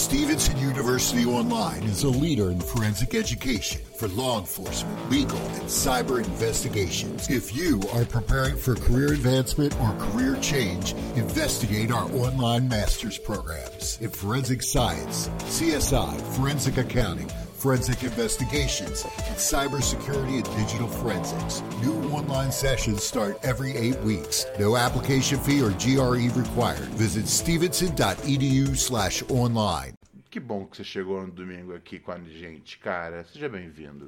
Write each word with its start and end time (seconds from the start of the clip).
Stevenson 0.00 0.56
University 0.56 1.26
Online 1.26 1.82
is 1.82 2.04
a 2.04 2.08
leader 2.08 2.50
in 2.50 2.58
forensic 2.58 3.14
education 3.14 3.82
for 3.98 4.08
law 4.08 4.40
enforcement, 4.40 5.10
legal, 5.10 5.36
and 5.36 5.64
cyber 5.64 6.24
investigations. 6.24 7.28
If 7.28 7.54
you 7.54 7.82
are 7.92 8.06
preparing 8.06 8.56
for 8.56 8.74
career 8.74 9.12
advancement 9.12 9.78
or 9.78 9.92
career 9.98 10.38
change, 10.40 10.92
investigate 11.16 11.92
our 11.92 12.10
online 12.12 12.66
master's 12.66 13.18
programs 13.18 13.98
in 14.00 14.08
forensic 14.08 14.62
science, 14.62 15.28
CSI, 15.40 16.18
forensic 16.34 16.78
accounting, 16.78 17.30
forensic 17.60 18.02
investigations, 18.02 19.04
and 19.04 19.36
cybersecurity 19.36 20.36
and 20.42 20.56
digital 20.56 20.88
forensics. 20.88 21.62
New 21.82 21.94
online 22.10 22.50
sessions 22.50 23.02
start 23.04 23.38
every 23.42 23.76
eight 23.76 23.98
weeks. 24.00 24.46
No 24.58 24.76
application 24.76 25.38
fee 25.38 25.62
or 25.62 25.70
GRE 25.72 26.28
required. 26.34 26.88
Visit 26.96 27.28
stevenson.edu 27.28 28.76
slash 28.76 29.22
online. 29.28 29.94
Que 30.30 30.38
bom 30.38 30.64
que 30.64 30.76
você 30.76 30.84
chegou 30.84 31.26
no 31.26 31.32
domingo 31.32 31.74
aqui 31.74 31.98
com 31.98 32.12
a 32.12 32.18
gente, 32.18 32.78
cara. 32.78 33.24
Seja 33.24 33.48
bem-vindo. 33.48 34.06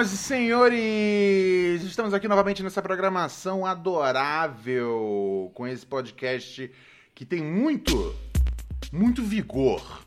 Senhoras 0.00 0.12
e 0.12 0.16
senhores? 0.16 1.82
Estamos 1.82 2.14
aqui 2.14 2.26
novamente 2.26 2.62
nessa 2.62 2.80
programação 2.80 3.66
adorável 3.66 5.50
com 5.54 5.66
esse 5.66 5.84
podcast 5.84 6.70
que 7.14 7.26
tem 7.26 7.42
muito, 7.42 8.16
muito 8.90 9.22
vigor. 9.22 10.02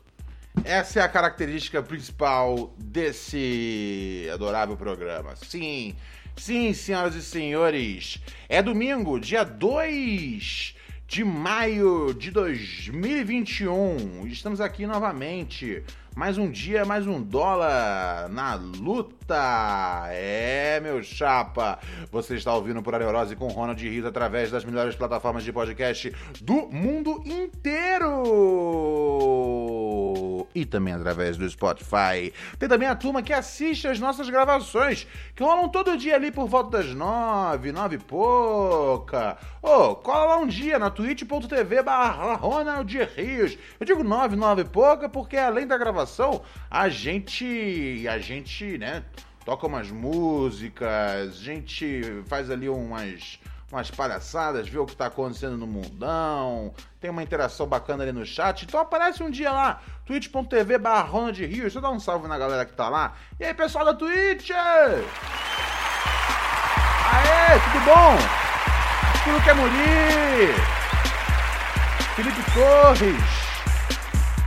Essa 0.64 0.98
é 0.98 1.02
a 1.02 1.08
característica 1.08 1.80
principal 1.80 2.74
desse 2.76 4.28
adorável 4.32 4.76
programa. 4.76 5.36
Sim, 5.36 5.94
sim, 6.36 6.72
senhoras 6.72 7.14
e 7.14 7.22
senhores. 7.22 8.20
É 8.48 8.60
domingo, 8.60 9.20
dia 9.20 9.44
2 9.44 10.74
de 11.06 11.22
maio 11.22 12.12
de 12.14 12.32
2021. 12.32 14.26
Estamos 14.26 14.60
aqui 14.60 14.86
novamente 14.86 15.84
mais 16.14 16.38
um 16.38 16.48
dia, 16.48 16.84
mais 16.84 17.06
um 17.06 17.20
dólar 17.20 18.28
na 18.28 18.54
luta. 18.54 19.23
É, 20.10 20.78
meu 20.80 21.02
chapa. 21.02 21.78
Você 22.12 22.36
está 22.36 22.54
ouvindo 22.54 22.82
por 22.82 22.94
a 22.94 22.98
Neurose 22.98 23.34
com 23.34 23.48
Ronald 23.48 23.82
Rios 23.82 24.04
através 24.06 24.50
das 24.50 24.64
melhores 24.64 24.94
plataformas 24.94 25.42
de 25.42 25.52
podcast 25.52 26.14
do 26.40 26.68
mundo 26.70 27.22
inteiro. 27.24 28.22
E 30.54 30.64
também 30.64 30.94
através 30.94 31.36
do 31.36 31.48
Spotify. 31.48 32.32
Tem 32.58 32.68
também 32.68 32.86
a 32.86 32.94
turma 32.94 33.22
que 33.22 33.32
assiste 33.32 33.88
as 33.88 33.98
nossas 33.98 34.28
gravações, 34.28 35.06
que 35.34 35.42
rolam 35.42 35.68
todo 35.68 35.96
dia 35.96 36.14
ali 36.14 36.30
por 36.30 36.46
volta 36.46 36.78
das 36.78 36.94
nove, 36.94 37.72
nove 37.72 37.96
e 37.96 37.98
pouca. 37.98 39.36
Ô, 39.60 39.90
oh, 39.90 39.96
cola 39.96 40.26
lá 40.26 40.36
um 40.36 40.46
dia 40.46 40.78
na 40.78 40.90
twitch.tv 40.90 41.82
barra 41.82 42.34
Ronald 42.34 42.96
Rios. 43.16 43.58
Eu 43.80 43.86
digo 43.86 44.04
nove, 44.04 44.36
nove 44.36 44.62
e 44.62 44.64
pouca 44.64 45.08
porque 45.08 45.36
além 45.36 45.66
da 45.66 45.76
gravação 45.76 45.94
gravação, 45.94 46.42
a 46.70 46.88
gente, 46.88 48.06
a 48.08 48.18
gente, 48.18 48.78
né, 48.78 49.04
toca 49.44 49.66
umas 49.66 49.90
músicas, 49.90 51.36
gente 51.36 52.22
faz 52.26 52.50
ali 52.50 52.68
umas 52.68 53.38
umas 53.74 53.90
palhaçadas, 53.90 54.68
vê 54.68 54.78
o 54.78 54.86
que 54.86 54.94
tá 54.94 55.06
acontecendo 55.06 55.56
no 55.56 55.66
mundão, 55.66 56.72
tem 57.00 57.10
uma 57.10 57.24
interação 57.24 57.66
bacana 57.66 58.04
ali 58.04 58.12
no 58.12 58.24
chat. 58.24 58.64
Então 58.64 58.78
aparece 58.78 59.20
um 59.22 59.30
dia 59.30 59.50
lá, 59.50 59.80
twitch.tv 60.06 60.78
barra 60.78 61.32
de 61.32 61.44
Rio. 61.44 61.66
Eu 61.66 61.80
dar 61.80 61.90
um 61.90 61.98
salve 61.98 62.28
na 62.28 62.38
galera 62.38 62.64
que 62.64 62.72
tá 62.72 62.88
lá. 62.88 63.14
E 63.38 63.44
aí, 63.44 63.52
pessoal 63.52 63.84
da 63.84 63.92
Twitch! 63.94 64.50
Aê, 67.10 67.58
tudo 67.72 67.84
bom? 67.84 68.16
Que 69.42 69.50
é 69.50 69.54
Muri! 69.54 70.54
Felipe 72.14 72.42
Torres! 72.52 73.24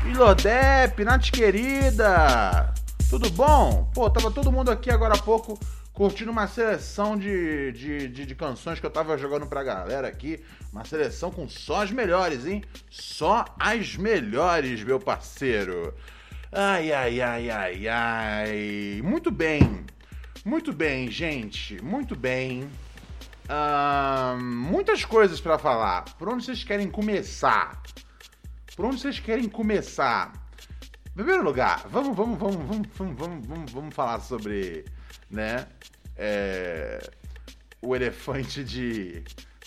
Ilodep, 0.05 1.03
Nath 1.03 1.31
querida! 1.31 2.76
Tudo 3.09 3.29
bom? 3.29 3.89
Pô, 3.93 4.09
tava 4.09 4.29
todo 4.29 4.51
mundo 4.51 4.69
aqui 4.69 4.91
agora 4.91 5.15
há 5.15 5.17
pouco 5.17 5.57
curtindo 5.93 6.29
uma 6.29 6.45
seleção 6.45 7.17
de, 7.17 7.71
de, 7.71 8.07
de, 8.09 8.25
de, 8.25 8.35
canções 8.35 8.81
que 8.81 8.85
eu 8.85 8.89
tava 8.89 9.17
jogando 9.17 9.47
pra 9.47 9.63
galera 9.63 10.09
aqui. 10.09 10.43
Uma 10.73 10.83
seleção 10.83 11.31
com 11.31 11.47
só 11.47 11.83
as 11.83 11.89
melhores, 11.89 12.45
hein? 12.45 12.63
Só 12.89 13.45
as 13.57 13.95
melhores, 13.95 14.83
meu 14.83 14.99
parceiro. 14.99 15.93
Ai, 16.51 16.91
ai, 16.91 17.21
ai, 17.21 17.49
ai, 17.49 17.87
ai. 17.87 19.01
Muito 19.03 19.31
bem. 19.31 19.85
Muito 20.43 20.73
bem, 20.73 21.09
gente. 21.09 21.81
Muito 21.81 22.13
bem. 22.13 22.69
Uh, 23.45 24.37
muitas 24.43 25.05
coisas 25.05 25.39
para 25.39 25.57
falar. 25.57 26.03
Por 26.19 26.27
onde 26.27 26.43
vocês 26.43 26.63
querem 26.63 26.89
começar? 26.91 27.81
Por 28.75 28.85
onde 28.85 28.99
vocês 28.99 29.17
querem 29.17 29.47
começar? 29.47 30.33
Primeiro 31.17 31.43
lugar, 31.43 31.87
vamos, 31.89 32.15
vamos, 32.15 32.37
vamos, 32.37 32.57
vamos, 32.57 32.87
vamos, 32.95 33.17
vamos, 33.17 33.47
vamos, 33.47 33.71
vamos 33.71 33.95
falar 33.95 34.19
sobre, 34.19 34.85
né? 35.31 35.65
É, 36.15 37.09
o 37.81 37.95
elefante 37.95 38.63
de. 38.63 39.23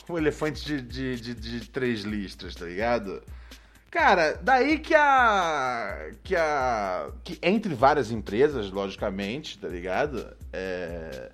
O 0.08 0.16
elefante 0.16 0.64
de, 0.64 0.80
de, 0.80 1.20
de, 1.20 1.34
de 1.34 1.68
três 1.68 2.02
listras, 2.02 2.54
tá 2.54 2.66
ligado? 2.66 3.20
Cara, 3.90 4.38
daí 4.40 4.78
que 4.78 4.94
a. 4.94 6.12
Que 6.22 6.36
a. 6.36 7.10
Que 7.24 7.36
entre 7.42 7.74
várias 7.74 8.12
empresas, 8.12 8.70
logicamente, 8.70 9.58
tá 9.58 9.66
ligado? 9.66 10.32
É. 10.52 11.32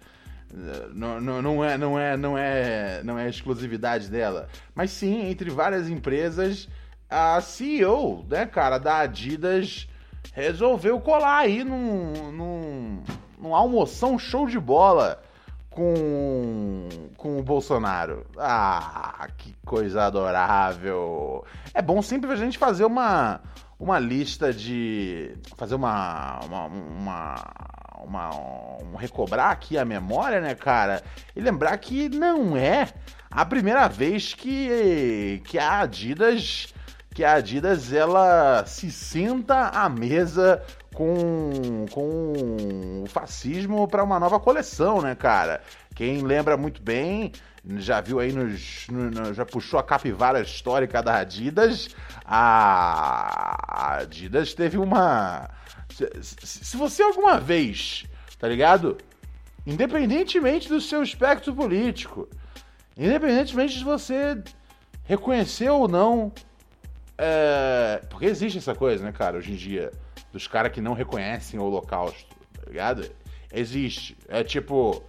Não, 0.95 1.21
não, 1.21 1.43
não, 1.43 1.63
é, 1.63 1.77
não, 1.77 2.01
é, 2.01 2.17
não, 2.17 2.39
é, 2.39 3.03
não 3.05 3.19
é 3.19 3.29
exclusividade 3.29 4.09
dela. 4.09 4.49
Mas 4.75 4.93
sim, 4.93 5.29
entre 5.29 5.51
várias 5.51 5.91
empresas 5.91 6.71
a 7.11 7.39
CEO, 7.43 8.25
né, 8.31 8.47
cara, 8.47 8.79
da 8.79 9.01
Adidas 9.01 9.87
resolveu 10.33 11.01
colar 11.01 11.39
aí 11.39 11.65
num, 11.65 12.33
num, 12.33 13.03
num 13.39 13.55
almoção 13.55 14.19
show 14.19 14.47
de 14.47 14.59
bola 14.59 15.23
com, 15.71 16.89
com 17.19 17.39
o 17.39 17.43
Bolsonaro. 17.43 18.27
Ah, 18.39 19.29
que 19.37 19.55
coisa 19.65 20.05
adorável. 20.05 21.45
É 21.75 21.83
bom 21.83 22.01
sempre 22.01 22.33
a 22.33 22.37
gente 22.37 22.57
fazer 22.57 22.87
uma, 22.87 23.41
uma 23.79 23.99
lista 23.99 24.53
de. 24.53 25.37
fazer 25.57 25.75
uma. 25.75 26.41
uma, 26.45 26.67
uma, 26.67 27.35
uma 28.03 28.31
um 28.83 28.97
recobrar 28.97 29.51
aqui 29.51 29.77
a 29.77 29.85
memória, 29.85 30.41
né, 30.41 30.55
cara? 30.55 31.03
E 31.35 31.41
lembrar 31.41 31.77
que 31.77 32.09
não 32.09 32.57
é 32.57 32.89
a 33.31 33.45
primeira 33.45 33.87
vez 33.87 34.33
que, 34.33 35.43
que 35.45 35.59
a 35.59 35.81
Adidas 35.81 36.73
que 37.17 37.25
a 37.25 37.33
Adidas 37.33 37.95
ela 37.95 38.67
se 38.67 38.91
senta 38.91 39.71
à 39.71 39.89
mesa 39.89 40.63
com, 40.93 41.87
com 41.91 43.03
o 43.03 43.07
fascismo 43.07 43.89
para 43.89 44.05
uma 44.05 44.21
nova 44.21 44.39
coleção, 44.39 45.01
né, 45.01 45.15
cara? 45.15 45.63
Quem 45.95 46.21
lembra 46.21 46.59
muito 46.59 46.83
bem, 46.83 47.33
já 47.79 48.03
viu 48.03 48.21
aí 48.21 48.33
nos. 48.33 48.87
No, 48.89 49.33
já 49.33 49.47
puxou 49.47 49.81
a 49.81 49.83
capivara 49.83 50.43
histórica 50.43 51.03
da 51.03 51.17
Adidas. 51.17 51.89
A 52.23 53.97
Adidas 54.01 54.53
teve 54.53 54.77
uma. 54.77 55.49
Se, 56.21 56.77
você 56.77 57.03
alguma 57.03 57.41
vez, 57.41 58.05
tá 58.39 58.47
ligado? 58.47 58.99
Independentemente 59.67 60.69
do 60.69 60.83
seu 60.83 61.03
espectro 61.03 61.55
político, 61.55 62.29
independentemente 62.95 63.79
de 63.79 63.85
você 63.85 64.37
reconhecer 65.05 65.71
ou 65.71 65.89
não 65.89 66.31
é, 67.19 68.03
porque 68.11 68.27
existe 68.27 68.59
essa 68.59 68.75
coisa, 68.75 69.05
né, 69.05 69.13
cara, 69.13 69.39
hoje 69.39 69.53
em 69.53 69.57
dia, 69.57 69.91
dos 70.33 70.47
caras 70.47 70.73
que 70.73 70.81
não 70.81 70.93
reconhecem 70.93 71.59
o 71.59 71.65
Holocausto, 71.65 72.37
tá 72.53 72.63
ligado? 72.67 73.11
Existe. 73.53 74.17
É 74.29 74.45
tipo. 74.45 75.03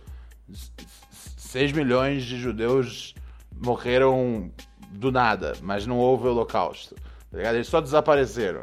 6 1.38 1.72
milhões 1.72 2.24
de 2.24 2.38
judeus 2.38 3.16
morreram 3.52 4.52
do 4.92 5.12
nada, 5.12 5.54
mas 5.62 5.86
não 5.86 5.98
houve 5.98 6.28
Holocausto. 6.28 6.96
Tá 7.32 7.38
ligado? 7.38 7.56
Eles 7.56 7.68
só 7.68 7.82
desapareceram. 7.82 8.62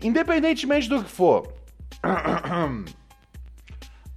Independentemente 0.00 0.88
do 0.88 1.02
que 1.02 1.10
for, 1.10 1.52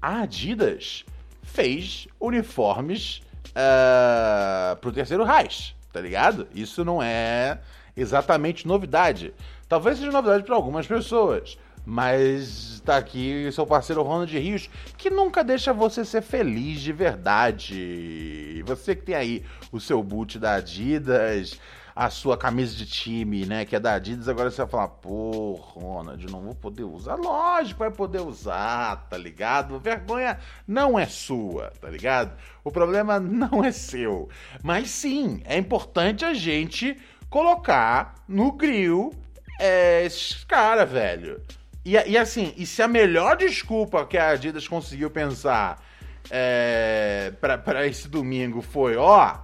a 0.01 0.21
Adidas 0.21 1.05
fez 1.43 2.07
uniformes 2.19 3.21
uh, 3.49 4.75
pro 4.77 4.91
terceiro 4.91 5.23
Reich, 5.23 5.75
tá 5.91 6.01
ligado? 6.01 6.47
Isso 6.53 6.83
não 6.83 7.01
é 7.01 7.59
exatamente 7.97 8.67
novidade. 8.67 9.33
Talvez 9.67 9.97
seja 9.97 10.11
novidade 10.11 10.43
para 10.43 10.55
algumas 10.55 10.87
pessoas, 10.87 11.57
Mas 11.85 12.81
tá 12.85 12.97
aqui 12.97 13.49
seu 13.51 13.65
parceiro 13.65 14.03
Ronald 14.03 14.37
Rios, 14.37 14.69
que 14.97 15.09
nunca 15.09 15.43
deixa 15.43 15.73
você 15.73 16.03
ser 16.03 16.21
feliz 16.21 16.81
de 16.81 16.91
verdade. 16.91 18.61
Você 18.65 18.95
que 18.95 19.03
tem 19.03 19.15
aí 19.15 19.45
o 19.71 19.79
seu 19.79 20.03
boot 20.03 20.37
da 20.37 20.55
Adidas, 20.55 21.57
a 21.95 22.11
sua 22.11 22.37
camisa 22.37 22.75
de 22.75 22.85
time, 22.85 23.45
né, 23.45 23.65
que 23.65 23.75
é 23.75 23.79
da 23.79 23.93
Adidas, 23.93 24.29
agora 24.29 24.51
você 24.51 24.57
vai 24.57 24.67
falar, 24.67 24.87
pô, 24.89 25.53
Ronald, 25.53 26.23
não 26.31 26.41
vou 26.41 26.53
poder 26.53 26.83
usar. 26.83 27.15
Lógico, 27.15 27.79
vai 27.79 27.89
poder 27.89 28.19
usar, 28.19 29.07
tá 29.09 29.17
ligado? 29.17 29.79
Vergonha 29.79 30.37
não 30.67 30.99
é 30.99 31.07
sua, 31.07 31.71
tá 31.81 31.89
ligado? 31.89 32.37
O 32.63 32.71
problema 32.71 33.17
não 33.19 33.63
é 33.63 33.71
seu. 33.71 34.29
Mas 34.61 34.91
sim, 34.91 35.41
é 35.43 35.57
importante 35.57 36.23
a 36.23 36.35
gente 36.35 36.95
colocar 37.29 38.15
no 38.27 38.51
grill 38.51 39.13
é, 39.59 40.05
esses 40.05 40.43
caras, 40.43 40.89
velho. 40.89 41.41
E, 41.83 41.93
e, 41.93 42.17
assim, 42.17 42.53
e 42.57 42.65
se 42.65 42.81
a 42.81 42.87
melhor 42.87 43.37
desculpa 43.37 44.05
que 44.05 44.17
a 44.17 44.29
Adidas 44.29 44.67
conseguiu 44.67 45.09
pensar 45.09 45.81
é, 46.29 47.31
para 47.41 47.87
esse 47.87 48.07
domingo 48.09 48.61
foi, 48.61 48.97
ó, 48.97 49.37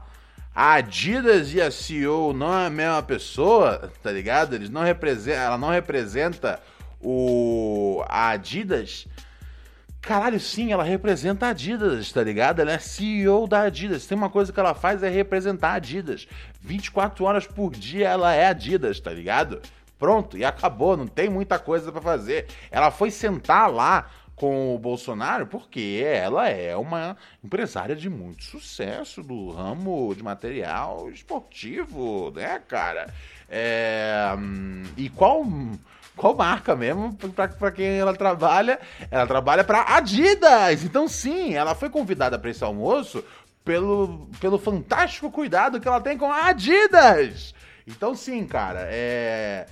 a 0.53 0.73
Adidas 0.73 1.53
e 1.53 1.61
a 1.61 1.71
CEO 1.71 2.33
não 2.33 2.53
é 2.53 2.67
a 2.67 2.69
mesma 2.69 3.01
pessoa, 3.01 3.91
tá 4.03 4.11
ligado? 4.11 4.53
Eles 4.53 4.69
não 4.69 4.83
representam, 4.83 5.41
ela 5.41 5.57
não 5.57 5.69
representa 5.69 6.59
o 7.01 8.03
a 8.07 8.29
Adidas. 8.29 9.07
Caralho, 10.03 10.37
sim, 10.37 10.73
ela 10.73 10.83
representa 10.83 11.45
a 11.45 11.49
Adidas, 11.51 12.11
tá 12.11 12.21
ligado? 12.21 12.59
Ela 12.59 12.73
é 12.73 12.77
CEO 12.77 13.47
da 13.47 13.61
Adidas. 13.61 14.05
Tem 14.05 14.17
uma 14.17 14.29
coisa 14.29 14.51
que 14.51 14.59
ela 14.59 14.73
faz 14.73 15.01
é 15.01 15.07
representar 15.07 15.69
a 15.69 15.75
Adidas. 15.75 16.27
24 16.59 17.23
horas 17.23 17.47
por 17.47 17.71
dia 17.71 18.09
ela 18.09 18.33
é 18.33 18.47
Adidas, 18.47 18.99
tá 18.99 19.13
ligado? 19.13 19.61
Pronto, 19.97 20.37
e 20.37 20.43
acabou, 20.43 20.97
não 20.97 21.07
tem 21.07 21.29
muita 21.29 21.57
coisa 21.57 21.89
para 21.89 22.01
fazer. 22.01 22.47
Ela 22.69 22.91
foi 22.91 23.09
sentar 23.09 23.71
lá 23.71 24.09
com 24.35 24.75
o 24.75 24.77
Bolsonaro 24.77 25.47
porque 25.47 26.03
ela 26.05 26.49
é 26.49 26.75
uma 26.75 27.15
empresária 27.41 27.95
de 27.95 28.09
muito 28.09 28.43
sucesso 28.43 29.23
do 29.23 29.51
ramo 29.51 30.13
de 30.13 30.21
material 30.21 31.09
esportivo, 31.09 32.29
né, 32.35 32.61
cara? 32.67 33.07
É, 33.47 34.35
e 34.97 35.07
qual 35.09 35.45
qual 36.15 36.35
marca 36.35 36.75
mesmo 36.75 37.17
para 37.37 37.71
quem 37.71 37.99
ela 37.99 38.15
trabalha? 38.15 38.79
Ela 39.09 39.25
trabalha 39.25 39.63
para 39.63 39.95
Adidas. 39.95 40.83
Então 40.83 41.07
sim, 41.07 41.53
ela 41.55 41.75
foi 41.75 41.89
convidada 41.89 42.37
para 42.37 42.49
esse 42.49 42.63
almoço 42.63 43.23
pelo, 43.65 44.29
pelo 44.39 44.59
fantástico 44.59 45.31
cuidado 45.31 45.79
que 45.79 45.87
ela 45.87 46.01
tem 46.01 46.17
com 46.17 46.31
a 46.31 46.47
Adidas. 46.47 47.53
Então 47.87 48.15
sim, 48.15 48.45
cara, 48.45 48.87
é 48.89 49.65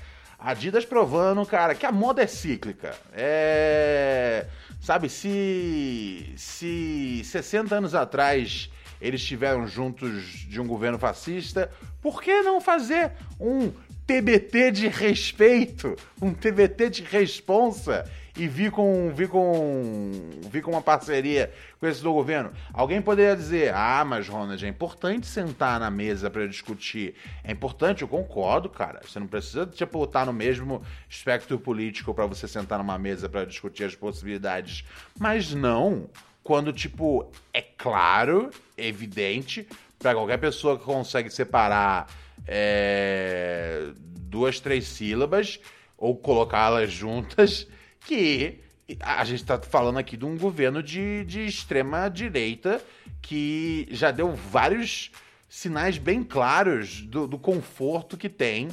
Adidas 0.44 0.84
provando, 0.84 1.46
cara, 1.46 1.76
que 1.76 1.86
a 1.86 1.92
moda 1.92 2.24
é 2.24 2.28
cíclica. 2.28 2.96
É. 3.14 4.48
Sabe, 4.82 5.08
se. 5.08 6.34
Se 6.36 7.22
60 7.24 7.76
anos 7.76 7.94
atrás 7.94 8.72
eles 9.00 9.22
estiveram 9.22 9.68
juntos 9.68 10.24
de 10.48 10.60
um 10.60 10.68
governo 10.68 10.98
fascista, 10.98 11.72
por 12.02 12.22
que 12.22 12.42
não 12.42 12.62
fazer 12.62 13.12
um 13.40 13.72
TBT 14.12 14.72
de 14.72 14.88
respeito? 14.90 15.96
Um 16.22 16.34
TBT 16.34 16.90
de 16.90 17.04
responsa? 17.04 18.04
e 18.38 18.48
vi 18.48 18.72
com, 18.72 19.12
vi 19.14 19.28
com, 19.28 20.12
vi 20.50 20.62
com 20.62 20.72
uma 20.72 20.82
parceria 20.82 21.52
com 21.80 21.86
esse 21.86 22.02
do 22.02 22.14
governo. 22.14 22.52
Alguém 22.74 23.02
poderia 23.02 23.36
dizer: 23.36 23.74
ah, 23.74 24.04
mas 24.06 24.28
Ronald, 24.28 24.66
é 24.66 24.68
importante 24.68 25.28
sentar 25.28 25.80
na 25.80 25.90
mesa 25.90 26.30
para 26.30 26.48
discutir. 26.48 27.14
É 27.44 27.52
importante, 27.52 28.02
eu 28.02 28.08
concordo, 28.08 28.70
cara. 28.70 29.02
Você 29.06 29.20
não 29.20 29.28
precisa 29.28 29.66
tipo 29.66 30.02
estar 30.04 30.26
no 30.26 30.34
mesmo 30.34 30.82
espectro 31.10 31.60
político 31.60 32.14
para 32.14 32.26
você 32.26 32.48
sentar 32.48 32.80
numa 32.80 32.98
mesa 32.98 33.30
para 33.30 33.46
discutir 33.46 33.84
as 33.84 33.96
possibilidades, 33.96 34.84
mas 35.18 35.54
não 35.54 36.10
quando 36.44 36.74
tipo 36.74 37.30
é 37.54 37.62
claro, 37.62 38.50
evidente 38.78 39.68
para 40.00 40.14
qualquer 40.14 40.38
pessoa 40.38 40.78
que 40.78 40.84
consegue 40.84 41.30
separar 41.30 42.08
é, 42.48 43.92
duas, 44.22 44.60
três 44.60 44.88
sílabas 44.88 45.60
ou 45.98 46.16
colocá-las 46.16 46.92
juntas 46.92 47.68
que 48.06 48.60
a 49.00 49.24
gente 49.24 49.42
está 49.42 49.60
falando 49.62 50.00
aqui 50.00 50.18
de 50.18 50.26
um 50.26 50.38
governo 50.38 50.82
de, 50.82 51.24
de 51.26 51.46
extrema 51.46 52.10
direita 52.10 52.84
que 53.22 53.88
já 53.92 54.12
deu 54.12 54.34
vários 54.34 55.12
sinais 55.48 55.98
bem 55.98 56.24
claros 56.24 57.02
do, 57.02 57.28
do 57.28 57.38
conforto 57.38 58.18
que 58.18 58.28
tem 58.28 58.70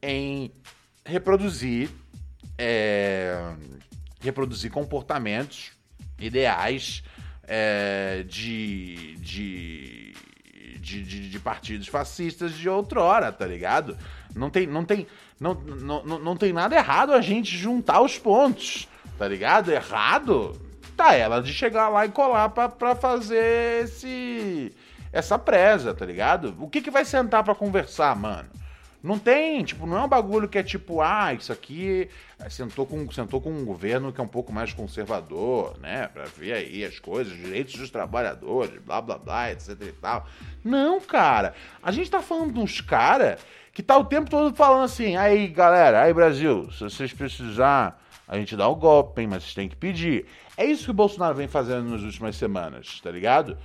em 0.00 0.50
reproduzir 1.04 1.90
é, 2.56 3.54
reproduzir 4.20 4.70
comportamentos 4.70 5.72
ideais 6.18 7.02
é, 7.44 8.24
de, 8.28 9.16
de, 9.16 10.14
de, 10.88 11.02
de, 11.02 11.28
de 11.28 11.38
partidos 11.38 11.86
fascistas 11.86 12.52
de 12.54 12.68
outrora, 12.68 13.30
tá 13.30 13.46
ligado? 13.46 13.96
Não 14.34 14.48
tem, 14.48 14.66
não 14.66 14.84
tem, 14.84 15.06
não, 15.38 15.54
não, 15.54 16.02
não 16.18 16.36
tem 16.36 16.52
nada 16.52 16.74
errado 16.74 17.12
a 17.12 17.20
gente 17.20 17.56
juntar 17.56 18.00
os 18.00 18.18
pontos, 18.18 18.88
tá 19.18 19.28
ligado? 19.28 19.70
Errado 19.70 20.58
tá 20.96 21.14
ela 21.14 21.40
de 21.40 21.52
chegar 21.52 21.88
lá 21.88 22.06
e 22.06 22.08
colar 22.08 22.48
pra, 22.48 22.68
pra 22.68 22.94
fazer 22.96 23.84
esse 23.84 24.74
essa 25.12 25.38
presa, 25.38 25.94
tá 25.94 26.04
ligado? 26.04 26.54
O 26.58 26.68
que 26.68 26.82
que 26.82 26.90
vai 26.90 27.04
sentar 27.04 27.42
para 27.42 27.54
conversar, 27.54 28.14
mano? 28.16 28.48
Não 29.00 29.16
tem, 29.16 29.62
tipo, 29.62 29.86
não 29.86 29.96
é 29.96 30.02
um 30.02 30.08
bagulho 30.08 30.48
que 30.48 30.58
é 30.58 30.62
tipo, 30.62 31.00
ah, 31.00 31.32
isso 31.32 31.52
aqui 31.52 32.08
é, 32.40 32.50
sentou 32.50 32.84
com, 32.84 33.08
sentou 33.12 33.40
com 33.40 33.50
um 33.50 33.64
governo 33.64 34.12
que 34.12 34.20
é 34.20 34.24
um 34.24 34.28
pouco 34.28 34.52
mais 34.52 34.72
conservador, 34.72 35.78
né? 35.78 36.08
Pra 36.08 36.24
ver 36.24 36.52
aí 36.54 36.84
as 36.84 36.98
coisas, 36.98 37.36
direitos 37.36 37.74
dos 37.76 37.90
trabalhadores, 37.90 38.80
blá 38.82 39.00
blá 39.00 39.16
blá, 39.16 39.52
etc 39.52 39.80
e 39.82 39.92
tal. 39.92 40.26
Não, 40.64 41.00
cara. 41.00 41.54
A 41.80 41.92
gente 41.92 42.10
tá 42.10 42.20
falando 42.20 42.54
de 42.54 42.58
uns 42.58 42.80
caras 42.80 43.40
que 43.72 43.84
tá 43.84 43.96
o 43.96 44.04
tempo 44.04 44.28
todo 44.28 44.54
falando 44.56 44.82
assim, 44.82 45.14
aí 45.16 45.46
galera, 45.46 46.02
aí 46.02 46.12
Brasil, 46.12 46.68
se 46.72 46.80
vocês 46.80 47.12
precisar, 47.12 48.02
a 48.26 48.36
gente 48.36 48.56
dá 48.56 48.66
o 48.66 48.74
um 48.74 48.78
golpe, 48.78 49.20
hein, 49.20 49.28
mas 49.28 49.44
vocês 49.44 49.54
têm 49.54 49.68
que 49.68 49.76
pedir. 49.76 50.26
É 50.56 50.64
isso 50.64 50.84
que 50.86 50.90
o 50.90 50.94
Bolsonaro 50.94 51.36
vem 51.36 51.46
fazendo 51.46 51.88
nas 51.88 52.02
últimas 52.02 52.34
semanas, 52.34 53.00
tá 53.00 53.12
ligado? 53.12 53.56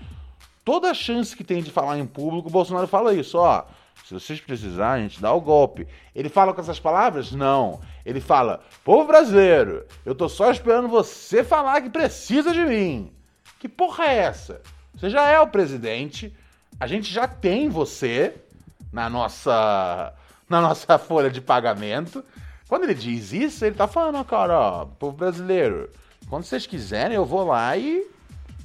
Toda 0.63 0.93
chance 0.93 1.35
que 1.35 1.43
tem 1.43 1.63
de 1.63 1.71
falar 1.71 1.97
em 1.97 2.05
público, 2.05 2.49
o 2.49 2.51
Bolsonaro 2.51 2.87
fala 2.87 3.15
isso, 3.15 3.39
ó. 3.39 3.65
Se 4.05 4.13
vocês 4.13 4.41
precisarem, 4.41 5.05
a 5.05 5.07
gente 5.07 5.21
dá 5.21 5.33
o 5.33 5.41
golpe. 5.41 5.87
Ele 6.13 6.29
fala 6.29 6.53
com 6.53 6.61
essas 6.61 6.79
palavras? 6.79 7.31
Não. 7.31 7.79
Ele 8.05 8.19
fala: 8.19 8.61
Povo 8.83 9.07
brasileiro, 9.07 9.85
eu 10.05 10.13
tô 10.13 10.27
só 10.27 10.51
esperando 10.51 10.87
você 10.87 11.43
falar 11.43 11.81
que 11.81 11.89
precisa 11.89 12.51
de 12.51 12.65
mim. 12.65 13.11
Que 13.59 13.69
porra 13.69 14.05
é 14.05 14.17
essa? 14.17 14.61
Você 14.93 15.09
já 15.09 15.29
é 15.29 15.39
o 15.39 15.47
presidente, 15.47 16.35
a 16.79 16.85
gente 16.85 17.11
já 17.11 17.27
tem 17.27 17.69
você, 17.69 18.35
na 18.91 19.09
nossa, 19.09 20.13
na 20.49 20.61
nossa 20.61 20.97
folha 20.99 21.29
de 21.29 21.41
pagamento. 21.41 22.23
Quando 22.67 22.83
ele 22.83 22.93
diz 22.93 23.31
isso, 23.31 23.65
ele 23.65 23.75
tá 23.75 23.87
falando, 23.87 24.23
cara, 24.25 24.59
ó, 24.59 24.85
povo 24.85 25.15
brasileiro, 25.17 25.89
quando 26.29 26.43
vocês 26.43 26.65
quiserem, 26.65 27.15
eu 27.15 27.25
vou 27.25 27.45
lá 27.45 27.75
e, 27.77 28.07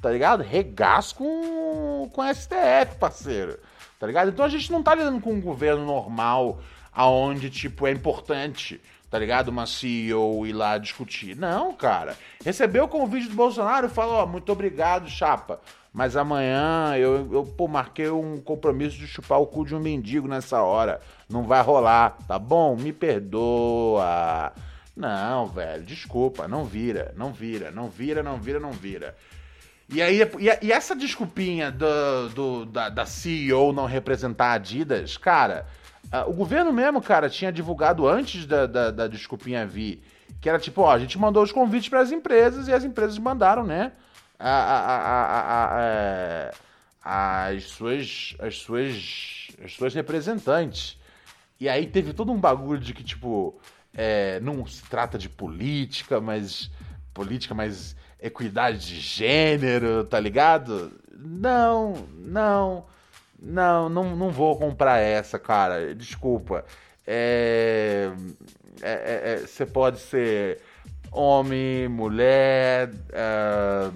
tá 0.01 0.11
ligado? 0.11 0.43
Regaço 0.43 1.15
com, 1.15 2.09
com 2.13 2.35
STF, 2.35 2.97
parceiro. 2.99 3.59
Tá 3.99 4.07
ligado? 4.07 4.31
Então 4.31 4.45
a 4.45 4.49
gente 4.49 4.71
não 4.71 4.83
tá 4.83 4.95
lidando 4.95 5.21
com 5.21 5.33
um 5.33 5.41
governo 5.41 5.85
normal, 5.85 6.61
aonde, 6.93 7.51
tipo, 7.51 7.87
é 7.87 7.91
importante, 7.91 8.81
tá 9.11 9.19
ligado? 9.19 9.49
Uma 9.49 9.67
CEO 9.67 10.47
ir 10.47 10.53
lá 10.53 10.79
discutir. 10.79 11.37
Não, 11.37 11.73
cara. 11.73 12.17
Recebeu 12.45 12.85
o 12.85 12.89
convite 12.89 13.29
do 13.29 13.35
Bolsonaro 13.35 13.87
e 13.87 13.91
falou, 13.91 14.17
ó, 14.17 14.27
muito 14.27 14.53
obrigado, 14.53 15.09
chapa. 15.09 15.61
Mas 15.93 16.17
amanhã 16.17 16.95
eu, 16.97 17.33
eu 17.33 17.45
pô, 17.45 17.67
marquei 17.67 18.09
um 18.09 18.41
compromisso 18.41 18.97
de 18.99 19.07
chupar 19.07 19.41
o 19.41 19.47
cu 19.47 19.65
de 19.65 19.75
um 19.75 19.81
mendigo 19.81 20.29
nessa 20.29 20.63
hora. 20.63 21.01
Não 21.29 21.43
vai 21.43 21.61
rolar, 21.63 22.17
tá 22.29 22.39
bom? 22.39 22.77
Me 22.77 22.93
perdoa. 22.93 24.53
Não, 24.95 25.47
velho, 25.47 25.85
desculpa, 25.85 26.47
não 26.49 26.65
vira, 26.65 27.15
não 27.17 27.33
vira, 27.33 27.71
não 27.71 27.89
vira, 27.89 28.23
não 28.23 28.37
vira, 28.37 28.61
não 28.61 28.73
vira. 28.73 29.17
E 29.89 30.03
aí, 30.03 30.21
e, 30.63 30.71
essa 30.71 30.95
desculpinha 30.95 31.71
do, 31.71 32.29
do 32.35 32.67
da, 32.67 32.89
da, 32.89 33.07
CEO 33.07 33.73
não 33.73 33.87
representar 33.87 34.49
a 34.49 34.53
Adidas, 34.55 35.17
cara, 35.17 35.67
uh, 36.13 36.29
o 36.29 36.35
governo 36.35 36.73
mesmo, 36.73 37.01
cara, 37.01 37.31
tinha 37.31 37.51
divulgado 37.51 38.07
antes 38.07 38.45
da, 38.45 38.67
da, 38.67 38.91
da 38.91 39.07
desculpinha 39.07 39.67
vir, 39.67 40.03
que 40.41 40.49
era 40.49 40.59
tipo, 40.59 40.83
ó, 40.83 40.93
a 40.93 40.99
gente 40.99 41.19
mandou 41.19 41.43
os 41.43 41.53
convites 41.53 41.89
para 41.89 42.01
as 42.01 42.13
empresas 42.13 42.69
e 42.69 42.73
as 42.73 42.85
empresas 42.85 43.19
mandaram, 43.19 43.65
né? 43.65 43.93
a, 44.39 44.49
a, 44.49 45.77
a, 45.77 45.83
é, 45.83 46.55
as, 47.03 47.65
suas, 47.65 48.37
as, 48.39 48.59
suas, 48.59 49.49
as 49.65 49.73
suas 49.75 49.95
representantes. 49.95 50.97
E 51.59 51.69
aí 51.69 51.87
teve 51.87 52.13
todo 52.13 52.31
um 52.31 52.39
bagulho 52.39 52.81
de 52.81 52.95
que, 52.95 53.03
tipo, 53.03 53.59
é, 53.93 54.39
não 54.41 54.65
se 54.67 54.83
trata 54.85 55.19
de 55.19 55.29
política, 55.29 56.21
mas. 56.21 56.71
Política, 57.13 57.53
mas 57.53 57.97
equidade 58.21 58.79
de 58.79 59.01
gênero, 59.01 60.05
tá 60.05 60.19
ligado? 60.19 60.93
Não, 61.13 61.95
não, 62.19 62.87
não, 63.41 63.89
não, 63.89 64.17
não 64.17 64.31
vou 64.31 64.59
comprar 64.59 64.99
essa, 64.99 65.39
cara. 65.39 65.95
Desculpa. 65.95 66.65
É, 67.07 68.11
é, 68.83 68.91
é, 68.91 69.33
é, 69.33 69.37
você 69.39 69.65
pode 69.65 69.99
ser 69.99 70.61
homem, 71.11 71.89
mulher, 71.89 72.91
uh, 72.91 73.93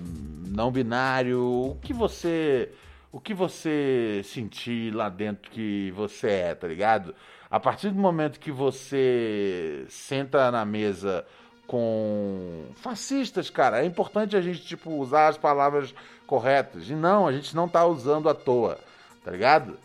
não 0.48 0.70
binário, 0.70 1.40
o 1.40 1.78
que 1.80 1.92
você 1.92 2.70
o 3.12 3.20
que 3.20 3.34
você 3.34 4.22
sentir 4.24 4.94
lá 4.94 5.10
dentro 5.10 5.50
que 5.50 5.90
você 5.90 6.28
é, 6.30 6.54
tá 6.54 6.66
ligado? 6.66 7.14
A 7.50 7.60
partir 7.60 7.90
do 7.90 8.00
momento 8.00 8.40
que 8.40 8.50
você 8.50 9.84
senta 9.88 10.50
na 10.50 10.64
mesa 10.64 11.22
com 11.66 12.66
fascistas, 12.76 13.48
cara, 13.48 13.82
é 13.82 13.86
importante 13.86 14.36
a 14.36 14.40
gente 14.40 14.62
tipo 14.62 14.90
usar 14.90 15.28
as 15.28 15.38
palavras 15.38 15.94
corretas. 16.26 16.88
E 16.88 16.94
não, 16.94 17.26
a 17.26 17.32
gente 17.32 17.54
não 17.54 17.68
tá 17.68 17.84
usando 17.86 18.28
à 18.28 18.34
toa, 18.34 18.78
tá 19.24 19.30
ligado? 19.30 19.78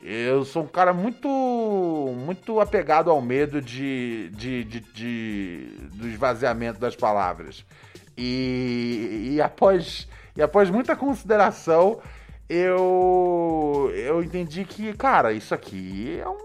Eu 0.00 0.44
sou 0.44 0.64
um 0.64 0.68
cara 0.68 0.92
muito 0.92 1.28
muito 1.28 2.60
apegado 2.60 3.10
ao 3.10 3.22
medo 3.22 3.60
de, 3.62 4.30
de, 4.30 4.64
de, 4.64 4.80
de 4.80 5.76
do 5.92 6.08
esvaziamento 6.08 6.80
das 6.80 6.96
palavras. 6.96 7.64
E, 8.16 9.30
e, 9.32 9.40
após, 9.40 10.08
e 10.36 10.42
após 10.42 10.68
muita 10.70 10.94
consideração, 10.96 12.00
eu, 12.48 13.90
eu 13.94 14.22
entendi 14.22 14.64
que, 14.64 14.92
cara, 14.92 15.32
isso 15.32 15.54
aqui 15.54 16.20
é 16.20 16.28
um, 16.28 16.38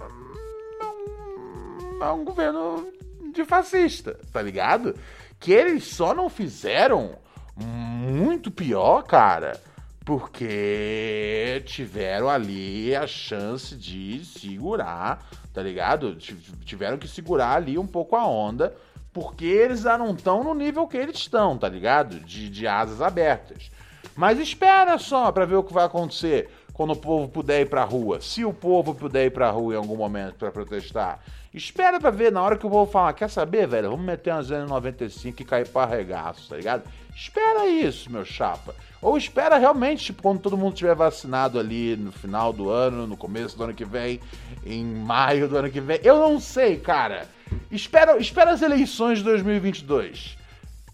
é 0.00 0.84
um, 0.84 2.04
é 2.04 2.12
um 2.12 2.24
governo 2.24 2.97
de 3.32 3.44
fascista, 3.44 4.18
tá 4.32 4.42
ligado? 4.42 4.94
Que 5.38 5.52
eles 5.52 5.84
só 5.84 6.14
não 6.14 6.28
fizeram 6.28 7.16
muito 7.56 8.50
pior, 8.50 9.02
cara 9.02 9.60
porque 10.08 11.62
tiveram 11.66 12.30
ali 12.30 12.96
a 12.96 13.06
chance 13.06 13.76
de 13.76 14.24
segurar, 14.24 15.22
tá 15.52 15.62
ligado? 15.62 16.16
Tiveram 16.64 16.96
que 16.96 17.06
segurar 17.06 17.56
ali 17.56 17.76
um 17.76 17.86
pouco 17.86 18.16
a 18.16 18.26
onda, 18.26 18.74
porque 19.12 19.44
eles 19.44 19.82
já 19.82 19.98
não 19.98 20.14
estão 20.14 20.42
no 20.42 20.54
nível 20.54 20.88
que 20.88 20.96
eles 20.96 21.18
estão, 21.18 21.58
tá 21.58 21.68
ligado? 21.68 22.20
De, 22.20 22.48
de 22.48 22.66
asas 22.66 23.02
abertas. 23.02 23.70
Mas 24.16 24.38
espera 24.38 24.96
só 24.96 25.30
para 25.30 25.44
ver 25.44 25.56
o 25.56 25.62
que 25.62 25.74
vai 25.74 25.84
acontecer 25.84 26.48
quando 26.72 26.92
o 26.92 26.96
povo 26.96 27.28
puder 27.28 27.60
ir 27.60 27.68
pra 27.68 27.84
rua. 27.84 28.18
Se 28.18 28.46
o 28.46 28.52
povo 28.54 28.94
puder 28.94 29.26
ir 29.26 29.30
pra 29.30 29.50
rua 29.50 29.74
em 29.74 29.76
algum 29.76 29.96
momento 29.96 30.36
para 30.36 30.50
protestar. 30.50 31.20
Espera 31.52 31.98
pra 31.98 32.10
ver 32.10 32.30
na 32.30 32.42
hora 32.42 32.56
que 32.56 32.66
o 32.66 32.70
povo 32.70 32.90
falar, 32.90 33.12
quer 33.14 33.30
saber, 33.30 33.66
velho? 33.66 33.90
Vamos 33.90 34.04
meter 34.04 34.32
uma 34.32 34.42
N95 34.42 35.40
e 35.40 35.44
cair 35.44 35.66
pra 35.68 35.86
regaço, 35.86 36.48
tá 36.48 36.56
ligado? 36.56 36.82
Espera 37.16 37.66
isso, 37.66 38.12
meu 38.12 38.24
chapa. 38.24 38.74
Ou 39.00 39.16
espera 39.16 39.56
realmente, 39.56 40.04
tipo, 40.06 40.22
quando 40.22 40.40
todo 40.40 40.56
mundo 40.56 40.74
estiver 40.74 40.94
vacinado 40.94 41.58
ali 41.58 41.96
no 41.96 42.12
final 42.12 42.52
do 42.52 42.68
ano, 42.68 43.06
no 43.06 43.16
começo 43.16 43.56
do 43.56 43.64
ano 43.64 43.74
que 43.74 43.84
vem, 43.84 44.20
em 44.64 44.84
maio 44.84 45.48
do 45.48 45.56
ano 45.56 45.70
que 45.70 45.80
vem. 45.80 45.98
Eu 46.04 46.18
não 46.18 46.38
sei, 46.38 46.76
cara. 46.76 47.26
Espera, 47.70 48.18
espera 48.18 48.50
as 48.50 48.60
eleições 48.60 49.18
de 49.18 49.24
2022. 49.24 50.36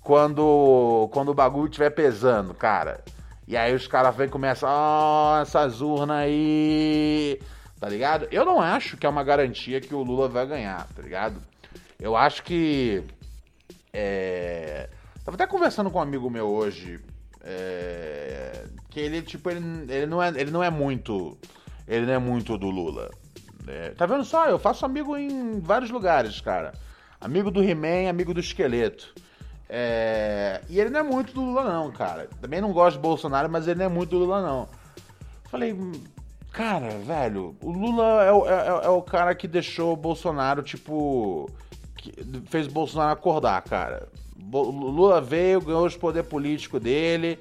Quando, 0.00 1.08
quando 1.12 1.30
o 1.30 1.34
bagulho 1.34 1.66
estiver 1.66 1.90
pesando, 1.90 2.54
cara. 2.54 3.02
E 3.46 3.56
aí 3.56 3.74
os 3.74 3.86
caras 3.86 4.14
vêm 4.14 4.26
e 4.26 4.30
começam, 4.30 4.68
ó, 4.70 5.38
oh, 5.38 5.42
essas 5.42 5.80
urnas 5.80 6.16
aí. 6.16 7.40
Tá 7.84 7.90
ligado? 7.90 8.26
Eu 8.30 8.46
não 8.46 8.62
acho 8.62 8.96
que 8.96 9.04
é 9.04 9.08
uma 9.10 9.22
garantia 9.22 9.78
que 9.78 9.94
o 9.94 10.02
Lula 10.02 10.26
vai 10.26 10.46
ganhar, 10.46 10.88
tá 10.96 11.02
ligado? 11.02 11.36
Eu 12.00 12.16
acho 12.16 12.42
que. 12.42 13.04
É... 13.92 14.88
Tava 15.22 15.34
até 15.34 15.46
conversando 15.46 15.90
com 15.90 15.98
um 15.98 16.00
amigo 16.00 16.30
meu 16.30 16.46
hoje 16.46 16.98
é, 17.42 18.64
que 18.88 18.98
ele, 18.98 19.20
tipo, 19.20 19.50
ele, 19.50 19.60
ele, 19.92 20.06
não 20.06 20.22
é, 20.22 20.28
ele 20.28 20.50
não 20.50 20.64
é 20.64 20.70
muito. 20.70 21.36
Ele 21.86 22.06
não 22.06 22.14
é 22.14 22.18
muito 22.18 22.56
do 22.56 22.70
Lula. 22.70 23.10
É, 23.68 23.90
tá 23.90 24.06
vendo 24.06 24.24
só? 24.24 24.46
Eu 24.46 24.58
faço 24.58 24.86
amigo 24.86 25.14
em 25.14 25.60
vários 25.60 25.90
lugares, 25.90 26.40
cara. 26.40 26.72
Amigo 27.20 27.50
do 27.50 27.62
He-Man, 27.62 28.08
amigo 28.08 28.32
do 28.32 28.40
Esqueleto. 28.40 29.14
É, 29.68 30.62
e 30.70 30.80
ele 30.80 30.88
não 30.88 31.00
é 31.00 31.02
muito 31.02 31.34
do 31.34 31.42
Lula, 31.42 31.64
não, 31.64 31.92
cara. 31.92 32.30
Também 32.40 32.62
não 32.62 32.72
gosto 32.72 32.96
de 32.96 33.02
Bolsonaro, 33.02 33.50
mas 33.50 33.68
ele 33.68 33.80
não 33.80 33.84
é 33.84 33.90
muito 33.90 34.08
do 34.08 34.20
Lula, 34.20 34.40
não. 34.40 34.70
Falei, 35.50 35.76
cara, 36.54 36.88
velho, 36.90 37.56
o 37.60 37.70
Lula 37.70 38.24
é 38.24 38.32
o, 38.32 38.48
é, 38.48 38.86
é 38.86 38.88
o 38.88 39.02
cara 39.02 39.34
que 39.34 39.48
deixou 39.48 39.92
o 39.92 39.96
Bolsonaro, 39.96 40.62
tipo. 40.62 41.50
fez 42.46 42.68
o 42.68 42.70
Bolsonaro 42.70 43.12
acordar, 43.12 43.60
cara. 43.62 44.08
Lula 44.40 45.20
veio, 45.20 45.60
ganhou 45.60 45.84
os 45.84 45.96
poder 45.96 46.22
político 46.22 46.78
dele, 46.78 47.40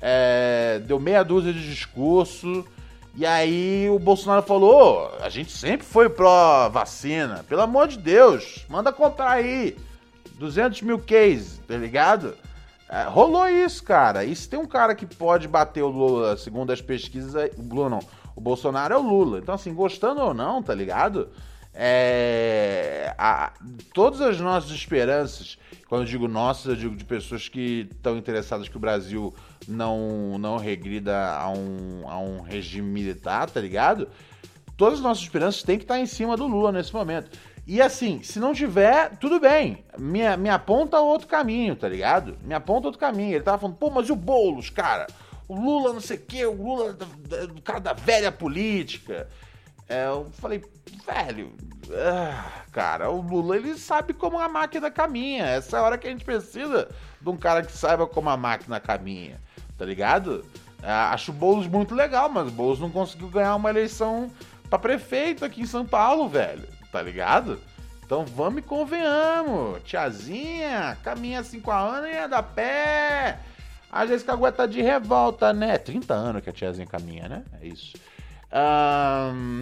é, 0.00 0.80
deu 0.86 0.98
meia 0.98 1.22
dúzia 1.22 1.52
de 1.52 1.68
discurso. 1.68 2.64
E 3.14 3.26
aí 3.26 3.88
o 3.90 3.98
Bolsonaro 3.98 4.42
falou: 4.42 5.12
a 5.20 5.28
gente 5.28 5.52
sempre 5.52 5.86
foi 5.86 6.08
pró 6.08 6.68
vacina, 6.70 7.44
pelo 7.46 7.60
amor 7.60 7.86
de 7.86 7.98
Deus, 7.98 8.64
manda 8.68 8.90
comprar 8.92 9.32
aí 9.32 9.76
200 10.38 10.80
mil 10.80 10.98
cases, 10.98 11.60
tá 11.68 11.76
ligado? 11.76 12.34
É, 12.88 13.04
rolou 13.04 13.46
isso, 13.46 13.82
cara. 13.82 14.24
E 14.24 14.34
se 14.34 14.48
tem 14.48 14.58
um 14.58 14.66
cara 14.66 14.94
que 14.94 15.04
pode 15.04 15.48
bater 15.48 15.82
o 15.82 15.88
Lula, 15.88 16.36
segundo 16.36 16.72
as 16.72 16.80
pesquisas, 16.80 17.34
o 17.58 17.74
Lula 17.74 17.90
não, 17.90 18.00
o 18.34 18.40
Bolsonaro 18.40 18.94
é 18.94 18.96
o 18.96 19.02
Lula. 19.02 19.38
Então, 19.38 19.54
assim, 19.54 19.74
gostando 19.74 20.20
ou 20.20 20.34
não, 20.34 20.62
tá 20.62 20.74
ligado? 20.74 21.28
É, 21.72 23.14
a, 23.18 23.52
todas 23.92 24.20
as 24.20 24.38
nossas 24.40 24.70
esperanças 24.70 25.58
quando 25.94 26.02
eu 26.02 26.08
digo 26.08 26.26
nossas, 26.26 26.66
eu 26.66 26.76
digo 26.76 26.96
de 26.96 27.04
pessoas 27.04 27.48
que 27.48 27.88
estão 27.90 28.16
interessadas 28.16 28.68
que 28.68 28.76
o 28.76 28.80
Brasil 28.80 29.32
não, 29.68 30.36
não 30.38 30.56
regrida 30.56 31.36
a 31.36 31.48
um, 31.50 32.02
a 32.08 32.18
um 32.18 32.40
regime 32.40 32.88
militar, 32.88 33.48
tá 33.48 33.60
ligado? 33.60 34.08
Todas 34.76 34.98
as 34.98 35.04
nossas 35.04 35.22
esperanças 35.22 35.62
têm 35.62 35.78
que 35.78 35.84
estar 35.84 36.00
em 36.00 36.06
cima 36.06 36.36
do 36.36 36.48
Lula 36.48 36.72
nesse 36.72 36.92
momento. 36.92 37.30
E 37.66 37.80
assim, 37.80 38.22
se 38.24 38.40
não 38.40 38.52
tiver, 38.52 39.16
tudo 39.18 39.38
bem. 39.38 39.84
Me, 39.96 40.36
me 40.36 40.48
aponta 40.48 40.98
outro 40.98 41.28
caminho, 41.28 41.76
tá 41.76 41.88
ligado? 41.88 42.36
Me 42.42 42.54
aponta 42.54 42.88
outro 42.88 43.00
caminho. 43.00 43.36
Ele 43.36 43.44
tava 43.44 43.58
falando, 43.58 43.76
pô, 43.76 43.88
mas 43.88 44.08
e 44.08 44.12
o 44.12 44.16
Boulos, 44.16 44.70
cara? 44.70 45.06
O 45.46 45.54
Lula 45.54 45.92
não 45.92 46.00
sei 46.00 46.16
o 46.16 46.20
quê, 46.20 46.46
o 46.46 46.52
Lula, 46.52 46.96
o 47.56 47.60
cara 47.62 47.80
da 47.80 47.92
velha 47.92 48.32
política. 48.32 49.28
É, 49.88 50.06
eu 50.06 50.30
falei, 50.32 50.64
velho, 51.06 51.52
ah, 51.92 52.62
cara, 52.72 53.10
o 53.10 53.20
Lula 53.20 53.56
ele 53.56 53.76
sabe 53.76 54.14
como 54.14 54.38
a 54.38 54.48
máquina 54.48 54.90
caminha. 54.90 55.44
Essa 55.44 55.76
é 55.76 55.80
a 55.80 55.82
hora 55.82 55.98
que 55.98 56.06
a 56.06 56.10
gente 56.10 56.24
precisa 56.24 56.88
de 57.20 57.28
um 57.28 57.36
cara 57.36 57.62
que 57.62 57.72
saiba 57.72 58.06
como 58.06 58.30
a 58.30 58.36
máquina 58.36 58.80
caminha, 58.80 59.40
tá 59.76 59.84
ligado? 59.84 60.44
Ah, 60.82 61.12
acho 61.12 61.30
o 61.30 61.34
Boulos 61.34 61.66
muito 61.66 61.94
legal, 61.94 62.28
mas 62.28 62.48
o 62.48 62.50
Boulos 62.50 62.80
não 62.80 62.90
conseguiu 62.90 63.28
ganhar 63.28 63.54
uma 63.56 63.70
eleição 63.70 64.30
para 64.68 64.78
prefeito 64.78 65.44
aqui 65.44 65.62
em 65.62 65.66
São 65.66 65.84
Paulo, 65.84 66.28
velho, 66.28 66.66
tá 66.90 67.02
ligado? 67.02 67.60
Então 68.04 68.24
vamos 68.24 68.58
e 68.58 68.62
convenhamos. 68.62 69.82
Tiazinha, 69.82 70.98
caminha 71.02 71.40
assim 71.40 71.60
com 71.60 71.70
a 71.70 71.78
Ana 71.78 72.08
e 72.08 72.16
anda 72.16 72.38
a 72.38 72.42
pé. 72.42 73.38
Às 73.94 74.08
vezes 74.08 74.24
que 74.24 74.30
aguenta 74.32 74.66
de 74.66 74.82
revolta, 74.82 75.52
né? 75.52 75.78
30 75.78 76.12
anos 76.12 76.42
que 76.42 76.50
a 76.50 76.52
tiazinha 76.52 76.84
caminha, 76.84 77.28
né? 77.28 77.44
É 77.62 77.66
isso. 77.68 77.96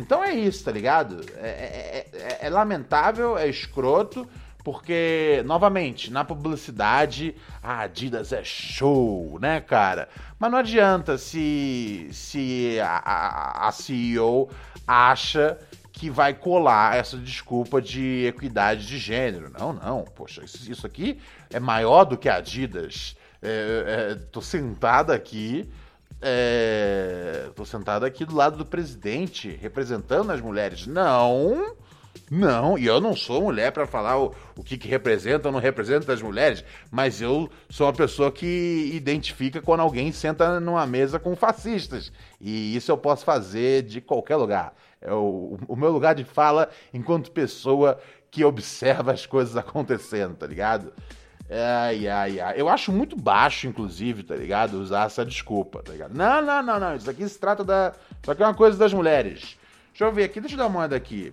Então 0.01 0.25
é 0.25 0.33
isso, 0.33 0.65
tá 0.65 0.73
ligado? 0.73 1.21
É, 1.37 1.49
é, 1.49 2.07
é, 2.15 2.39
é, 2.47 2.49
lamentável, 2.49 3.37
é 3.37 3.47
escroto, 3.47 4.27
porque, 4.65 5.43
novamente, 5.45 6.11
na 6.11 6.25
publicidade, 6.25 7.35
a 7.63 7.81
Adidas 7.81 8.33
é 8.33 8.43
show, 8.43 9.39
né, 9.39 9.61
cara? 9.61 10.09
Mas 10.39 10.51
não 10.51 10.59
adianta 10.59 11.19
se, 11.19 12.09
se 12.11 12.79
a, 12.81 13.03
a, 13.05 13.69
a 13.69 13.73
CEO 13.73 14.49
acha 14.87 15.59
que 15.93 16.09
vai 16.09 16.33
colar 16.33 16.97
essa 16.97 17.19
desculpa 17.19 17.83
de 17.83 18.25
equidade 18.25 18.87
de 18.87 18.97
gênero. 18.97 19.53
Não, 19.59 19.75
não, 19.75 20.05
poxa, 20.05 20.43
isso 20.43 20.87
aqui 20.87 21.21
é 21.51 21.61
maior 21.61 22.05
do 22.05 22.17
que 22.17 22.31
a 22.31 22.37
Adidas. 22.37 23.15
É, 23.43 24.13
é, 24.13 24.15
tô 24.31 24.41
sentado 24.41 25.11
aqui 25.11 25.69
é, 26.25 27.51
tô 27.57 27.65
sentado 27.65 28.07
aqui 28.07 28.25
do 28.25 28.37
lado 28.37 28.57
do 28.57 28.65
presidente, 28.65 29.59
representando 29.61 30.31
as 30.31 30.41
mulheres. 30.41 30.87
Não, 30.87 31.75
não, 32.31 32.79
e 32.79 32.87
eu 32.87 33.01
não 33.01 33.17
sou 33.17 33.43
mulher 33.43 33.73
para 33.73 33.89
falar 33.89 34.21
o, 34.21 34.33
o 34.57 34.63
que, 34.63 34.79
que 34.79 34.87
representa 34.87 35.49
ou 35.49 35.53
não 35.53 35.59
representa 35.59 36.13
as 36.13 36.23
mulheres, 36.23 36.65
mas 36.93 37.21
eu 37.21 37.51
sou 37.69 37.89
uma 37.89 37.93
pessoa 37.93 38.31
que 38.31 38.91
identifica 38.95 39.61
quando 39.61 39.81
alguém 39.81 40.13
senta 40.13 40.61
numa 40.61 40.87
mesa 40.87 41.19
com 41.19 41.35
fascistas. 41.35 42.13
E 42.41 42.77
isso 42.77 42.93
eu 42.93 42.97
posso 42.97 43.25
fazer 43.25 43.83
de 43.83 44.01
qualquer 44.01 44.37
lugar. 44.37 44.75
É 45.01 45.13
o, 45.13 45.59
o 45.67 45.75
meu 45.75 45.91
lugar 45.91 46.15
de 46.15 46.23
fala 46.23 46.71
enquanto 46.95 47.33
pessoa 47.33 47.99
que 48.31 48.45
observa 48.45 49.13
as 49.13 49.27
coisas 49.27 49.57
acontecendo, 49.59 50.37
tá 50.37 50.47
ligado? 50.47 50.93
Ai, 51.53 52.09
ai, 52.09 52.41
ai. 52.41 52.55
Eu 52.57 52.69
acho 52.69 52.91
muito 52.91 53.15
baixo, 53.15 53.67
inclusive, 53.67 54.23
tá 54.23 54.35
ligado? 54.35 54.81
Usar 54.81 55.07
essa 55.07 55.25
desculpa, 55.25 55.83
tá 55.83 55.93
ligado? 55.93 56.15
Não, 56.15 56.41
não, 56.41 56.63
não, 56.63 56.81
não. 56.81 56.97
Isso 56.97 57.11
aqui 57.11 57.29
se 57.29 57.39
trata 57.39 57.63
da. 57.63 57.93
Isso 58.23 58.31
aqui 58.31 58.43
é 58.43 58.47
uma 58.47 58.55
coisa 58.55 58.79
das 58.79 58.93
mulheres. 58.95 59.59
Deixa 59.91 60.05
eu 60.05 60.13
ver 60.13 60.25
aqui, 60.25 60.41
deixa 60.41 60.55
eu 60.55 60.59
dar 60.59 60.67
uma 60.67 60.79
olhada 60.79 60.97
aqui. 60.97 61.33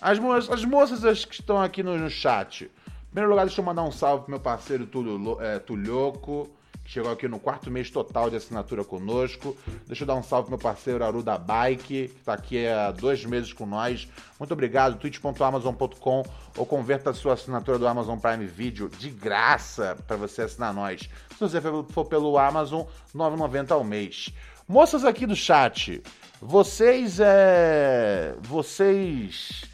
As, 0.00 0.18
mo 0.18 0.32
as 0.32 0.64
moças 0.64 1.24
que 1.24 1.34
estão 1.34 1.62
aqui 1.62 1.80
no, 1.80 1.96
no, 1.96 2.10
chat. 2.10 2.64
Em 2.64 2.70
primeiro 3.12 3.30
lugar, 3.30 3.46
deixa 3.46 3.60
eu 3.60 3.64
mandar 3.64 3.84
um 3.84 3.92
salve 3.92 4.24
pro 4.24 4.30
meu 4.32 4.40
parceiro 4.40 4.84
Tulho, 4.84 5.40
é, 5.40 5.60
Tulhoco, 5.60 6.50
Chegou 6.92 7.10
aqui 7.10 7.26
no 7.26 7.40
quarto 7.40 7.70
mês 7.70 7.90
total 7.90 8.28
de 8.28 8.36
assinatura 8.36 8.84
conosco. 8.84 9.56
Deixa 9.86 10.02
eu 10.02 10.06
dar 10.06 10.14
um 10.14 10.22
salve 10.22 10.50
pro 10.50 10.58
meu 10.58 10.62
parceiro 10.62 11.02
Aru 11.02 11.22
da 11.22 11.38
Bike, 11.38 12.08
que 12.08 12.20
tá 12.22 12.34
aqui 12.34 12.68
há 12.68 12.90
dois 12.90 13.24
meses 13.24 13.50
com 13.50 13.64
nós. 13.64 14.06
Muito 14.38 14.52
obrigado, 14.52 14.98
twitch.amazon.com 14.98 16.22
ou 16.54 16.66
converta 16.66 17.08
a 17.08 17.14
sua 17.14 17.32
assinatura 17.32 17.78
do 17.78 17.86
Amazon 17.86 18.18
Prime 18.18 18.44
Video 18.44 18.90
de 18.90 19.08
graça 19.08 19.96
para 20.06 20.18
você 20.18 20.42
assinar 20.42 20.74
nós. 20.74 21.08
Se 21.30 21.38
você 21.38 21.62
for 21.62 22.04
pelo 22.04 22.36
Amazon, 22.36 22.82
9,90 23.16 23.70
ao 23.70 23.82
mês. 23.82 24.28
Moças 24.68 25.02
aqui 25.02 25.24
do 25.24 25.34
chat, 25.34 26.02
vocês 26.42 27.18
é. 27.20 28.34
Vocês. 28.42 29.64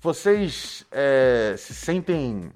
Vocês 0.00 0.84
é, 0.90 1.54
se 1.56 1.72
sentem. 1.72 2.50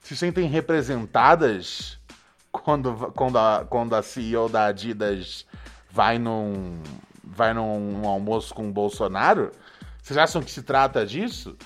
Se 0.00 0.16
sentem 0.16 0.48
representadas 0.48 2.02
quando, 2.62 3.12
quando, 3.14 3.38
a, 3.38 3.64
quando 3.68 3.94
a 3.94 4.02
CEO 4.02 4.48
da 4.48 4.66
Adidas 4.66 5.46
vai 5.90 6.18
num. 6.18 6.80
vai 7.22 7.52
num 7.52 8.06
almoço 8.06 8.54
com 8.54 8.68
o 8.68 8.72
Bolsonaro? 8.72 9.52
Vocês 10.02 10.16
acham 10.16 10.42
que 10.42 10.50
se 10.50 10.62
trata 10.62 11.04
disso? 11.06 11.56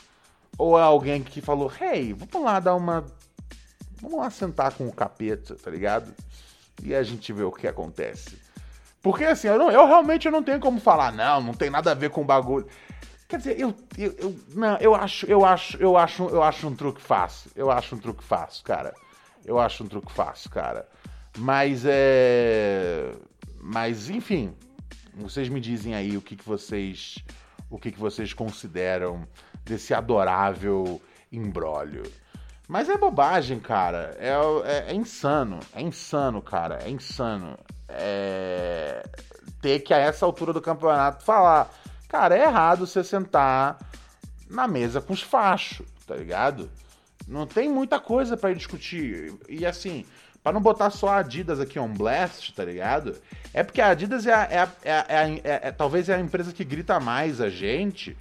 Ou 0.57 0.79
é 0.79 0.83
alguém 0.83 1.23
que 1.23 1.41
falou, 1.41 1.73
hey, 1.81 2.13
vamos 2.13 2.45
lá 2.45 2.61
dar 2.61 2.75
uma. 2.75 3.05
Vamos 4.01 4.19
lá 4.19 4.31
sentar 4.31 4.73
com 4.73 4.87
o 4.87 4.93
capeta, 4.93 5.57
tá 5.57 5.71
ligado? 5.71 6.15
E 6.83 6.95
a 6.95 7.03
gente 7.03 7.33
vê 7.33 7.43
o 7.43 7.53
que 7.53 7.67
acontece. 7.67 8.39
Porque 9.03 9.25
assim, 9.25 9.49
eu, 9.49 9.59
não, 9.59 9.71
eu 9.71 9.87
realmente 9.87 10.29
não 10.31 10.43
tenho 10.43 10.61
como 10.61 10.81
falar, 10.81 11.13
não, 11.13 11.41
não 11.41 11.55
tem 11.55 11.71
nada 11.71 11.91
a 11.93 11.95
ver 11.95 12.11
com 12.11 12.23
o 12.23 12.25
bagulho. 12.25 12.67
Quer 13.29 13.39
dizer, 13.39 13.61
eu, 13.61 13.75
eu, 13.97 14.15
eu, 14.19 14.37
não, 14.55 14.77
eu 14.79 14.95
acho, 14.95 15.27
eu 15.27 15.45
acho, 15.45 15.77
eu 15.77 15.97
acho, 15.97 16.29
eu 16.29 16.43
acho 16.43 16.67
um 16.67 16.75
truque 16.75 17.01
fácil. 17.01 17.51
Eu 17.55 17.71
acho 17.71 17.95
um 17.95 17.99
truque 17.99 18.25
fácil, 18.25 18.65
cara. 18.65 18.95
Eu 19.45 19.59
acho 19.59 19.85
um 19.85 19.87
truque 19.87 20.13
fácil, 20.13 20.51
cara. 20.51 20.87
Mas 21.37 21.85
é, 21.87 23.13
mas 23.61 24.11
enfim, 24.11 24.55
vocês 25.15 25.49
me 25.49 25.61
dizem 25.61 25.95
aí 25.95 26.17
o 26.17 26.23
que, 26.23 26.37
que 26.37 26.45
vocês, 26.45 27.17
o 27.71 27.79
que, 27.79 27.93
que 27.93 27.99
vocês 27.99 28.33
consideram 28.33 29.27
desse 29.65 29.95
adorável 29.95 31.01
embrólio. 31.31 32.03
Mas 32.67 32.89
é 32.89 32.99
bobagem, 32.99 33.59
cara. 33.59 34.17
É, 34.19 34.33
é, 34.65 34.91
é 34.91 34.95
insano. 34.95 35.61
É 35.73 35.81
insano, 35.81 36.43
cara. 36.43 36.81
É 36.83 36.91
insano 36.91 37.59
é, 37.89 39.03
ter 39.63 39.81
que, 39.81 39.95
a 39.95 39.99
essa 39.99 40.27
altura 40.27 40.53
do 40.53 40.61
campeonato, 40.61 41.25
falar: 41.25 41.71
cara, 42.09 42.37
é 42.37 42.43
errado 42.43 42.87
você 42.87 43.03
sentar 43.03 43.79
na 44.49 44.69
mesa 44.69 45.01
com 45.01 45.13
os 45.13 45.23
fachos, 45.23 45.87
tá 46.07 46.15
ligado? 46.15 46.71
Não 47.29 47.47
tem 47.47 47.69
muita 47.69 48.01
coisa 48.01 48.37
para 48.37 48.55
discutir. 48.55 49.35
E 49.49 49.67
assim, 49.67 50.07
para 50.43 50.53
não 50.53 50.63
botar 50.63 50.89
só 50.89 51.09
a 51.09 51.19
Adidas 51.19 51.61
aqui 51.61 51.79
on 51.79 51.93
blast, 51.93 52.55
tá 52.55 52.65
ligado? 52.65 53.17
É 53.53 53.63
porque 53.63 53.83
a 53.83 53.89
Adidas 53.89 54.27
é, 54.27 54.33
a, 54.33 54.49
é, 54.51 54.59
a, 54.59 55.07
é, 55.09 55.41
é, 55.45 55.61
é, 55.65 55.73
talvez 55.73 56.09
é 56.09 56.15
a 56.15 56.21
empresa 56.21 56.55
que 56.55 56.65
grita 56.65 56.99
mais 56.99 57.39
a 57.41 57.51
gente, 57.51 58.17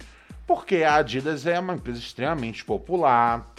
porque 0.46 0.82
a 0.84 0.96
Adidas 0.96 1.46
é 1.46 1.58
uma 1.58 1.74
empresa 1.74 1.98
extremamente 1.98 2.62
popular, 2.64 3.50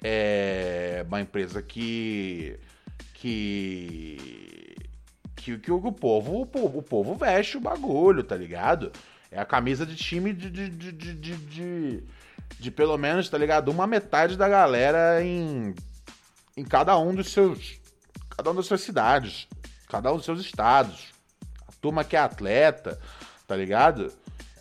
é 0.00 1.04
uma 1.08 1.20
empresa 1.20 1.60
que 1.60 2.56
que 3.14 4.76
que, 5.34 5.58
que 5.58 5.72
o, 5.72 5.92
povo, 5.92 6.40
o, 6.40 6.46
povo, 6.46 6.78
o 6.78 6.82
povo 6.82 7.14
veste 7.16 7.56
o 7.56 7.60
bagulho, 7.60 8.22
tá 8.22 8.36
ligado? 8.36 8.92
É 9.30 9.40
a 9.40 9.44
camisa 9.44 9.84
de 9.84 9.96
time 9.96 10.32
de, 10.32 10.48
de, 10.48 10.70
de, 10.70 11.36
de, 11.36 12.02
de, 12.58 12.70
pelo 12.70 12.96
menos, 12.96 13.28
tá 13.28 13.36
ligado? 13.36 13.68
Uma 13.68 13.86
metade 13.86 14.36
da 14.36 14.48
galera 14.48 15.22
em, 15.22 15.74
em 16.56 16.64
cada 16.64 16.98
um 16.98 17.14
dos 17.14 17.30
seus. 17.30 17.80
Cada 18.36 18.50
um 18.50 18.54
das 18.54 18.66
suas 18.66 18.80
cidades. 18.80 19.46
Cada 19.88 20.12
um 20.12 20.16
dos 20.16 20.24
seus 20.24 20.40
estados. 20.40 21.12
A 21.68 21.72
turma 21.80 22.04
que 22.04 22.16
é 22.16 22.20
atleta, 22.20 22.98
tá 23.46 23.54
ligado? 23.54 24.12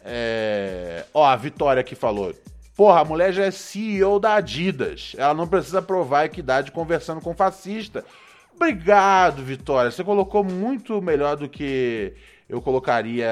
É... 0.03 1.05
Ó, 1.13 1.25
a 1.25 1.35
Vitória 1.35 1.83
que 1.83 1.95
falou. 1.95 2.33
Porra, 2.75 3.01
a 3.01 3.05
mulher 3.05 3.31
já 3.31 3.45
é 3.45 3.51
CEO 3.51 4.19
da 4.19 4.35
Adidas. 4.35 5.13
Ela 5.17 5.33
não 5.33 5.47
precisa 5.47 5.81
provar 5.81 6.25
equidade 6.25 6.71
conversando 6.71 7.21
com 7.21 7.35
fascista. 7.35 8.03
Obrigado, 8.55 9.43
Vitória. 9.43 9.91
Você 9.91 10.03
colocou 10.03 10.43
muito 10.43 11.01
melhor 11.01 11.35
do 11.35 11.47
que 11.47 12.13
eu 12.49 12.62
colocaria 12.62 13.27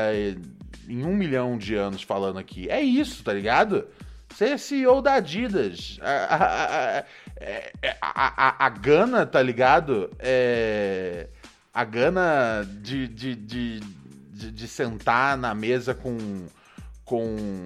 em 0.87 1.05
um 1.05 1.15
milhão 1.15 1.57
de 1.57 1.75
anos 1.75 2.03
falando 2.03 2.39
aqui. 2.39 2.69
É 2.69 2.81
isso, 2.81 3.23
tá 3.23 3.33
ligado? 3.33 3.87
Você 4.33 4.45
é 4.45 4.57
CEO 4.57 5.01
da 5.01 5.13
Adidas. 5.15 5.99
A, 6.01 6.35
a, 6.35 6.99
a, 8.01 8.47
a, 8.47 8.65
a 8.65 8.69
Gana, 8.69 9.25
tá 9.25 9.41
ligado? 9.41 10.09
É, 10.19 11.27
a 11.73 11.83
Gana 11.83 12.65
de, 12.81 13.07
de, 13.07 13.35
de, 13.35 13.79
de, 13.79 14.51
de 14.51 14.67
sentar 14.67 15.37
na 15.37 15.53
mesa 15.53 15.93
com, 15.93 16.17
com, 17.05 17.65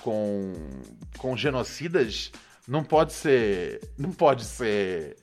com, 0.00 0.52
com 1.16 1.36
genocidas 1.36 2.30
não 2.68 2.84
pode 2.84 3.12
ser. 3.12 3.80
Não 3.96 4.12
pode 4.12 4.44
ser 4.44 5.16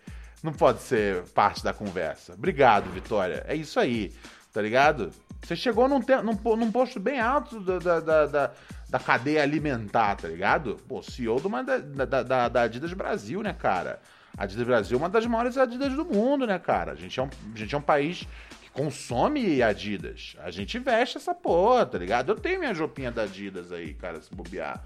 não 0.43 0.53
pode 0.53 0.81
ser 0.81 1.23
parte 1.33 1.63
da 1.63 1.73
conversa. 1.73 2.33
Obrigado, 2.33 2.89
Vitória. 2.91 3.43
É 3.47 3.55
isso 3.55 3.79
aí, 3.79 4.13
tá 4.53 4.61
ligado? 4.61 5.11
Você 5.47 5.55
chegou 5.55 5.87
num, 5.87 6.01
num, 6.25 6.55
num 6.57 6.69
posto 6.69 6.99
bem 6.99 7.21
alto 7.21 7.61
da, 7.61 7.79
da, 7.79 8.25
da, 8.25 8.51
da, 8.89 8.99
cadeia 8.99 9.41
alimentar, 9.41 10.17
tá 10.17 10.27
ligado? 10.27 10.75
Pô, 10.89 11.01
CEO 11.01 11.39
de 11.39 11.47
uma 11.47 11.63
da, 11.63 11.77
da, 11.77 12.49
da 12.49 12.61
Adidas 12.63 12.91
Brasil, 12.91 13.41
né, 13.41 13.53
cara? 13.53 14.01
A 14.37 14.43
Adidas 14.43 14.67
Brasil 14.67 14.97
é 14.97 14.99
uma 14.99 15.07
das 15.07 15.25
maiores 15.25 15.57
Adidas 15.57 15.93
do 15.93 16.03
mundo, 16.03 16.45
né, 16.45 16.59
cara? 16.59 16.91
A 16.91 16.95
gente 16.95 17.17
é 17.17 17.23
um, 17.23 17.29
a 17.55 17.57
gente 17.57 17.73
é 17.73 17.77
um 17.77 17.81
país 17.81 18.27
que 18.61 18.69
consome 18.71 19.63
Adidas. 19.63 20.35
A 20.43 20.51
gente 20.51 20.77
veste 20.79 21.15
essa 21.15 21.33
porra, 21.33 21.85
tá 21.85 21.97
ligado? 21.97 22.33
Eu 22.33 22.35
tenho 22.35 22.59
minha 22.59 22.73
jopinha 22.73 23.09
da 23.09 23.23
Adidas 23.23 23.71
aí, 23.71 23.93
cara, 23.93 24.19
se 24.19 24.35
bobear. 24.35 24.83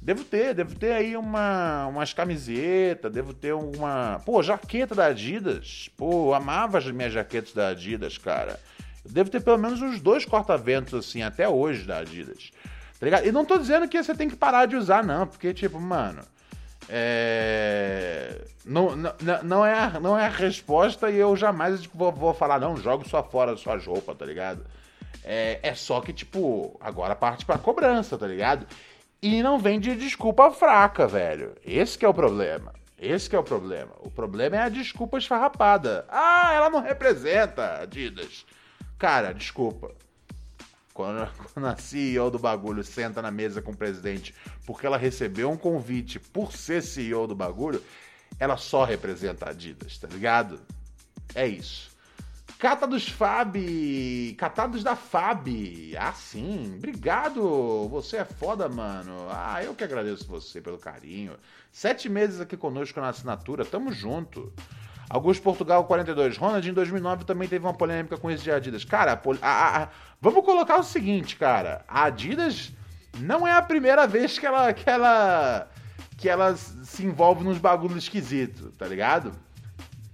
Devo 0.00 0.24
ter, 0.24 0.54
devo 0.54 0.74
ter 0.76 0.92
aí 0.92 1.14
uma, 1.14 1.88
umas 1.88 2.14
camisetas, 2.14 3.12
devo 3.12 3.34
ter 3.34 3.52
uma. 3.52 4.18
Pô, 4.24 4.42
jaqueta 4.42 4.94
da 4.94 5.08
Adidas. 5.08 5.90
Pô, 5.94 6.32
amava 6.32 6.78
as 6.78 6.90
minhas 6.90 7.12
jaquetas 7.12 7.52
da 7.52 7.68
Adidas, 7.68 8.16
cara. 8.16 8.58
Eu 9.04 9.10
devo 9.10 9.30
ter 9.30 9.40
pelo 9.40 9.58
menos 9.58 9.80
uns 9.80 10.00
dois 10.00 10.24
corta-ventos, 10.24 10.94
assim, 10.94 11.22
até 11.22 11.48
hoje 11.48 11.84
da 11.84 11.98
Adidas. 11.98 12.50
Tá 12.98 13.06
ligado? 13.06 13.26
E 13.26 13.32
não 13.32 13.44
tô 13.44 13.56
dizendo 13.58 13.88
que 13.88 14.02
você 14.02 14.14
tem 14.14 14.28
que 14.28 14.36
parar 14.36 14.66
de 14.66 14.76
usar, 14.76 15.02
não, 15.02 15.26
porque, 15.26 15.54
tipo, 15.54 15.80
mano. 15.80 16.22
É... 16.88 18.42
Não, 18.64 18.94
não, 18.96 19.14
não, 19.42 19.66
é 19.66 19.74
a, 19.74 20.00
não 20.00 20.18
é 20.18 20.26
a 20.26 20.30
resposta 20.30 21.10
e 21.10 21.16
eu 21.16 21.34
jamais 21.36 21.82
tipo, 21.82 21.96
vou, 21.96 22.12
vou 22.12 22.34
falar, 22.34 22.58
não, 22.60 22.76
jogo 22.76 23.08
só 23.08 23.22
fora 23.22 23.52
da 23.52 23.56
sua 23.56 23.78
roupa, 23.78 24.14
tá 24.14 24.26
ligado? 24.26 24.64
É, 25.24 25.60
é 25.62 25.74
só 25.74 26.00
que, 26.00 26.12
tipo, 26.12 26.76
agora 26.80 27.14
parte 27.14 27.46
pra 27.46 27.58
cobrança, 27.58 28.18
tá 28.18 28.26
ligado? 28.26 28.66
E 29.22 29.42
não 29.42 29.58
vem 29.58 29.78
de 29.78 29.94
desculpa 29.94 30.50
fraca, 30.50 31.06
velho. 31.06 31.54
Esse 31.64 31.96
que 31.96 32.04
é 32.04 32.08
o 32.08 32.14
problema. 32.14 32.72
Esse 32.98 33.30
que 33.30 33.36
é 33.36 33.38
o 33.38 33.44
problema. 33.44 33.92
O 34.00 34.10
problema 34.10 34.56
é 34.56 34.62
a 34.62 34.68
desculpa 34.68 35.18
esfarrapada. 35.18 36.04
Ah, 36.08 36.52
ela 36.54 36.68
não 36.68 36.80
representa, 36.80 37.80
Adidas. 37.82 38.44
Cara, 39.00 39.32
desculpa. 39.32 39.92
Quando, 40.92 41.26
quando 41.54 41.66
a 41.66 41.76
CEO 41.76 42.30
do 42.30 42.38
bagulho 42.38 42.84
senta 42.84 43.22
na 43.22 43.30
mesa 43.30 43.62
com 43.62 43.72
o 43.72 43.76
presidente 43.76 44.34
porque 44.66 44.86
ela 44.86 44.98
recebeu 44.98 45.50
um 45.50 45.56
convite 45.56 46.20
por 46.20 46.52
ser 46.52 46.82
CEO 46.82 47.26
do 47.26 47.34
bagulho, 47.34 47.82
ela 48.38 48.58
só 48.58 48.84
representa 48.84 49.46
a 49.46 49.50
Adidas, 49.50 49.96
tá 49.96 50.06
ligado? 50.06 50.60
É 51.34 51.46
isso. 51.46 51.90
Cata 52.58 52.86
dos 52.86 53.08
Fab. 53.08 53.56
Catados 54.36 54.84
da 54.84 54.94
Fab. 54.94 55.48
Ah, 55.98 56.12
sim. 56.12 56.74
Obrigado. 56.76 57.88
Você 57.88 58.18
é 58.18 58.24
foda, 58.26 58.68
mano. 58.68 59.28
Ah, 59.30 59.64
eu 59.64 59.74
que 59.74 59.82
agradeço 59.82 60.26
você 60.26 60.60
pelo 60.60 60.76
carinho. 60.76 61.38
Sete 61.72 62.06
meses 62.06 62.38
aqui 62.38 62.58
conosco 62.58 63.00
na 63.00 63.08
assinatura. 63.08 63.64
Tamo 63.64 63.90
junto. 63.90 64.52
Augusto 65.10 65.42
Portugal 65.42 65.84
42. 65.84 66.36
Ronald 66.36 66.70
em 66.70 66.72
2009 66.72 67.24
também 67.24 67.48
teve 67.48 67.66
uma 67.66 67.74
polêmica 67.74 68.16
com 68.16 68.30
esse 68.30 68.44
de 68.44 68.52
Adidas. 68.52 68.84
Cara, 68.84 69.20
a, 69.42 69.82
a, 69.82 69.88
vamos 70.20 70.44
colocar 70.44 70.78
o 70.78 70.84
seguinte, 70.84 71.34
cara. 71.34 71.84
A 71.88 72.04
Adidas 72.04 72.72
não 73.18 73.46
é 73.46 73.52
a 73.52 73.60
primeira 73.60 74.06
vez 74.06 74.38
que 74.38 74.46
ela, 74.46 74.72
que 74.72 74.88
ela, 74.88 75.68
que 76.16 76.28
ela 76.28 76.56
se 76.56 77.04
envolve 77.04 77.42
nos 77.42 77.58
bagulhos 77.58 78.04
esquisitos, 78.04 78.72
tá 78.76 78.86
ligado? 78.86 79.32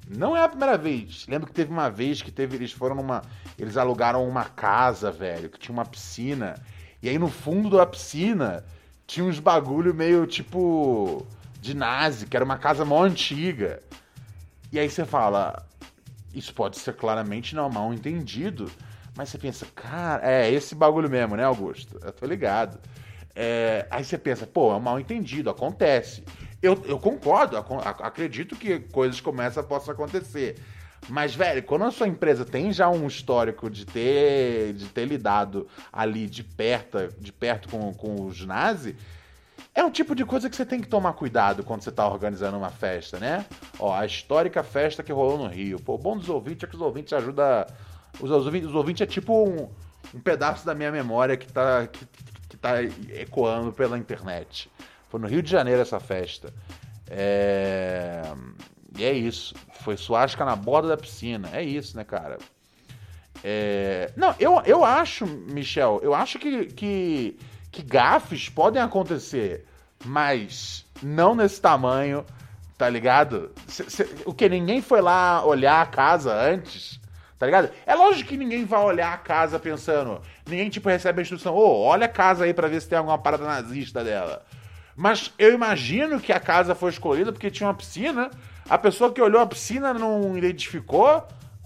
Não 0.08 0.34
é 0.34 0.42
a 0.42 0.48
primeira 0.48 0.78
vez. 0.78 1.26
Lembro 1.28 1.46
que 1.46 1.52
teve 1.52 1.70
uma 1.70 1.90
vez 1.90 2.22
que 2.22 2.30
teve, 2.30 2.56
eles 2.56 2.72
foram 2.72 2.94
numa. 2.94 3.20
Eles 3.58 3.76
alugaram 3.76 4.26
uma 4.26 4.44
casa, 4.44 5.10
velho, 5.10 5.50
que 5.50 5.58
tinha 5.58 5.74
uma 5.74 5.84
piscina. 5.84 6.54
E 7.02 7.08
aí 7.10 7.18
no 7.18 7.28
fundo 7.28 7.76
da 7.76 7.84
piscina 7.84 8.64
tinha 9.06 9.26
uns 9.26 9.38
bagulho 9.38 9.92
meio 9.92 10.26
tipo. 10.26 11.26
de 11.60 11.74
nazi, 11.74 12.24
que 12.26 12.34
era 12.34 12.44
uma 12.44 12.56
casa 12.56 12.82
mó 12.82 13.02
antiga. 13.02 13.82
E 14.72 14.78
aí 14.78 14.88
você 14.88 15.04
fala. 15.04 15.64
Isso 16.34 16.52
pode 16.52 16.78
ser 16.78 16.94
claramente 16.94 17.54
não 17.54 17.70
mal 17.70 17.94
entendido. 17.94 18.70
Mas 19.16 19.30
você 19.30 19.38
pensa, 19.38 19.66
cara, 19.74 20.30
é 20.30 20.50
esse 20.50 20.74
bagulho 20.74 21.08
mesmo, 21.08 21.36
né, 21.36 21.44
Augusto? 21.44 21.98
Eu 22.04 22.12
tô 22.12 22.26
ligado. 22.26 22.78
É, 23.34 23.86
aí 23.90 24.04
você 24.04 24.18
pensa, 24.18 24.46
pô, 24.46 24.72
é 24.72 24.76
um 24.76 24.80
mal 24.80 25.00
entendido, 25.00 25.48
acontece. 25.48 26.22
Eu, 26.62 26.82
eu 26.86 26.98
concordo, 26.98 27.56
ac 27.56 28.02
acredito 28.02 28.56
que 28.56 28.80
coisas 28.80 29.20
como 29.20 29.40
essa 29.40 29.62
possam 29.62 29.94
acontecer. 29.94 30.56
Mas, 31.08 31.34
velho, 31.34 31.62
quando 31.62 31.84
a 31.84 31.90
sua 31.90 32.08
empresa 32.08 32.44
tem 32.44 32.72
já 32.72 32.88
um 32.88 33.06
histórico 33.06 33.70
de 33.70 33.84
ter, 33.84 34.72
de 34.74 34.86
ter 34.86 35.04
lidado 35.04 35.68
ali 35.92 36.26
de 36.26 36.42
perto, 36.42 37.08
de 37.18 37.32
perto 37.32 37.68
com, 37.68 37.92
com 37.94 38.26
os 38.26 38.44
nazis, 38.44 38.94
é 39.76 39.84
um 39.84 39.90
tipo 39.90 40.14
de 40.14 40.24
coisa 40.24 40.48
que 40.48 40.56
você 40.56 40.64
tem 40.64 40.80
que 40.80 40.88
tomar 40.88 41.12
cuidado 41.12 41.62
quando 41.62 41.82
você 41.82 41.90
está 41.90 42.08
organizando 42.08 42.56
uma 42.56 42.70
festa, 42.70 43.18
né? 43.18 43.44
Ó, 43.78 43.94
a 43.94 44.06
histórica 44.06 44.62
festa 44.64 45.02
que 45.02 45.12
rolou 45.12 45.36
no 45.36 45.46
Rio. 45.48 45.78
Pô, 45.78 45.94
o 45.94 45.98
bom 45.98 46.16
dos 46.16 46.30
ouvintes 46.30 46.64
é 46.64 46.66
que 46.66 46.74
os 46.74 46.80
ouvintes 46.80 47.12
ajudam. 47.12 47.66
Os 48.18 48.30
ouvintes, 48.30 48.70
os 48.70 48.74
ouvintes 48.74 49.02
é 49.02 49.06
tipo 49.06 49.46
um, 49.46 49.68
um 50.14 50.20
pedaço 50.20 50.64
da 50.64 50.74
minha 50.74 50.90
memória 50.90 51.36
que 51.36 51.46
tá, 51.52 51.86
que, 51.86 52.06
que 52.48 52.56
tá 52.56 52.82
ecoando 52.82 53.70
pela 53.70 53.98
internet. 53.98 54.70
Foi 55.10 55.20
no 55.20 55.26
Rio 55.26 55.42
de 55.42 55.50
Janeiro 55.50 55.82
essa 55.82 56.00
festa. 56.00 56.52
É... 57.10 58.22
E 58.98 59.04
é 59.04 59.12
isso. 59.12 59.54
Foi 59.82 59.98
suástica 59.98 60.46
na 60.46 60.56
borda 60.56 60.88
da 60.88 60.96
piscina. 60.96 61.50
É 61.52 61.62
isso, 61.62 61.94
né, 61.98 62.02
cara? 62.02 62.38
É... 63.44 64.10
Não, 64.16 64.34
eu, 64.40 64.62
eu 64.64 64.82
acho, 64.82 65.26
Michel, 65.26 66.00
eu 66.02 66.14
acho 66.14 66.38
que, 66.38 66.64
que, 66.66 67.38
que 67.76 67.82
gafes 67.82 68.48
podem 68.48 68.80
acontecer, 68.80 69.66
mas 70.02 70.86
não 71.02 71.34
nesse 71.34 71.60
tamanho, 71.60 72.24
tá 72.78 72.88
ligado? 72.88 73.50
Cê, 73.66 74.08
o 74.24 74.32
que? 74.32 74.48
Ninguém 74.48 74.80
foi 74.80 75.02
lá 75.02 75.44
olhar 75.44 75.82
a 75.82 75.86
casa 75.86 76.32
antes? 76.34 76.98
Tá 77.38 77.44
ligado? 77.44 77.70
É 77.84 77.94
lógico 77.94 78.30
que 78.30 78.36
ninguém 78.38 78.64
vai 78.64 78.80
olhar 78.82 79.12
a 79.12 79.18
casa 79.18 79.58
pensando. 79.58 80.22
Ninguém, 80.48 80.70
tipo, 80.70 80.88
recebe 80.88 81.20
a 81.20 81.22
instrução. 81.22 81.54
Ô, 81.54 81.58
oh, 81.58 81.82
olha 81.82 82.06
a 82.06 82.08
casa 82.08 82.46
aí 82.46 82.54
pra 82.54 82.66
ver 82.66 82.80
se 82.80 82.88
tem 82.88 82.96
alguma 82.96 83.18
parada 83.18 83.44
nazista 83.44 84.02
dela. 84.02 84.42
Mas 84.96 85.30
eu 85.38 85.52
imagino 85.52 86.18
que 86.18 86.32
a 86.32 86.40
casa 86.40 86.74
foi 86.74 86.88
escolhida 86.88 87.30
porque 87.30 87.50
tinha 87.50 87.68
uma 87.68 87.74
piscina. 87.74 88.30
A 88.70 88.78
pessoa 88.78 89.12
que 89.12 89.20
olhou 89.20 89.42
a 89.42 89.46
piscina 89.46 89.92
não 89.92 90.34
identificou 90.38 91.06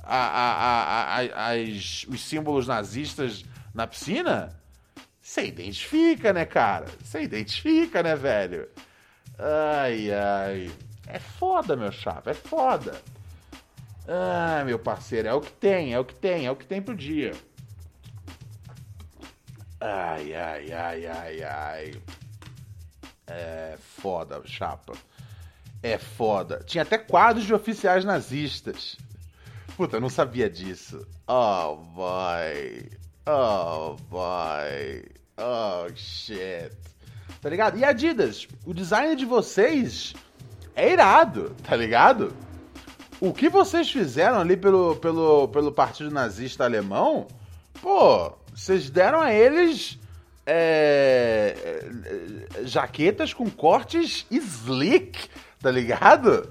a, 0.03 0.17
a, 0.17 1.19
a, 1.21 1.51
as, 1.53 2.05
os 2.09 2.21
símbolos 2.21 2.67
nazistas 2.67 3.45
na 3.73 3.87
piscina? 3.87 4.60
Você 5.31 5.47
identifica, 5.47 6.33
né, 6.33 6.45
cara? 6.45 6.87
Você 7.01 7.23
identifica, 7.23 8.03
né, 8.03 8.17
velho? 8.17 8.69
Ai, 9.39 10.13
ai. 10.13 10.73
É 11.07 11.21
foda, 11.21 11.77
meu 11.77 11.93
chapa, 11.93 12.33
é 12.33 12.35
foda. 12.35 13.01
Ah, 14.09 14.65
meu 14.67 14.77
parceiro, 14.77 15.29
é 15.29 15.33
o 15.33 15.41
que 15.41 15.53
tem, 15.53 15.95
é 15.95 16.01
o 16.01 16.05
que 16.05 16.17
tem, 16.17 16.47
é 16.47 16.51
o 16.51 16.57
que 16.57 16.67
tem 16.67 16.83
pro 16.83 16.97
dia. 16.97 17.31
Ai, 19.81 20.35
ai, 20.35 20.73
ai, 20.73 21.07
ai, 21.07 21.43
ai. 21.45 22.03
É 23.29 23.79
foda, 23.79 24.43
chapa. 24.45 24.95
É 25.81 25.97
foda. 25.97 26.61
Tinha 26.67 26.83
até 26.83 26.99
quadros 26.99 27.47
de 27.47 27.55
oficiais 27.55 28.05
nazistas. 28.05 28.97
Puta, 29.77 29.99
eu 29.99 30.01
não 30.01 30.11
sabia 30.11 30.51
disso. 30.51 31.07
Oh, 31.29 31.77
boy. 31.77 32.91
Oh, 33.29 33.95
boy. 34.11 35.20
Oh, 35.43 35.89
shit. 35.97 36.71
Tá 37.41 37.49
ligado? 37.49 37.79
E 37.79 37.85
Adidas, 37.85 38.47
o 38.67 38.75
design 38.75 39.17
de 39.17 39.25
vocês 39.25 40.15
é 40.77 40.93
irado, 40.93 41.57
tá 41.67 41.75
ligado? 41.75 42.35
O 43.19 43.33
que 43.33 43.49
vocês 43.49 43.91
fizeram 43.91 44.39
ali 44.39 44.57
pelo, 44.57 44.97
pelo, 44.97 45.49
pelo 45.49 45.73
Partido 45.73 46.11
Nazista 46.11 46.65
Alemão, 46.65 47.27
pô, 47.81 48.33
vocês 48.55 48.91
deram 48.91 49.21
a 49.21 49.33
eles 49.33 49.99
é, 50.47 51.55
é, 52.05 52.65
jaquetas 52.65 53.33
com 53.33 53.49
cortes 53.49 54.27
slick, 54.31 55.29
tá 55.61 55.71
ligado? 55.71 56.51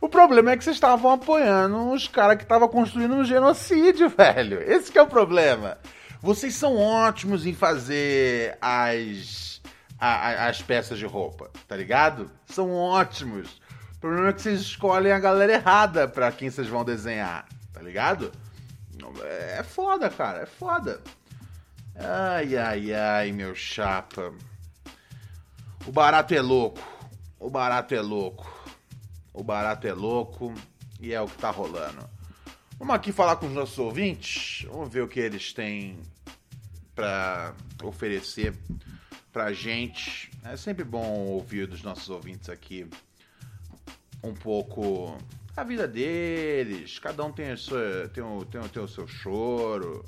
O 0.00 0.08
problema 0.08 0.50
é 0.50 0.56
que 0.56 0.64
vocês 0.64 0.76
estavam 0.76 1.12
apoiando 1.12 1.90
os 1.90 2.06
caras 2.06 2.36
que 2.36 2.42
estavam 2.42 2.68
construindo 2.68 3.14
um 3.14 3.24
genocídio, 3.24 4.08
velho. 4.16 4.60
Esse 4.62 4.96
é 4.96 5.02
o 5.02 5.06
problema. 5.06 5.78
Vocês 6.20 6.54
são 6.54 6.76
ótimos 6.76 7.46
em 7.46 7.54
fazer 7.54 8.58
as, 8.60 9.60
as 9.98 10.60
peças 10.60 10.98
de 10.98 11.06
roupa, 11.06 11.50
tá 11.66 11.76
ligado? 11.76 12.30
São 12.46 12.72
ótimos. 12.74 13.60
O 13.96 14.00
problema 14.00 14.28
é 14.28 14.32
que 14.32 14.42
vocês 14.42 14.60
escolhem 14.60 15.12
a 15.12 15.18
galera 15.18 15.52
errada 15.52 16.08
pra 16.08 16.32
quem 16.32 16.50
vocês 16.50 16.68
vão 16.68 16.84
desenhar, 16.84 17.48
tá 17.72 17.80
ligado? 17.80 18.32
É 19.24 19.62
foda, 19.62 20.10
cara, 20.10 20.42
é 20.42 20.46
foda. 20.46 21.00
Ai, 21.94 22.56
ai, 22.56 22.92
ai, 22.92 23.32
meu 23.32 23.54
chapa. 23.54 24.32
O 25.86 25.92
barato 25.92 26.34
é 26.34 26.40
louco. 26.40 26.80
O 27.38 27.48
barato 27.48 27.94
é 27.94 28.00
louco. 28.00 28.46
O 29.32 29.42
barato 29.42 29.86
é 29.86 29.92
louco 29.92 30.52
e 31.00 31.12
é 31.12 31.20
o 31.20 31.26
que 31.26 31.38
tá 31.38 31.50
rolando. 31.50 32.17
Vamos 32.78 32.94
aqui 32.94 33.12
falar 33.12 33.36
com 33.36 33.46
os 33.46 33.52
nossos 33.52 33.78
ouvintes. 33.78 34.66
Vamos 34.70 34.92
ver 34.92 35.02
o 35.02 35.08
que 35.08 35.20
eles 35.20 35.52
têm 35.52 35.98
para 36.94 37.54
oferecer 37.82 38.54
pra 39.32 39.52
gente. 39.52 40.30
É 40.44 40.56
sempre 40.56 40.84
bom 40.84 41.26
ouvir 41.26 41.66
dos 41.66 41.82
nossos 41.82 42.08
ouvintes 42.08 42.48
aqui 42.48 42.86
um 44.22 44.34
pouco 44.34 45.16
a 45.56 45.64
vida 45.64 45.86
deles. 45.88 46.98
Cada 46.98 47.24
um 47.24 47.32
tem, 47.32 47.50
a 47.50 47.56
sua, 47.56 48.08
tem, 48.14 48.22
o, 48.22 48.44
tem, 48.44 48.60
tem 48.68 48.82
o 48.82 48.88
seu 48.88 49.06
choro 49.06 50.04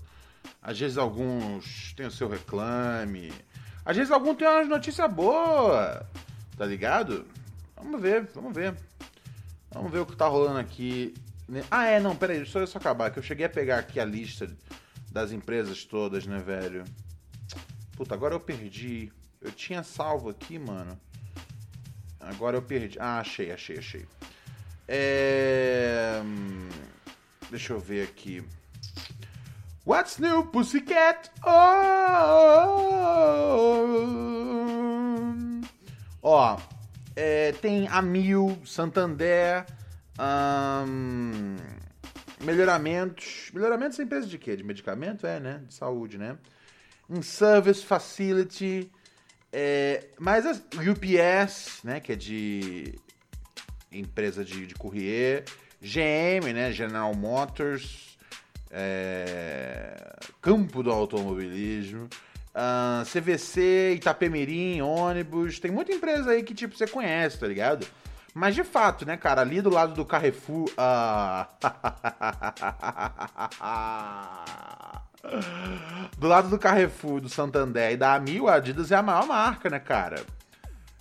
às 0.63 0.79
vezes 0.79 0.99
alguns 0.99 1.93
têm 1.95 2.07
o 2.07 2.11
seu 2.11 2.29
reclame. 2.29 3.33
Às 3.85 3.97
vezes 3.97 4.13
alguns 4.13 4.37
têm 4.37 4.47
uma 4.47 4.65
notícia 4.65 5.09
boa. 5.09 6.07
Tá 6.57 6.67
ligado? 6.67 7.27
Vamos 7.77 8.01
ver, 8.01 8.29
vamos 8.35 8.55
ver. 8.55 8.77
Vamos 9.73 9.91
ver 9.91 10.01
o 10.01 10.07
que 10.07 10.17
tá 10.17 10.27
rolando 10.27 10.59
aqui. 10.59 11.15
Ah, 11.71 11.87
é, 11.87 11.99
não, 11.99 12.15
peraí, 12.15 12.39
deixa 12.39 12.59
eu 12.59 12.67
só 12.67 12.79
acabar, 12.79 13.11
que 13.11 13.19
eu 13.19 13.23
cheguei 13.23 13.47
a 13.47 13.51
pegar 13.51 13.79
aqui 13.79 13.99
a 13.99 14.05
lista 14.05 14.49
das 15.11 15.33
empresas 15.33 15.85
todas, 15.85 16.27
né, 16.27 16.39
velho? 16.39 16.85
Puta, 17.97 18.15
agora 18.15 18.35
eu 18.35 18.41
perdi. 18.41 19.13
Eu 19.41 19.51
tinha 19.51 19.83
salvo 19.83 20.29
aqui, 20.29 20.59
mano. 20.59 20.99
Agora 22.21 22.57
eu 22.57 22.63
perdi. 22.63 22.99
Ah, 23.01 23.21
achei, 23.21 23.51
achei, 23.51 23.79
achei. 23.79 24.07
É... 24.87 26.21
Deixa 27.51 27.73
eu 27.73 27.81
ver 27.81 28.05
aqui. 28.05 28.45
What's 29.85 30.19
new, 30.19 30.45
Pussycat? 30.47 31.31
Oh! 31.45 32.81
Ó, 36.23 36.59
é, 37.17 37.53
tem 37.53 37.89
a 37.89 38.01
Mil, 38.03 38.59
Santander, 38.65 39.67
melhoramentos. 42.43 43.51
Melhoramentos 43.53 43.99
é 43.99 44.03
empresa 44.03 44.27
de 44.27 44.39
quê? 44.39 44.57
De 44.57 44.65
medicamento? 44.65 45.27
É, 45.27 45.41
né? 45.41 45.63
De 45.67 45.75
saúde, 45.75 46.19
né? 46.19 46.37
Um 47.09 47.23
Service 47.23 47.85
Facility. 47.85 48.91
É, 49.53 50.09
mas 50.19 50.47
a 50.47 50.53
UPS, 50.53 51.81
né? 51.85 52.01
Que 52.01 52.13
é 52.13 52.17
de 52.17 52.95
empresa 53.91 54.45
de, 54.45 54.67
de 54.67 54.75
courrier. 54.75 55.45
GM, 55.81 56.53
né? 56.53 56.73
General 56.73 57.15
Motors 57.15 58.11
é, 58.71 60.17
campo 60.41 60.83
do 60.83 60.91
automobilismo, 60.91 62.09
uh, 62.55 63.05
CVC, 63.05 63.95
Itapemirim, 63.97 64.81
ônibus, 64.81 65.59
tem 65.59 65.71
muita 65.71 65.93
empresa 65.93 66.31
aí 66.31 66.43
que 66.43 66.55
tipo 66.55 66.77
você 66.77 66.87
conhece, 66.87 67.39
tá 67.39 67.47
ligado? 67.47 67.87
Mas 68.35 68.55
de 68.55 68.63
fato, 68.63 69.05
né, 69.05 69.17
cara, 69.17 69.41
ali 69.41 69.61
do 69.61 69.71
lado 69.71 69.95
do 69.95 70.05
Carrefour. 70.05 70.71
Uh... 70.71 71.47
do 76.19 76.29
lado 76.29 76.49
do 76.49 76.59
Carrefour, 76.59 77.21
do 77.21 77.29
Santander 77.29 77.93
e 77.93 77.97
da 77.97 78.15
Amil, 78.15 78.49
a 78.49 78.55
Adidas 78.55 78.93
é 78.93 78.97
a 78.97 79.03
maior 79.03 79.27
marca, 79.27 79.69
né, 79.69 79.79
cara? 79.79 80.25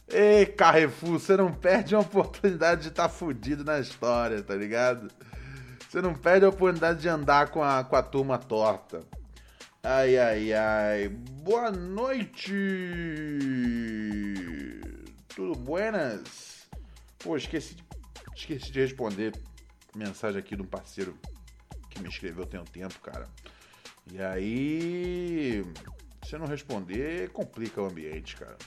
Ei, 0.08 0.46
Carrefour, 0.48 1.20
você 1.20 1.38
não 1.38 1.54
perde 1.54 1.94
a 1.94 2.00
oportunidade 2.00 2.82
de 2.82 2.88
estar 2.88 3.04
tá 3.04 3.10
fudido 3.10 3.64
na 3.64 3.80
história, 3.80 4.42
tá 4.42 4.56
ligado? 4.56 5.08
Você 5.88 6.02
não 6.02 6.16
perde 6.16 6.46
a 6.46 6.50
oportunidade 6.50 7.02
de 7.02 7.10
andar 7.10 7.50
com 7.50 7.64
a, 7.64 7.84
com 7.84 7.96
a 7.96 8.02
turma 8.02 8.38
torta. 8.38 9.04
Ai, 9.84 10.18
ai, 10.18 10.54
ai. 10.54 11.10
Boa 11.10 11.72
noite! 11.72 12.54
Tudo 15.36 15.58
buenas? 15.58 16.49
Pô, 17.20 17.36
esqueci, 17.36 17.76
esqueci 18.36 18.72
de 18.72 18.80
responder 18.80 19.34
mensagem 19.96 20.40
aqui 20.40 20.56
de 20.56 20.62
um 20.62 20.66
parceiro 20.66 21.18
que 21.90 22.02
me 22.02 22.08
escreveu 22.08 22.46
tem 22.46 22.60
um 22.60 22.66
tempo, 22.66 22.98
cara. 23.02 23.28
E 24.12 24.22
aí, 24.22 25.66
se 26.26 26.38
não 26.38 26.46
responder, 26.46 27.30
complica 27.30 27.82
o 27.82 27.86
ambiente, 27.86 28.38
cara. 28.38 28.58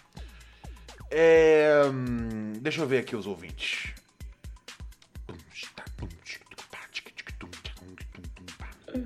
É, 1.10 1.82
deixa 2.60 2.82
eu 2.82 2.86
ver 2.86 2.98
aqui 2.98 3.16
os 3.16 3.26
ouvintes. 3.26 3.94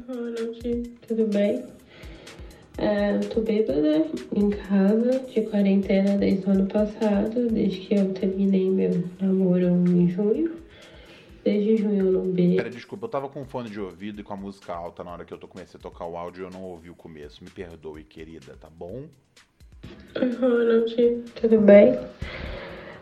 Boa 0.07 0.31
noite, 0.31 0.83
tudo 1.07 1.27
bem? 1.29 1.76
É, 2.87 3.19
tô 3.19 3.41
bêbada 3.41 4.07
em 4.33 4.49
casa, 4.49 5.19
de 5.27 5.41
quarentena 5.43 6.17
desde 6.17 6.49
o 6.49 6.53
ano 6.53 6.67
passado, 6.67 7.49
desde 7.51 7.81
que 7.81 7.97
eu 7.97 8.15
terminei 8.15 8.71
meu 8.71 9.03
namoro 9.21 9.67
em 9.89 10.09
junho. 10.09 10.53
Desde 11.43 11.79
junho 11.79 12.07
eu 12.07 12.13
não 12.13 12.31
beijo. 12.31 12.59
Pera, 12.59 12.71
desculpa, 12.71 13.07
eu 13.07 13.09
tava 13.09 13.29
com 13.29 13.45
fone 13.45 13.69
de 13.71 13.81
ouvido 13.81 14.21
e 14.21 14.23
com 14.23 14.35
a 14.35 14.37
música 14.37 14.73
alta 14.73 15.03
na 15.03 15.11
hora 15.11 15.25
que 15.25 15.35
eu 15.35 15.39
tô 15.39 15.49
comecei 15.49 15.77
a 15.77 15.83
tocar 15.83 16.07
o 16.07 16.17
áudio 16.17 16.43
e 16.43 16.47
eu 16.47 16.51
não 16.53 16.63
ouvi 16.63 16.89
o 16.89 16.95
começo. 16.95 17.43
Me 17.43 17.51
perdoe, 17.51 18.05
querida, 18.05 18.55
tá 18.61 18.69
bom? 18.71 19.07
Ronald, 20.17 20.95
tudo 21.41 21.61
bem? 21.61 21.99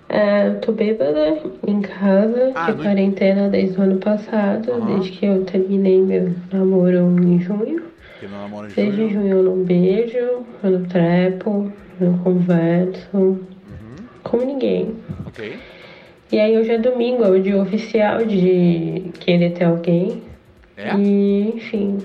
É, 0.09 0.49
tô 0.63 0.73
bêbada 0.73 1.43
em 1.67 1.83
casa, 1.83 2.53
Ah, 2.55 2.71
de 2.73 2.83
quarentena 2.83 3.51
desde 3.51 3.79
o 3.79 3.83
ano 3.83 3.99
passado, 3.99 4.73
Aham. 4.73 4.87
desde 4.87 5.13
que 5.13 5.27
eu 5.27 5.45
terminei 5.45 6.01
meu 6.01 6.35
namoro 6.51 6.97
em 7.23 7.39
junho. 7.39 7.94
Que 8.25 8.29
meu 8.29 8.39
namoro 8.39 8.67
em 8.71 8.71
Desde 8.73 8.97
junho. 8.97 9.11
junho 9.11 9.29
eu 9.37 9.43
não 9.43 9.65
beijo, 9.65 10.17
eu 10.17 10.71
não 10.71 10.85
trepo, 10.87 11.71
eu 12.01 12.11
não 12.11 12.19
converso 12.21 13.15
Uhum, 13.15 13.39
com 14.23 14.39
ninguém. 14.39 14.97
ok. 15.27 15.59
E 16.33 16.41
aí 16.41 16.57
hoje 16.57 16.71
é 16.71 16.79
domingo, 16.79 17.23
é 17.23 17.29
o 17.29 17.43
dia 17.43 17.61
oficial 17.61 18.25
de 18.25 19.11
querer 19.21 19.51
ter 19.53 19.65
alguém. 19.65 20.23
É? 20.75 20.95
E, 20.97 21.53
enfim, 21.55 21.99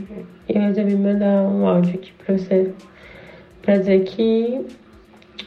eu 0.49 0.60
resolvi 0.60 0.93
mandar 0.97 1.41
um 1.43 1.65
áudio 1.65 1.95
aqui 1.95 2.12
pra 2.12 2.38
você. 2.38 2.73
Pra 3.62 3.77
dizer 3.77 4.03
que 4.03 4.65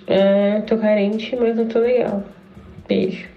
é, 0.07 0.63
tô 0.63 0.79
carente, 0.79 1.37
mas 1.37 1.55
não 1.55 1.69
tô 1.69 1.81
legal. 1.81 2.25
Beijo. 2.89 3.29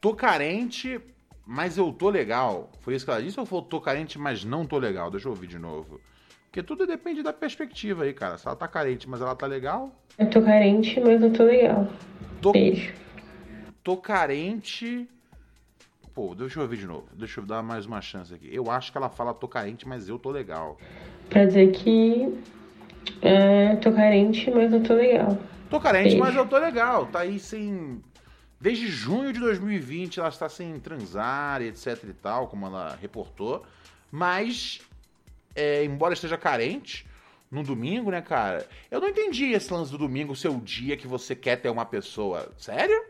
Tô 0.00 0.14
carente, 0.14 0.98
mas 1.46 1.76
eu 1.76 1.92
tô 1.92 2.08
legal. 2.08 2.70
Foi 2.80 2.94
isso 2.94 3.04
que 3.04 3.10
ela 3.10 3.20
disse 3.22 3.38
ou 3.38 3.44
foi 3.44 3.60
tô 3.60 3.78
carente, 3.78 4.18
mas 4.18 4.42
não 4.42 4.64
tô 4.64 4.78
legal? 4.78 5.10
Deixa 5.10 5.28
eu 5.28 5.32
ouvir 5.32 5.46
de 5.46 5.58
novo. 5.58 6.00
Porque 6.50 6.64
tudo 6.64 6.84
depende 6.84 7.22
da 7.22 7.32
perspectiva 7.32 8.02
aí, 8.02 8.12
cara. 8.12 8.36
Se 8.36 8.44
ela 8.44 8.56
tá 8.56 8.66
carente, 8.66 9.08
mas 9.08 9.20
ela 9.20 9.36
tá 9.36 9.46
legal. 9.46 9.92
Eu 10.18 10.28
tô 10.28 10.42
carente, 10.42 10.98
mas 10.98 11.20
não 11.20 11.30
tô 11.30 11.44
legal. 11.44 11.86
Tô, 12.42 12.50
Beijo. 12.50 12.92
tô 13.84 13.96
carente. 13.96 15.08
Pô, 16.12 16.34
deixa 16.34 16.58
eu 16.58 16.64
ouvir 16.64 16.78
de 16.78 16.86
novo. 16.88 17.06
Deixa 17.12 17.38
eu 17.40 17.46
dar 17.46 17.62
mais 17.62 17.86
uma 17.86 18.00
chance 18.00 18.34
aqui. 18.34 18.48
Eu 18.52 18.68
acho 18.68 18.90
que 18.90 18.98
ela 18.98 19.08
fala 19.08 19.32
tô 19.32 19.46
carente, 19.46 19.86
mas 19.86 20.08
eu 20.08 20.18
tô 20.18 20.30
legal. 20.30 20.76
Pra 21.28 21.44
dizer 21.44 21.70
que 21.70 22.36
é, 23.22 23.76
tô 23.76 23.92
carente, 23.92 24.50
mas 24.50 24.72
não 24.72 24.82
tô 24.82 24.94
legal. 24.94 25.38
Tô 25.70 25.78
carente, 25.78 26.08
Beijo. 26.08 26.18
mas 26.18 26.34
eu 26.34 26.44
tô 26.46 26.58
legal. 26.58 27.06
Tá 27.06 27.20
aí 27.20 27.38
sem. 27.38 28.02
Desde 28.60 28.88
junho 28.88 29.32
de 29.32 29.38
2020 29.38 30.18
ela 30.18 30.28
está 30.28 30.48
sem 30.48 30.80
transar, 30.80 31.62
etc 31.62 32.02
e 32.08 32.12
tal, 32.12 32.48
como 32.48 32.66
ela 32.66 32.98
reportou. 33.00 33.64
Mas, 34.10 34.80
é, 35.54 35.84
embora 35.84 36.14
esteja 36.14 36.36
carente, 36.36 37.06
no 37.50 37.62
domingo, 37.62 38.10
né, 38.10 38.20
cara? 38.22 38.66
Eu 38.90 39.00
não 39.00 39.08
entendi 39.08 39.46
esse 39.46 39.72
lance 39.72 39.90
do 39.90 39.98
domingo 39.98 40.36
ser 40.36 40.48
o 40.48 40.60
dia 40.60 40.96
que 40.96 41.06
você 41.06 41.34
quer 41.34 41.56
ter 41.56 41.68
uma 41.68 41.84
pessoa. 41.84 42.52
Sério? 42.56 43.04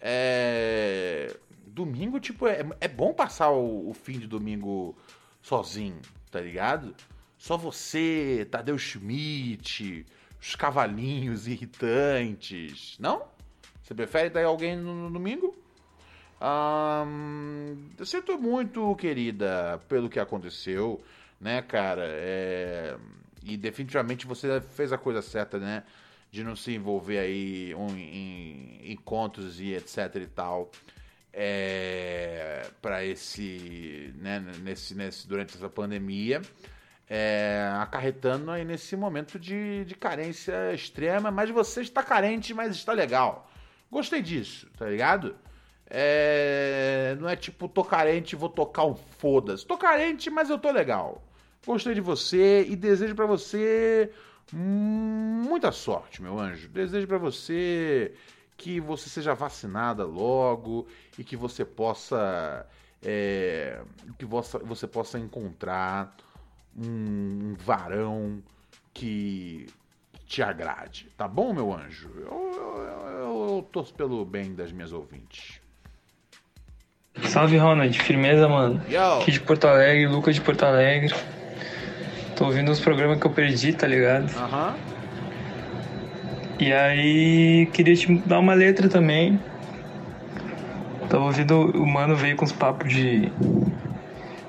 É. 0.00 1.34
Domingo, 1.66 2.20
tipo, 2.20 2.46
é, 2.46 2.64
é 2.80 2.88
bom 2.88 3.12
passar 3.12 3.50
o, 3.50 3.88
o 3.88 3.94
fim 3.94 4.18
de 4.18 4.28
domingo 4.28 4.96
sozinho, 5.42 6.00
tá 6.30 6.40
ligado? 6.40 6.94
Só 7.36 7.56
você, 7.56 8.46
Tadeu 8.50 8.78
Schmidt, 8.78 10.06
os 10.40 10.54
cavalinhos 10.54 11.48
irritantes. 11.48 12.96
Não? 12.98 13.24
Você 13.82 13.94
prefere 13.94 14.30
ter 14.30 14.44
alguém 14.44 14.76
no, 14.76 14.94
no 14.94 15.10
domingo? 15.10 15.54
Ahn, 16.40 17.76
eu 17.98 18.06
sinto 18.06 18.38
muito, 18.38 18.94
querida, 18.96 19.80
pelo 19.88 20.08
que 20.08 20.20
aconteceu, 20.20 21.02
né, 21.40 21.62
cara? 21.62 22.04
É, 22.06 22.96
e 23.42 23.56
definitivamente 23.56 24.26
você 24.26 24.60
fez 24.60 24.92
a 24.92 24.98
coisa 24.98 25.22
certa, 25.22 25.58
né? 25.58 25.84
De 26.30 26.42
não 26.42 26.56
se 26.56 26.74
envolver 26.74 27.18
aí 27.18 27.72
em 27.72 28.92
encontros 28.92 29.60
e 29.60 29.74
etc 29.74 30.16
e 30.16 30.26
tal. 30.26 30.70
É, 31.32 32.68
para 32.80 33.04
esse, 33.04 34.14
né, 34.18 34.38
nesse, 34.62 34.94
nesse, 34.94 35.26
durante 35.26 35.56
essa 35.56 35.68
pandemia 35.68 36.40
é, 37.08 37.70
acarretando 37.80 38.50
aí 38.50 38.64
nesse 38.64 38.96
momento 38.96 39.38
de, 39.38 39.84
de 39.84 39.94
carência 39.94 40.72
extrema, 40.72 41.30
mas 41.30 41.50
você 41.50 41.82
está 41.82 42.02
carente, 42.02 42.54
mas 42.54 42.74
está 42.74 42.92
legal. 42.92 43.50
Gostei 43.90 44.22
disso, 44.22 44.68
tá 44.78 44.86
ligado? 44.86 45.36
É, 45.96 47.16
não 47.20 47.28
é 47.28 47.36
tipo, 47.36 47.68
tô 47.68 47.84
carente, 47.84 48.34
vou 48.34 48.48
tocar 48.48 48.84
um 48.84 48.96
foda-se. 48.96 49.64
Tô 49.64 49.78
carente, 49.78 50.28
mas 50.28 50.50
eu 50.50 50.58
tô 50.58 50.70
legal. 50.72 51.22
Gostei 51.64 51.94
de 51.94 52.00
você 52.00 52.64
e 52.68 52.74
desejo 52.74 53.14
pra 53.14 53.26
você 53.26 54.10
muita 54.52 55.70
sorte, 55.72 56.20
meu 56.20 56.38
anjo. 56.38 56.68
Desejo 56.68 57.06
pra 57.06 57.18
você 57.18 58.12
que 58.56 58.80
você 58.80 59.08
seja 59.08 59.34
vacinada 59.34 60.04
logo 60.04 60.86
e 61.18 61.22
que 61.24 61.36
você 61.36 61.64
possa 61.64 62.66
é, 63.02 63.80
que 64.18 64.24
você, 64.24 64.58
você 64.58 64.86
possa 64.86 65.18
encontrar 65.18 66.16
um 66.76 67.54
varão 67.58 68.42
que 68.92 69.66
te 70.26 70.42
agrade, 70.42 71.08
tá 71.16 71.28
bom, 71.28 71.52
meu 71.52 71.72
anjo? 71.72 72.10
Eu, 72.16 72.52
eu, 72.56 72.82
eu- 72.82 73.56
eu 73.56 73.68
torço 73.70 73.94
pelo 73.94 74.24
bem 74.24 74.54
das 74.54 74.72
minhas 74.72 74.92
ouvintes. 74.92 75.60
Salve 77.22 77.56
Ronald, 77.56 77.96
firmeza, 78.02 78.48
mano. 78.48 78.80
Aqui 79.20 79.30
de 79.30 79.40
Porto 79.40 79.66
Alegre, 79.66 80.06
Lucas 80.06 80.34
de 80.34 80.40
Porto 80.40 80.64
Alegre. 80.64 81.14
Tô 82.36 82.46
ouvindo 82.46 82.70
os 82.72 82.80
programas 82.80 83.20
que 83.20 83.26
eu 83.26 83.30
perdi, 83.30 83.72
tá 83.72 83.86
ligado? 83.86 84.30
Aham. 84.36 84.74
E 86.58 86.72
aí, 86.72 87.66
queria 87.72 87.94
te 87.94 88.12
dar 88.26 88.40
uma 88.40 88.54
letra 88.54 88.88
também. 88.88 89.38
Tava 91.08 91.24
ouvindo, 91.24 91.70
o 91.76 91.86
mano 91.86 92.16
veio 92.16 92.36
com 92.36 92.44
uns 92.44 92.52
papos 92.52 92.92
de. 92.92 93.30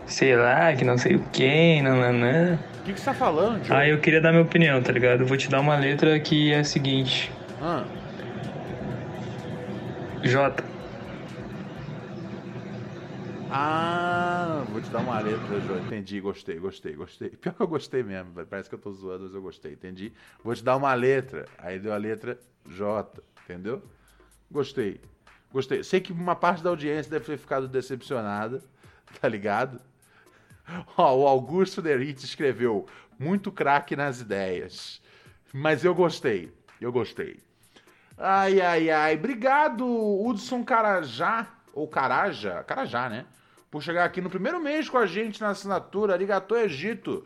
Sei 0.08 0.36
lá, 0.36 0.74
que 0.74 0.84
não 0.84 0.98
sei 0.98 1.16
o 1.16 1.20
que, 1.32 1.82
nananã. 1.82 2.60
O 2.82 2.84
que, 2.86 2.94
que 2.94 3.00
você 3.00 3.06
tá 3.06 3.14
falando, 3.14 3.62
tio? 3.62 3.76
Aí 3.76 3.90
eu 3.90 4.00
queria 4.00 4.22
dar 4.22 4.32
minha 4.32 4.44
opinião, 4.44 4.82
tá 4.82 4.92
ligado? 4.92 5.22
Eu 5.22 5.28
vou 5.28 5.38
te 5.38 5.50
dar 5.50 5.60
uma 5.60 5.76
letra 5.76 6.20
que 6.20 6.52
é 6.54 6.60
a 6.60 6.64
seguinte: 6.64 7.32
Ah, 7.62 7.84
J. 10.24 10.64
Ah, 13.58 14.66
vou 14.70 14.82
te 14.82 14.92
dar 14.92 15.00
uma 15.00 15.18
letra, 15.18 15.62
Jô. 15.62 15.78
Entendi, 15.78 16.20
gostei, 16.20 16.60
gostei, 16.60 16.94
gostei. 16.94 17.30
Pior 17.40 17.54
que 17.56 17.62
eu 17.62 17.68
gostei 17.70 18.04
mesmo, 18.04 18.46
parece 18.48 18.68
que 18.68 18.76
eu 18.76 18.80
tô 18.80 18.92
zoando, 18.92 19.24
mas 19.24 19.34
eu 19.34 19.42
gostei, 19.42 19.72
entendi. 19.72 20.12
Vou 20.44 20.54
te 20.54 20.62
dar 20.62 20.76
uma 20.76 20.94
letra. 20.94 21.46
Aí 21.58 21.80
deu 21.80 21.94
a 21.94 21.98
letra 21.98 22.38
J, 22.68 23.24
entendeu? 23.46 23.82
Gostei. 24.52 25.00
Gostei. 25.54 25.86
Sei 25.86 26.02
que 26.02 26.12
uma 26.12 26.36
parte 26.36 26.62
da 26.62 26.70
audiência 26.70 27.10
deve 27.10 27.24
ter 27.24 27.38
ficado 27.38 27.66
decepcionada, 27.70 28.62
tá 29.22 29.30
ligado? 29.30 29.80
Ó, 30.98 31.16
o 31.16 31.26
Augusto 31.26 31.82
Deritz 31.82 32.26
escreveu 32.26 32.86
muito 33.18 33.54
craque 33.54 33.96
nas 33.96 34.20
ideias. 34.20 35.02
Mas 35.54 35.86
eu 35.86 35.96
gostei. 35.96 36.52
Eu 36.82 36.92
gostei. 36.92 37.40
Ai, 38.18 38.60
ai, 38.60 38.90
ai. 38.90 39.16
Obrigado, 39.16 39.86
Hudson 39.88 40.62
Carajá. 40.62 41.48
Ou 41.72 41.88
Caraja. 41.88 42.62
Carajá, 42.66 43.08
né? 43.08 43.26
Por 43.76 43.84
chegar 43.84 44.06
aqui 44.06 44.22
no 44.22 44.30
primeiro 44.30 44.58
mês 44.58 44.88
com 44.88 44.98
a 44.98 45.06
gente 45.06 45.42
na 45.42 45.50
assinatura. 45.50 46.14
Arigatô 46.14 46.56
Egito. 46.56 47.26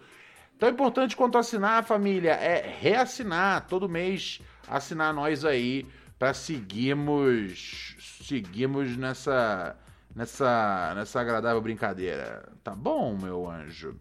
Tão 0.57 0.67
importante 0.67 1.15
quanto 1.15 1.37
assinar, 1.37 1.83
família, 1.83 2.31
é 2.31 2.67
reassinar 2.67 3.67
todo 3.67 3.87
mês. 3.87 4.41
Assinar 4.67 5.13
nós 5.13 5.45
aí. 5.45 5.85
Pra 6.17 6.33
seguirmos. 6.33 7.95
Seguirmos 8.23 8.97
nessa. 8.97 9.75
Nessa, 10.15 10.93
nessa 10.95 11.21
agradável 11.21 11.61
brincadeira. 11.61 12.51
Tá 12.63 12.73
bom, 12.73 13.15
meu 13.15 13.47
anjo? 13.47 13.95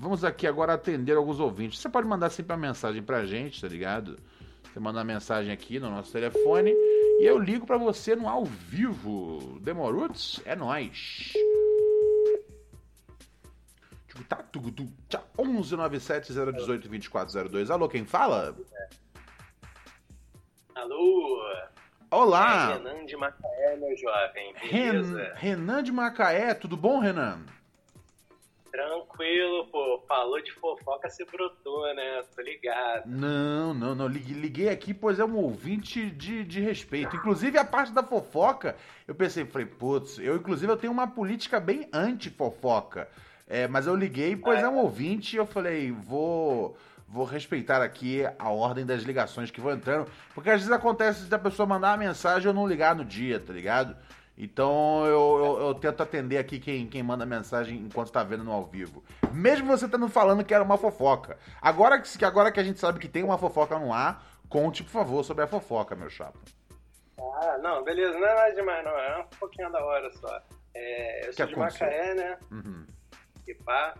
Vamos 0.00 0.24
aqui 0.24 0.48
agora 0.48 0.74
atender 0.74 1.16
alguns 1.16 1.38
ouvintes. 1.38 1.78
Você 1.78 1.88
pode 1.88 2.08
mandar 2.08 2.30
sempre 2.30 2.56
uma 2.56 2.66
mensagem 2.66 3.04
pra 3.04 3.24
gente, 3.24 3.60
tá 3.60 3.68
ligado? 3.68 4.18
Você 4.72 4.80
manda 4.80 4.98
uma 4.98 5.04
mensagem 5.04 5.52
aqui 5.52 5.80
no 5.80 5.90
nosso 5.90 6.12
telefone 6.12 6.70
e 6.70 7.24
eu 7.24 7.38
ligo 7.38 7.66
pra 7.66 7.76
você 7.78 8.14
no 8.14 8.28
ao 8.28 8.44
vivo. 8.44 9.58
Demoruts, 9.60 10.40
é 10.44 10.54
nóis. 10.54 11.32
Tá, 14.28 14.36
tugu, 14.36 14.72
tu, 14.72 14.86
tchau. 15.08 15.24
11 15.38 15.76
97 15.76 16.32
018 16.32 16.88
2402. 16.88 17.70
Alô, 17.70 17.88
quem 17.88 18.04
fala? 18.04 18.54
Alô, 20.74 21.40
Olá! 22.10 22.70
é 22.70 22.78
Renan 22.78 23.04
de 23.04 23.16
Macaé, 23.16 23.76
meu 23.76 23.96
jovem, 23.96 24.54
Ren-? 24.56 25.32
Renan 25.34 25.82
de 25.82 25.92
Macaé, 25.92 26.54
tudo 26.54 26.76
bom, 26.76 26.98
Renan? 27.00 27.40
Tranquilo, 28.70 29.66
pô, 29.68 30.02
falou 30.06 30.40
de 30.42 30.52
fofoca, 30.52 31.08
você 31.08 31.24
brotou, 31.24 31.94
né? 31.94 32.22
Tô 32.34 32.42
ligado. 32.42 33.06
Não, 33.06 33.72
não, 33.72 33.94
não. 33.94 34.06
Liguei, 34.06 34.68
aqui, 34.68 34.92
pois 34.92 35.18
é 35.18 35.24
um 35.24 35.36
ouvinte 35.36 36.10
de, 36.10 36.44
de 36.44 36.60
respeito. 36.60 37.16
Inclusive, 37.16 37.58
a 37.58 37.64
parte 37.64 37.92
da 37.92 38.02
fofoca, 38.02 38.76
eu 39.06 39.14
pensei, 39.14 39.44
falei, 39.44 39.66
putz, 39.66 40.18
eu, 40.18 40.36
inclusive, 40.36 40.70
eu 40.70 40.76
tenho 40.76 40.92
uma 40.92 41.06
política 41.06 41.58
bem 41.58 41.88
anti-fofoca. 41.92 43.08
É, 43.46 43.66
mas 43.66 43.86
eu 43.86 43.96
liguei, 43.96 44.36
pois 44.36 44.62
é 44.62 44.68
um 44.68 44.76
ouvinte, 44.76 45.34
e 45.34 45.38
eu 45.38 45.46
falei, 45.46 45.90
vou. 45.90 46.76
vou 47.08 47.24
respeitar 47.24 47.80
aqui 47.82 48.22
a 48.38 48.50
ordem 48.50 48.84
das 48.84 49.02
ligações 49.02 49.50
que 49.50 49.60
vão 49.60 49.72
entrando, 49.72 50.06
porque 50.34 50.50
às 50.50 50.60
vezes 50.60 50.70
acontece 50.70 51.24
da 51.24 51.38
pessoa 51.38 51.66
mandar 51.66 51.92
uma 51.92 51.96
mensagem 51.96 52.44
e 52.44 52.48
eu 52.48 52.52
não 52.52 52.68
ligar 52.68 52.94
no 52.94 53.04
dia, 53.04 53.40
tá 53.40 53.50
ligado? 53.50 53.96
Então 54.40 55.04
eu, 55.04 55.44
eu, 55.44 55.66
eu, 55.66 55.74
tento 55.74 56.00
atender 56.00 56.38
aqui 56.38 56.60
quem, 56.60 56.86
quem 56.86 57.02
manda 57.02 57.26
mensagem 57.26 57.76
enquanto 57.76 58.12
tá 58.12 58.22
vendo 58.22 58.44
no 58.44 58.52
ao 58.52 58.64
vivo. 58.64 59.02
Mesmo 59.32 59.66
você 59.66 59.86
estando 59.86 60.08
falando 60.08 60.44
que 60.44 60.54
era 60.54 60.62
uma 60.62 60.78
fofoca. 60.78 61.36
Agora 61.60 62.00
que, 62.00 62.24
agora 62.24 62.52
que 62.52 62.60
a 62.60 62.62
gente 62.62 62.78
sabe 62.78 63.00
que 63.00 63.08
tem 63.08 63.24
uma 63.24 63.36
fofoca 63.36 63.76
no 63.80 63.92
ar, 63.92 64.24
conte, 64.48 64.84
por 64.84 64.90
favor, 64.90 65.24
sobre 65.24 65.42
a 65.42 65.48
fofoca, 65.48 65.96
meu 65.96 66.08
chapa. 66.08 66.38
Ah, 67.18 67.58
não, 67.60 67.82
beleza, 67.82 68.16
não 68.16 68.28
é 68.28 68.34
nada 68.36 68.54
demais, 68.54 68.84
não. 68.84 68.92
É 68.92 69.16
uma 69.16 69.24
fofoquinha 69.24 69.70
da 69.70 69.84
hora 69.84 70.08
só. 70.12 70.40
É, 70.72 71.26
eu 71.26 71.32
sou 71.32 71.44
que 71.44 71.54
de 71.54 71.60
aconteceu? 71.60 71.86
Macaé, 71.88 72.14
né? 72.14 72.38
Uhum. 72.52 72.86
E 73.48 73.54
pá. 73.54 73.94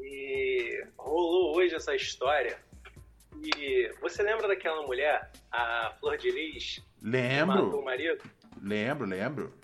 E 0.00 0.86
rolou 0.98 1.56
hoje 1.56 1.72
essa 1.72 1.94
história. 1.94 2.58
E 3.44 3.92
você 4.00 4.24
lembra 4.24 4.48
daquela 4.48 4.82
mulher, 4.82 5.30
a 5.52 5.92
Flor 6.00 6.16
de 6.16 6.32
Lis? 6.32 6.84
Lembro. 7.00 7.56
Que 7.58 7.62
matou 7.62 7.80
o 7.80 7.84
marido? 7.84 8.24
Lembro, 8.60 9.06
lembro. 9.06 9.63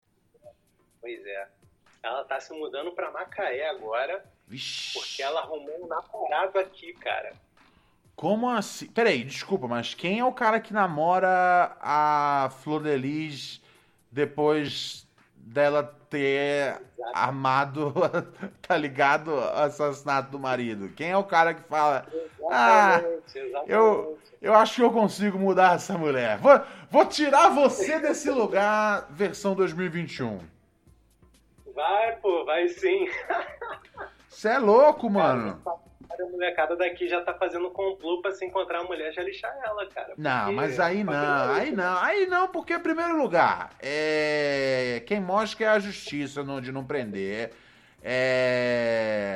Ela 2.03 2.23
tá 2.23 2.39
se 2.39 2.53
mudando 2.53 2.91
pra 2.91 3.11
Macaé 3.11 3.69
agora. 3.69 4.23
Vixe. 4.47 4.93
Porque 4.99 5.21
ela 5.21 5.41
arrumou 5.41 5.83
um 5.83 5.87
namorado 5.87 6.59
aqui, 6.59 6.93
cara. 6.93 7.33
Como 8.15 8.49
assim? 8.49 8.87
Peraí, 8.87 9.23
desculpa, 9.23 9.67
mas 9.67 9.93
quem 9.93 10.19
é 10.19 10.25
o 10.25 10.33
cara 10.33 10.59
que 10.59 10.73
namora 10.73 11.75
a 11.81 12.49
Flor 12.61 12.83
de 12.83 12.95
Lis 12.97 13.61
depois 14.11 15.07
dela 15.35 15.83
ter 16.09 16.81
Exato. 16.97 17.11
armado, 17.13 17.93
tá 18.61 18.77
ligado? 18.77 19.31
O 19.31 19.39
assassinato 19.39 20.31
do 20.31 20.39
marido? 20.39 20.89
Quem 20.89 21.11
é 21.11 21.17
o 21.17 21.23
cara 21.23 21.53
que 21.53 21.63
fala. 21.63 22.05
Exatamente, 22.11 22.49
ah, 22.51 23.01
exatamente. 23.35 23.71
Eu, 23.71 24.19
eu 24.41 24.53
acho 24.53 24.75
que 24.75 24.83
eu 24.83 24.91
consigo 24.91 25.39
mudar 25.39 25.75
essa 25.75 25.97
mulher. 25.97 26.37
Vou, 26.37 26.61
vou 26.89 27.05
tirar 27.05 27.49
você 27.49 27.99
desse 27.99 28.29
lugar, 28.29 29.07
versão 29.09 29.55
2021. 29.55 30.39
Vai, 31.75 32.15
pô, 32.17 32.45
vai 32.45 32.67
sim. 32.67 33.07
Você 34.27 34.49
é 34.49 34.59
louco, 34.59 35.09
mano. 35.09 35.61
a 35.65 36.25
molecada 36.29 36.75
daqui 36.75 37.07
já 37.07 37.21
tá 37.21 37.33
fazendo 37.33 37.69
complô 37.71 38.21
pra 38.21 38.31
se 38.31 38.45
encontrar 38.45 38.79
a 38.79 38.83
mulher 38.83 39.11
já 39.13 39.21
lixar 39.23 39.55
ela, 39.63 39.85
cara. 39.87 40.13
Não, 40.17 40.53
mas 40.53 40.79
aí 40.79 41.03
não, 41.03 41.51
aí 41.51 41.71
não, 41.71 41.97
aí 41.97 42.25
não, 42.27 42.47
porque 42.47 42.73
em 42.73 42.79
primeiro 42.79 43.21
lugar, 43.21 43.71
é... 43.79 45.03
quem 45.05 45.19
mostra 45.19 45.65
é 45.65 45.69
a 45.69 45.79
justiça 45.79 46.43
de 46.61 46.71
não 46.71 46.83
prender. 46.83 47.51
É... 48.03 49.31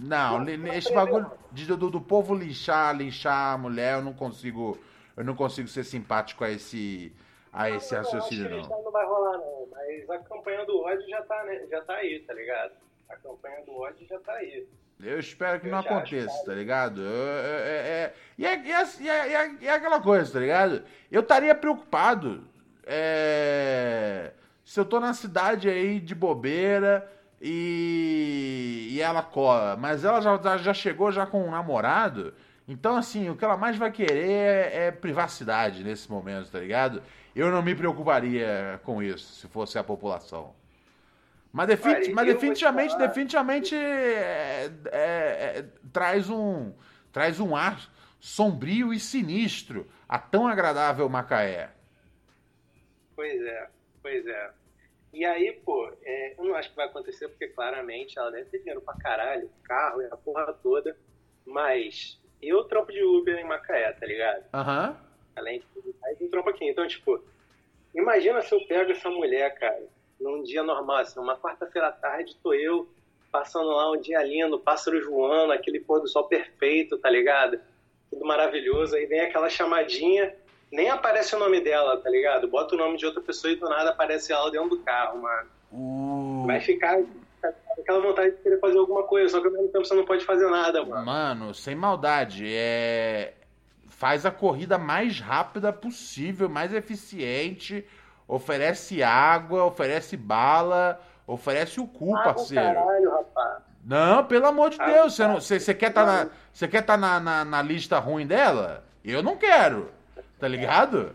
Não, 0.00 0.44
esse 0.74 0.92
bagulho 0.92 1.30
de, 1.52 1.66
do, 1.66 1.88
do 1.88 2.00
povo 2.00 2.34
lixar, 2.34 2.96
lixar 2.96 3.54
a 3.54 3.58
mulher, 3.58 3.94
eu 3.94 4.02
não 4.02 4.12
consigo, 4.12 4.76
eu 5.16 5.24
não 5.24 5.36
consigo 5.36 5.68
ser 5.68 5.84
simpático 5.84 6.42
a 6.42 6.50
esse, 6.50 7.12
a 7.52 7.70
esse 7.70 7.94
raciocínio, 7.94 8.48
não. 8.48 8.82
Não 8.82 8.90
vai 8.90 9.04
rolar, 9.04 9.38
não 9.38 9.62
mas 9.70 10.10
a 10.10 10.18
campanha 10.20 10.64
do 10.64 10.80
ódio 10.80 11.08
já 11.08 11.22
tá, 11.22 11.44
né, 11.44 11.66
já 11.70 11.80
tá 11.82 11.94
aí, 11.94 12.20
tá 12.20 12.32
ligado? 12.32 12.72
A 13.08 13.16
campanha 13.16 13.64
do 13.64 13.76
ódio 13.76 14.06
já 14.06 14.18
tá 14.20 14.32
aí. 14.34 14.66
Eu 15.02 15.18
espero 15.18 15.60
que 15.60 15.66
eu 15.66 15.72
não 15.72 15.78
aconteça, 15.78 16.44
tá 16.44 16.54
ligado? 16.54 17.02
é, 17.04 18.12
e, 18.38 18.46
é, 18.46 18.62
e, 18.64 19.08
é, 19.08 19.56
e, 19.60 19.66
é, 19.66 19.70
aquela 19.72 20.00
coisa, 20.00 20.32
tá 20.32 20.38
ligado? 20.38 20.84
Eu 21.10 21.22
estaria 21.22 21.54
preocupado 21.54 22.44
é, 22.84 24.32
se 24.64 24.78
eu 24.78 24.84
tô 24.84 25.00
na 25.00 25.12
cidade 25.12 25.68
aí 25.68 25.98
de 25.98 26.14
bobeira 26.14 27.10
e, 27.40 28.90
e 28.92 29.00
ela 29.00 29.22
cola, 29.22 29.76
mas 29.76 30.04
ela 30.04 30.20
já, 30.20 30.56
já 30.58 30.72
chegou 30.72 31.10
já 31.10 31.26
com 31.26 31.42
um 31.42 31.50
namorado, 31.50 32.32
então 32.66 32.96
assim, 32.96 33.28
o 33.28 33.36
que 33.36 33.44
ela 33.44 33.56
mais 33.56 33.76
vai 33.76 33.90
querer 33.90 34.30
é, 34.30 34.86
é 34.86 34.90
privacidade 34.90 35.82
nesse 35.82 36.10
momento, 36.10 36.50
tá 36.50 36.58
ligado? 36.58 37.02
eu 37.34 37.50
não 37.50 37.62
me 37.62 37.74
preocuparia 37.74 38.80
com 38.84 39.02
isso 39.02 39.40
se 39.40 39.48
fosse 39.48 39.78
a 39.78 39.84
população. 39.84 40.54
Mas, 41.52 41.66
defi 41.66 42.12
mas 42.12 42.26
definitivamente, 42.26 42.96
definitivamente 42.96 43.74
é, 43.74 44.70
é, 44.86 44.98
é, 45.58 45.64
traz, 45.92 46.30
um, 46.30 46.72
traz 47.12 47.40
um 47.40 47.54
ar 47.54 47.90
sombrio 48.18 48.92
e 48.92 49.00
sinistro 49.00 49.86
a 50.08 50.18
tão 50.18 50.46
agradável 50.46 51.08
Macaé. 51.08 51.70
Pois 53.14 53.42
é, 53.42 53.70
pois 54.02 54.26
é. 54.26 54.50
E 55.12 55.26
aí, 55.26 55.52
pô, 55.62 55.92
é, 56.02 56.34
eu 56.38 56.44
não 56.44 56.54
acho 56.54 56.70
que 56.70 56.76
vai 56.76 56.86
acontecer 56.86 57.28
porque 57.28 57.48
claramente 57.48 58.18
ela 58.18 58.30
deve 58.30 58.46
ter 58.46 58.58
dinheiro 58.58 58.80
pra 58.80 58.94
caralho, 58.94 59.50
carro 59.62 60.00
e 60.00 60.06
a 60.06 60.16
porra 60.16 60.54
toda, 60.54 60.96
mas 61.44 62.18
eu 62.42 62.64
trampo 62.64 62.92
de 62.92 63.02
Uber 63.02 63.38
em 63.38 63.44
Macaé, 63.44 63.92
tá 63.92 64.06
ligado? 64.06 64.44
Aham. 64.52 64.88
Uhum. 64.88 65.12
Além 65.36 65.60
de 65.60 65.66
tudo, 65.72 65.94
aí 66.04 66.16
tem 66.16 66.28
trampo 66.28 66.50
aqui. 66.50 66.68
Então, 66.68 66.86
tipo, 66.86 67.22
imagina 67.94 68.42
se 68.42 68.54
eu 68.54 68.66
pego 68.66 68.90
essa 68.90 69.08
mulher, 69.08 69.54
cara, 69.54 69.82
num 70.20 70.42
dia 70.42 70.62
normal, 70.62 70.98
assim, 70.98 71.18
uma 71.18 71.38
quarta-feira 71.38 71.88
à 71.88 71.92
tarde, 71.92 72.36
tô 72.42 72.52
eu 72.52 72.88
passando 73.30 73.68
lá 73.68 73.90
um 73.90 74.00
dia 74.00 74.22
lindo, 74.22 74.58
pássaro 74.58 75.02
voando, 75.10 75.52
aquele 75.52 75.80
pôr 75.80 76.00
do 76.00 76.06
sol 76.06 76.24
perfeito, 76.24 76.98
tá 76.98 77.08
ligado? 77.08 77.58
Tudo 78.10 78.26
maravilhoso. 78.26 78.94
Aí 78.94 79.06
vem 79.06 79.20
aquela 79.20 79.48
chamadinha, 79.48 80.34
nem 80.70 80.90
aparece 80.90 81.34
o 81.34 81.38
nome 81.38 81.60
dela, 81.60 81.96
tá 81.96 82.10
ligado? 82.10 82.46
Bota 82.46 82.74
o 82.74 82.78
nome 82.78 82.98
de 82.98 83.06
outra 83.06 83.22
pessoa 83.22 83.52
e 83.52 83.56
do 83.56 83.68
nada 83.68 83.90
aparece 83.90 84.32
ela 84.32 84.50
dentro 84.50 84.68
do 84.68 84.80
carro, 84.80 85.22
mano. 85.22 85.48
Uh... 85.72 86.46
Vai 86.46 86.60
ficar 86.60 87.02
aquela 87.78 88.00
vontade 88.00 88.30
de 88.32 88.42
querer 88.42 88.60
fazer 88.60 88.78
alguma 88.78 89.02
coisa, 89.04 89.28
só 89.30 89.40
que 89.40 89.46
ao 89.46 89.52
mesmo 89.52 89.68
tempo 89.68 89.84
você 89.84 89.94
não 89.94 90.04
pode 90.04 90.24
fazer 90.24 90.48
nada, 90.48 90.84
mano. 90.84 91.04
Mano, 91.04 91.54
sem 91.54 91.74
maldade, 91.74 92.46
é 92.54 93.34
faz 94.02 94.26
a 94.26 94.32
corrida 94.32 94.78
mais 94.78 95.20
rápida 95.20 95.72
possível, 95.72 96.48
mais 96.48 96.74
eficiente, 96.74 97.86
oferece 98.26 99.00
água, 99.00 99.64
oferece 99.64 100.16
bala, 100.16 101.00
oferece 101.24 101.78
o 101.78 101.86
cu, 101.86 102.16
ah, 102.16 102.22
parceiro. 102.24 102.74
Caralho, 102.74 103.10
rapaz. 103.12 103.62
Não, 103.84 104.24
pelo 104.24 104.46
amor 104.46 104.70
de 104.70 104.80
ah, 104.80 104.86
Deus, 104.86 105.14
você, 105.14 105.26
não, 105.26 105.34
você, 105.34 105.60
você 105.60 105.72
quer 105.72 105.90
estar 105.90 106.04
tá 106.04 106.24
na, 106.24 106.30
você 106.52 106.66
quer 106.66 106.82
tá 106.82 106.96
na, 106.96 107.20
na, 107.20 107.44
na, 107.44 107.62
lista 107.62 108.00
ruim 108.00 108.26
dela? 108.26 108.82
Eu 109.04 109.22
não 109.22 109.36
quero, 109.36 109.88
tá 110.36 110.48
ligado? 110.48 111.12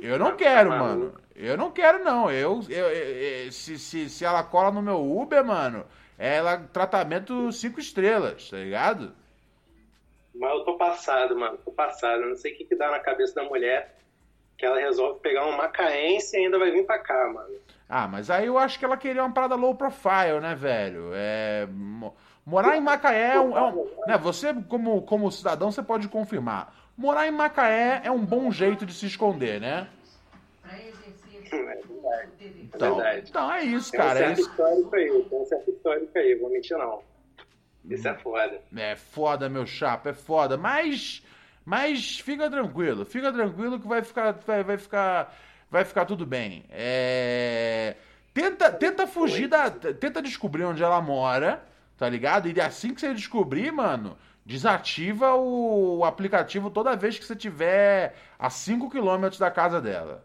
Eu 0.00 0.18
não 0.18 0.34
quero, 0.34 0.70
mano. 0.70 1.14
Eu 1.36 1.56
não 1.56 1.70
quero, 1.70 2.02
não. 2.02 2.30
Eu, 2.30 2.60
eu, 2.68 2.86
eu 2.86 3.52
se, 3.52 3.78
se, 3.78 4.08
se 4.08 4.24
ela 4.24 4.42
cola 4.42 4.70
no 4.70 4.82
meu 4.82 5.00
Uber, 5.00 5.44
mano, 5.44 5.84
ela 6.18 6.58
tratamento 6.72 7.52
cinco 7.52 7.78
estrelas, 7.78 8.50
tá 8.50 8.56
ligado? 8.56 9.14
Mas 10.34 10.50
eu 10.50 10.64
tô 10.64 10.76
passado, 10.76 11.36
mano. 11.36 11.58
Tô 11.64 11.70
passado. 11.70 12.22
Eu 12.22 12.30
não 12.30 12.36
sei 12.36 12.52
o 12.52 12.56
que, 12.56 12.64
que 12.64 12.76
dá 12.76 12.90
na 12.90 13.00
cabeça 13.00 13.34
da 13.34 13.44
mulher 13.44 13.96
que 14.56 14.64
ela 14.64 14.78
resolve 14.78 15.20
pegar 15.20 15.46
um 15.46 15.56
macaense 15.56 16.36
e 16.36 16.40
ainda 16.40 16.58
vai 16.58 16.70
vir 16.70 16.86
pra 16.86 16.98
cá, 16.98 17.30
mano. 17.32 17.54
Ah, 17.88 18.08
mas 18.08 18.30
aí 18.30 18.46
eu 18.46 18.58
acho 18.58 18.78
que 18.78 18.84
ela 18.84 18.96
queria 18.96 19.22
uma 19.22 19.32
parada 19.32 19.54
low 19.54 19.74
profile, 19.74 20.40
né, 20.40 20.54
velho? 20.54 21.10
É. 21.14 21.68
Morar 22.44 22.76
em 22.76 22.80
Macaé 22.80 23.34
é 23.34 23.40
um. 23.40 23.56
É 23.56 23.62
um 23.62 23.88
né, 24.06 24.18
você, 24.18 24.54
como, 24.68 25.02
como 25.02 25.30
cidadão, 25.30 25.70
você 25.70 25.82
pode 25.82 26.08
confirmar. 26.08 26.74
Morar 26.96 27.26
em 27.26 27.30
Macaé 27.30 28.00
é 28.04 28.10
um 28.10 28.24
bom 28.24 28.50
jeito 28.50 28.86
de 28.86 28.94
se 28.94 29.06
esconder, 29.06 29.60
né? 29.60 29.88
É 32.22 32.28
Então, 32.62 32.96
verdade. 32.96 33.26
então 33.28 33.52
é 33.52 33.62
isso, 33.64 33.90
Tem 33.90 34.00
um 34.00 34.02
cara. 34.04 34.18
É, 34.20 34.22
certo 34.26 34.40
isso. 34.40 34.50
histórico 34.50 34.96
aí, 34.96 35.24
tem 35.28 35.38
um 35.40 35.46
certo 35.46 35.70
histórico 35.70 36.18
aí, 36.18 36.34
vou 36.36 36.50
mentir 36.50 36.76
não. 36.76 37.02
Isso 37.88 38.08
é 38.08 38.14
foda. 38.14 38.60
é 38.76 38.96
foda, 38.96 39.48
meu 39.48 39.66
chapa, 39.66 40.10
é 40.10 40.14
foda. 40.14 40.56
Mas. 40.56 41.22
Mas 41.64 42.20
fica 42.20 42.48
tranquilo, 42.48 43.04
fica 43.04 43.32
tranquilo 43.32 43.80
que 43.80 43.88
vai 43.88 44.02
ficar. 44.02 44.32
Vai, 44.32 44.62
vai 44.64 44.78
ficar. 44.78 45.36
Vai 45.70 45.84
ficar 45.84 46.04
tudo 46.04 46.24
bem. 46.24 46.64
É. 46.70 47.96
Tenta, 48.32 48.70
tenta 48.72 49.06
fugir 49.06 49.48
da. 49.48 49.70
Tenta 49.70 50.20
descobrir 50.22 50.64
onde 50.64 50.82
ela 50.82 51.00
mora, 51.00 51.64
tá 51.96 52.08
ligado? 52.08 52.48
E 52.48 52.60
assim 52.60 52.92
que 52.94 53.00
você 53.00 53.14
descobrir, 53.14 53.72
mano, 53.72 54.16
desativa 54.44 55.34
o, 55.34 55.98
o 55.98 56.04
aplicativo 56.04 56.70
toda 56.70 56.94
vez 56.94 57.18
que 57.18 57.24
você 57.24 57.34
tiver 57.34 58.14
a 58.38 58.48
5 58.50 58.88
km 58.90 59.28
da 59.38 59.50
casa 59.50 59.80
dela. 59.80 60.24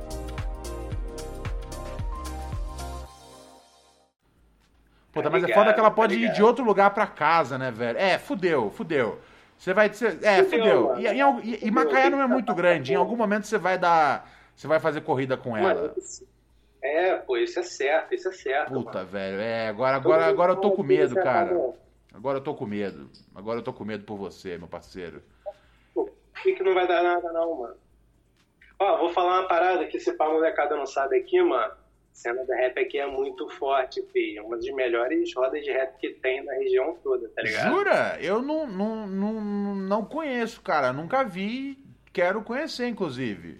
Puta, 5.11 5.29
mas 5.29 5.43
é 5.43 5.47
ligado, 5.47 5.59
foda 5.59 5.73
que 5.73 5.79
ela 5.79 5.89
tá 5.89 5.95
pode 5.95 6.13
ir 6.15 6.19
ligado. 6.19 6.35
de 6.35 6.43
outro 6.43 6.63
lugar 6.63 6.93
pra 6.93 7.05
casa, 7.07 7.57
né, 7.57 7.69
velho? 7.71 7.97
É, 7.97 8.17
fudeu, 8.17 8.71
fudeu. 8.71 9.19
Você 9.57 9.73
vai 9.73 9.89
dizer. 9.89 10.17
É, 10.23 10.43
Fudeu, 10.43 10.89
fudeu. 10.89 10.99
E, 10.99 11.05
e, 11.05 11.55
e, 11.63 11.67
e 11.67 11.71
Macaé 11.71 12.09
não 12.09 12.21
é 12.21 12.27
muito 12.27 12.53
grande. 12.55 12.93
Em 12.93 12.95
algum 12.95 13.15
momento 13.15 13.45
você 13.45 13.57
vai 13.57 13.77
dar. 13.77 14.27
Você 14.55 14.67
vai 14.67 14.79
fazer 14.79 15.01
corrida 15.01 15.37
com 15.37 15.55
ela. 15.55 15.73
Mano, 15.75 15.93
isso- 15.97 16.25
é, 16.81 17.15
pô, 17.17 17.37
isso 17.37 17.59
é 17.59 17.63
certo, 17.63 18.15
isso 18.15 18.27
é 18.27 18.31
certo. 18.31 18.73
Puta, 18.73 18.99
mano. 18.99 19.07
velho. 19.11 19.39
É, 19.39 19.67
agora, 19.67 19.97
agora, 19.97 20.25
agora 20.25 20.51
eu 20.53 20.55
tô 20.55 20.71
com 20.71 20.81
medo, 20.81 21.13
você 21.13 21.21
cara. 21.21 21.73
Agora 22.13 22.37
eu 22.39 22.41
tô 22.43 22.55
com 22.55 22.65
medo. 22.65 23.09
Agora 23.35 23.59
eu 23.59 23.63
tô 23.63 23.71
com 23.71 23.85
medo 23.85 24.03
por 24.03 24.17
você, 24.17 24.57
meu 24.57 24.67
parceiro. 24.67 25.21
Pô, 25.93 26.09
que 26.41 26.53
que 26.53 26.63
não 26.63 26.73
vai 26.73 26.87
dar 26.87 27.03
nada 27.03 27.31
não, 27.31 27.59
mano? 27.59 27.75
Ó, 28.79 28.97
vou 28.97 29.09
falar 29.09 29.41
uma 29.41 29.47
parada 29.47 29.85
que 29.85 29.99
se 29.99 30.11
pá 30.13 30.27
molecada 30.27 30.75
não 30.75 30.87
sabe 30.87 31.17
aqui, 31.17 31.39
mano. 31.43 31.71
Cena 32.13 32.43
da 32.45 32.55
rap 32.55 32.77
aqui 32.79 32.99
é 32.99 33.07
muito 33.07 33.49
forte, 33.49 34.01
filho. 34.13 34.45
Uma 34.45 34.57
das 34.57 34.65
melhores 34.67 35.33
rodas 35.33 35.63
de 35.63 35.71
rap 35.71 35.97
que 35.97 36.09
tem 36.11 36.43
na 36.43 36.53
região 36.53 36.95
toda, 37.03 37.27
tá 37.29 37.41
ligado? 37.41 37.69
Jura? 37.71 38.17
Eu 38.21 38.41
não, 38.41 38.67
não, 38.67 39.07
não, 39.07 39.75
não 39.75 40.05
conheço, 40.05 40.61
cara. 40.61 40.91
Nunca 40.93 41.23
vi. 41.23 41.77
Quero 42.13 42.43
conhecer, 42.43 42.87
inclusive. 42.87 43.59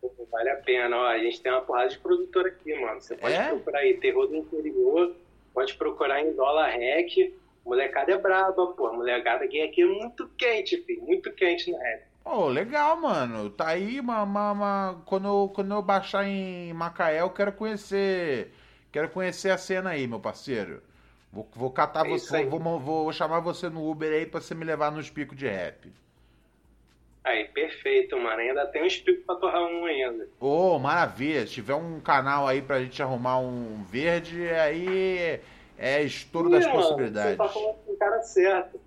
Pô, 0.00 0.10
Vale 0.30 0.50
a 0.50 0.56
pena, 0.56 0.96
ó. 0.96 1.06
A 1.06 1.18
gente 1.18 1.40
tem 1.40 1.50
uma 1.52 1.62
porrada 1.62 1.88
de 1.88 1.98
produtora 1.98 2.48
aqui, 2.48 2.74
mano. 2.74 3.00
Você 3.00 3.16
pode 3.16 3.34
É? 3.34 3.48
procurar 3.48 3.78
aí, 3.78 3.94
terror 3.94 4.26
do 4.26 4.36
interior, 4.36 5.14
pode 5.54 5.74
procurar 5.76 6.20
em 6.20 6.32
dólar 6.34 6.70
rec. 6.70 7.32
Molecada 7.64 8.12
é 8.12 8.18
braba, 8.18 8.66
pô. 8.72 8.92
Molecada 8.92 9.44
aqui 9.44 9.62
aqui 9.62 9.82
é 9.82 9.86
muito 9.86 10.28
quente, 10.36 10.76
filho. 10.82 11.02
Muito 11.02 11.32
quente 11.32 11.70
no 11.70 11.78
rap. 11.78 12.02
Ô, 12.28 12.48
legal, 12.48 13.00
mano. 13.00 13.48
Tá 13.50 13.68
aí 13.68 14.00
uma, 14.00 14.24
uma- 14.24 14.52
uma- 14.52 15.02
Quando, 15.06 15.28
eu, 15.28 15.52
quando 15.54 15.72
eu 15.72 15.80
baixar 15.80 16.26
em 16.26 16.72
Macaé, 16.72 17.20
eu 17.20 17.30
quero 17.30 17.52
conhecer. 17.52 18.52
Quero 18.90 19.08
conhecer 19.10 19.50
a 19.50 19.56
cena 19.58 19.90
aí, 19.90 20.08
meu 20.08 20.18
parceiro. 20.18 20.82
Vou, 21.32 21.48
vou 21.54 21.70
catar 21.70 22.04
É 22.04 22.08
você. 22.10 22.44
Vou, 22.44 22.58
vou, 22.58 22.80
vou 22.80 23.12
chamar 23.12 23.38
você 23.38 23.68
no 23.68 23.88
Uber 23.88 24.12
aí 24.12 24.26
pra 24.26 24.40
você 24.40 24.56
me 24.56 24.64
levar 24.64 24.90
nos 24.90 25.08
picos 25.08 25.38
de 25.38 25.46
rap. 25.46 25.92
Aí, 27.22 27.44
perfeito, 27.44 28.16
mano. 28.18 28.40
Ainda 28.40 28.66
tem 28.66 28.82
um 28.82 28.86
espírito 28.86 29.24
pra 29.24 29.36
torrar 29.36 29.62
um 29.62 29.84
ainda. 29.84 30.26
Ô, 30.40 30.78
maravilha. 30.80 31.46
Se 31.46 31.52
tiver 31.54 31.74
um 31.74 32.00
canal 32.00 32.48
aí 32.48 32.60
pra 32.60 32.80
gente 32.80 33.00
arrumar 33.00 33.38
um 33.38 33.84
verde, 33.84 34.48
aí 34.50 35.40
é 35.78 36.02
estouro 36.02 36.50
das 36.50 36.64
Ih, 36.64 36.68
mano, 36.68 36.80
possibilidades. 36.82 37.30
Você 37.32 37.36
tá 37.36 37.48
falando 37.48 37.74
com 37.84 37.92
o 37.92 37.96
cara 37.96 38.22
certo. 38.22 38.80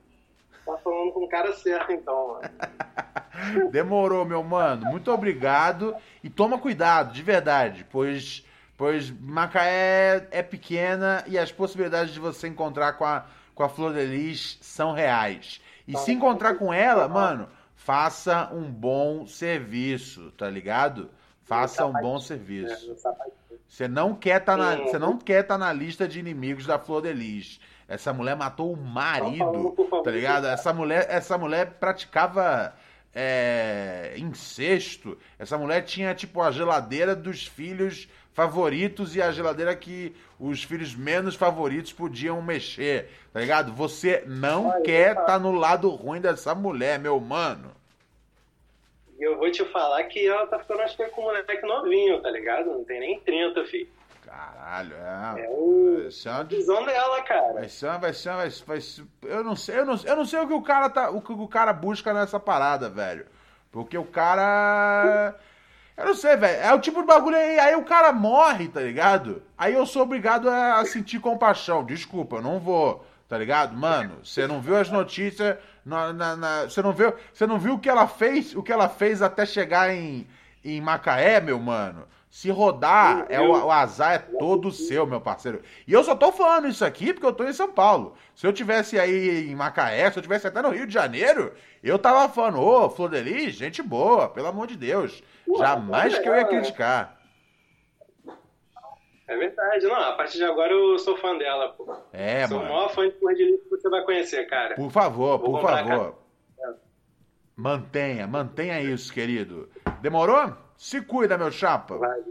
Tá 0.65 0.77
falando 0.77 1.11
com 1.13 1.23
o 1.23 1.29
cara 1.29 1.53
certo, 1.53 1.91
então, 1.93 2.27
mano. 2.27 2.41
Demorou, 3.71 4.25
meu 4.25 4.43
mano. 4.43 4.85
Muito 4.87 5.11
obrigado. 5.11 5.95
E 6.23 6.29
toma 6.29 6.57
cuidado, 6.57 7.13
de 7.13 7.21
verdade, 7.23 7.85
pois, 7.89 8.45
pois 8.77 9.09
Macaé 9.11 10.27
é 10.31 10.41
pequena 10.43 11.23
e 11.27 11.37
as 11.37 11.51
possibilidades 11.51 12.13
de 12.13 12.19
você 12.19 12.47
encontrar 12.47 12.93
com 12.93 13.05
a, 13.05 13.25
com 13.55 13.63
a 13.63 13.69
Flor 13.69 13.93
de 13.93 14.05
Lis 14.05 14.57
são 14.61 14.91
reais. 14.93 15.61
E 15.87 15.97
se 15.97 16.11
encontrar 16.11 16.55
com 16.55 16.71
ela, 16.73 17.07
mano, 17.07 17.47
faça 17.75 18.49
um 18.53 18.69
bom 18.69 19.25
serviço, 19.25 20.31
tá 20.37 20.49
ligado? 20.49 21.09
Faça 21.43 21.85
um 21.85 21.93
bom 21.93 22.17
É, 22.17 22.19
serviço. 22.19 22.95
sapatinho. 22.97 23.33
Você 23.67 23.87
não 23.87 24.13
quer 24.15 24.39
tá 24.39 24.55
na, 24.57 24.75
você 24.77 24.97
não 24.99 25.17
quer 25.17 25.43
tá 25.43 25.57
na 25.57 25.71
lista 25.73 26.07
de 26.07 26.19
inimigos 26.19 26.65
da 26.65 26.77
Flor 26.79 27.01
de 27.03 27.13
Lis. 27.13 27.59
Essa 27.87 28.13
mulher 28.13 28.35
matou 28.35 28.71
o 28.73 28.77
marido, 28.77 29.75
tá 30.03 30.11
ligado? 30.11 30.45
Essa 30.47 30.71
mulher, 30.71 31.07
essa 31.09 31.37
mulher 31.37 31.71
praticava 31.79 32.73
é, 33.13 34.13
incesto. 34.17 35.17
Essa 35.37 35.57
mulher 35.57 35.83
tinha 35.83 36.13
tipo 36.13 36.41
a 36.41 36.51
geladeira 36.51 37.15
dos 37.15 37.45
filhos 37.47 38.07
favoritos 38.33 39.15
e 39.15 39.21
a 39.21 39.31
geladeira 39.31 39.75
que 39.75 40.15
os 40.39 40.63
filhos 40.63 40.95
menos 40.95 41.35
favoritos 41.35 41.91
podiam 41.91 42.41
mexer, 42.41 43.09
tá 43.33 43.39
ligado? 43.39 43.73
Você 43.73 44.23
não 44.25 44.67
Olha, 44.67 44.81
quer 44.81 45.15
cara. 45.15 45.25
tá 45.25 45.39
no 45.39 45.51
lado 45.51 45.89
ruim 45.89 46.21
dessa 46.21 46.55
mulher, 46.55 46.97
meu 46.99 47.19
mano. 47.19 47.71
E 49.19 49.23
eu 49.23 49.37
vou 49.37 49.51
te 49.51 49.65
falar 49.65 50.01
que 50.05 50.25
ela 50.25 50.47
tá 50.47 50.59
ficando, 50.59 50.81
acho 50.81 50.95
que 50.95 51.03
é 51.03 51.09
com 51.09 51.21
um 51.21 51.25
moleque 51.25 51.61
novinho, 51.65 52.21
tá 52.21 52.31
ligado? 52.31 52.67
Não 52.67 52.85
tem 52.85 53.01
nem 53.01 53.19
30, 53.19 53.65
filho. 53.65 53.89
Caralho, 54.29 54.95
é. 54.95 55.41
É 55.45 55.49
o... 55.49 56.07
Isso 56.07 56.29
é 56.29 56.31
uma 56.31 56.41
a 56.41 56.43
visão 56.43 56.85
dela, 56.85 57.21
cara. 57.23 57.53
Vai 57.53 57.69
ser, 57.69 57.97
vai 57.97 58.13
ser, 58.13 58.33
vai 58.33 58.51
ser, 58.51 58.63
vai 58.65 58.81
ser- 58.81 59.05
eu 59.23 59.43
não 59.43 59.55
sei, 59.55 59.79
eu 59.79 59.85
não, 59.85 59.95
eu 60.05 60.15
não 60.15 60.25
sei 60.25 60.39
o 60.39 60.47
que 60.47 60.53
o 60.53 60.61
cara 60.61 60.89
tá, 60.89 61.09
o 61.09 61.21
que 61.21 61.31
o 61.31 61.47
cara 61.47 61.73
busca 61.73 62.13
nessa 62.13 62.39
parada, 62.39 62.89
velho. 62.89 63.25
Porque 63.71 63.97
o 63.97 64.05
cara 64.05 65.35
eu 65.97 66.05
não 66.05 66.13
sei, 66.13 66.37
velho. 66.37 66.61
É 66.61 66.73
o 66.73 66.79
tipo 66.79 67.01
de 67.01 67.07
bagulho 67.07 67.35
aí, 67.35 67.59
aí 67.59 67.75
o 67.75 67.83
cara 67.83 68.13
morre, 68.13 68.67
tá 68.69 68.79
ligado? 68.79 69.43
Aí 69.57 69.73
eu 69.73 69.85
sou 69.85 70.03
obrigado 70.03 70.49
a, 70.49 70.79
a 70.79 70.85
sentir 70.85 71.19
compaixão. 71.19 71.83
Desculpa, 71.83 72.37
eu 72.37 72.41
não 72.41 72.59
vou, 72.59 73.05
tá 73.27 73.37
ligado? 73.37 73.75
Mano, 73.75 74.23
você 74.23 74.47
não 74.47 74.61
viu 74.61 74.77
as 74.77 74.89
notícias 74.89 75.57
você 76.69 76.81
não 76.81 76.93
viu, 76.93 77.13
você 77.33 77.47
não 77.47 77.57
viu 77.57 77.73
o 77.75 77.79
que 77.79 77.89
ela 77.89 78.07
fez, 78.07 78.55
o 78.55 78.61
que 78.61 78.71
ela 78.71 78.87
fez 78.87 79.21
até 79.21 79.45
chegar 79.45 79.93
em 79.93 80.27
em 80.63 80.81
Macaé, 80.81 81.39
meu 81.39 81.57
mano? 81.57 82.05
Se 82.29 82.51
rodar, 82.51 83.25
é 83.27 83.41
o, 83.41 83.51
o 83.51 83.71
azar 83.71 84.13
é 84.13 84.19
todo 84.19 84.71
seu, 84.71 85.07
meu 85.07 85.19
parceiro. 85.19 85.63
E 85.87 85.91
eu 85.91 86.03
só 86.03 86.15
tô 86.15 86.31
falando 86.31 86.67
isso 86.67 86.85
aqui 86.85 87.11
porque 87.11 87.25
eu 87.25 87.33
tô 87.33 87.43
em 87.43 87.53
São 87.53 87.71
Paulo. 87.71 88.15
Se 88.35 88.45
eu 88.45 88.53
tivesse 88.53 88.99
aí 88.99 89.49
em 89.49 89.55
Macaé, 89.55 90.11
se 90.11 90.19
eu 90.19 90.21
tivesse 90.21 90.45
até 90.45 90.61
no 90.61 90.69
Rio 90.69 90.85
de 90.85 90.93
Janeiro, 90.93 91.51
eu 91.83 91.97
tava 91.97 92.31
falando, 92.31 92.59
ô, 92.59 92.87
Flor 92.87 93.09
de 93.09 93.19
Lis, 93.21 93.55
gente 93.55 93.81
boa, 93.81 94.29
pelo 94.29 94.45
amor 94.45 94.67
de 94.67 94.77
Deus. 94.77 95.23
Jamais 95.57 96.19
que 96.19 96.29
eu 96.29 96.35
ia 96.35 96.45
criticar. 96.45 97.19
É 99.27 99.35
verdade. 99.35 99.87
Não, 99.87 99.95
a 99.95 100.13
partir 100.13 100.37
de 100.37 100.43
agora 100.43 100.71
eu 100.71 100.99
sou 100.99 101.17
fã 101.17 101.35
dela, 101.35 101.69
pô. 101.69 101.95
É, 102.13 102.47
sou 102.47 102.57
o 102.57 102.59
mano. 102.61 102.73
maior 102.73 102.89
fã 102.89 103.09
de 103.09 103.17
Flor 103.17 103.33
de 103.33 103.43
Lis 103.43 103.63
que 103.63 103.69
você 103.69 103.89
vai 103.89 104.03
conhecer, 104.03 104.47
cara. 104.47 104.75
Por 104.75 104.91
favor, 104.91 105.39
Vou 105.39 105.51
por 105.51 105.61
favor. 105.61 106.15
Mantenha, 107.55 108.27
mantenha 108.27 108.79
isso, 108.81 109.11
querido. 109.11 109.67
Demorou? 109.99 110.68
Se 110.79 111.01
cuida, 111.01 111.37
meu 111.37 111.51
chapa. 111.51 111.97
Vai. 111.97 112.23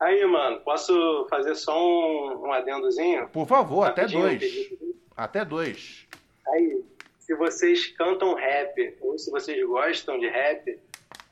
Aí, 0.00 0.26
mano, 0.26 0.60
posso 0.62 1.28
fazer 1.30 1.54
só 1.54 1.78
um, 1.80 2.48
um 2.48 2.52
adendozinho? 2.52 3.28
Por 3.28 3.46
favor, 3.46 3.86
até 3.86 4.04
dois. 4.08 4.40
pedido? 4.40 4.96
Até 5.16 5.44
dois. 5.44 6.08
Aí, 6.48 6.84
se 7.20 7.36
vocês 7.36 7.86
cantam 7.86 8.34
rap 8.34 8.96
ou 9.00 9.16
se 9.16 9.30
vocês 9.30 9.64
gostam 9.64 10.18
de 10.18 10.26
rap, 10.28 10.76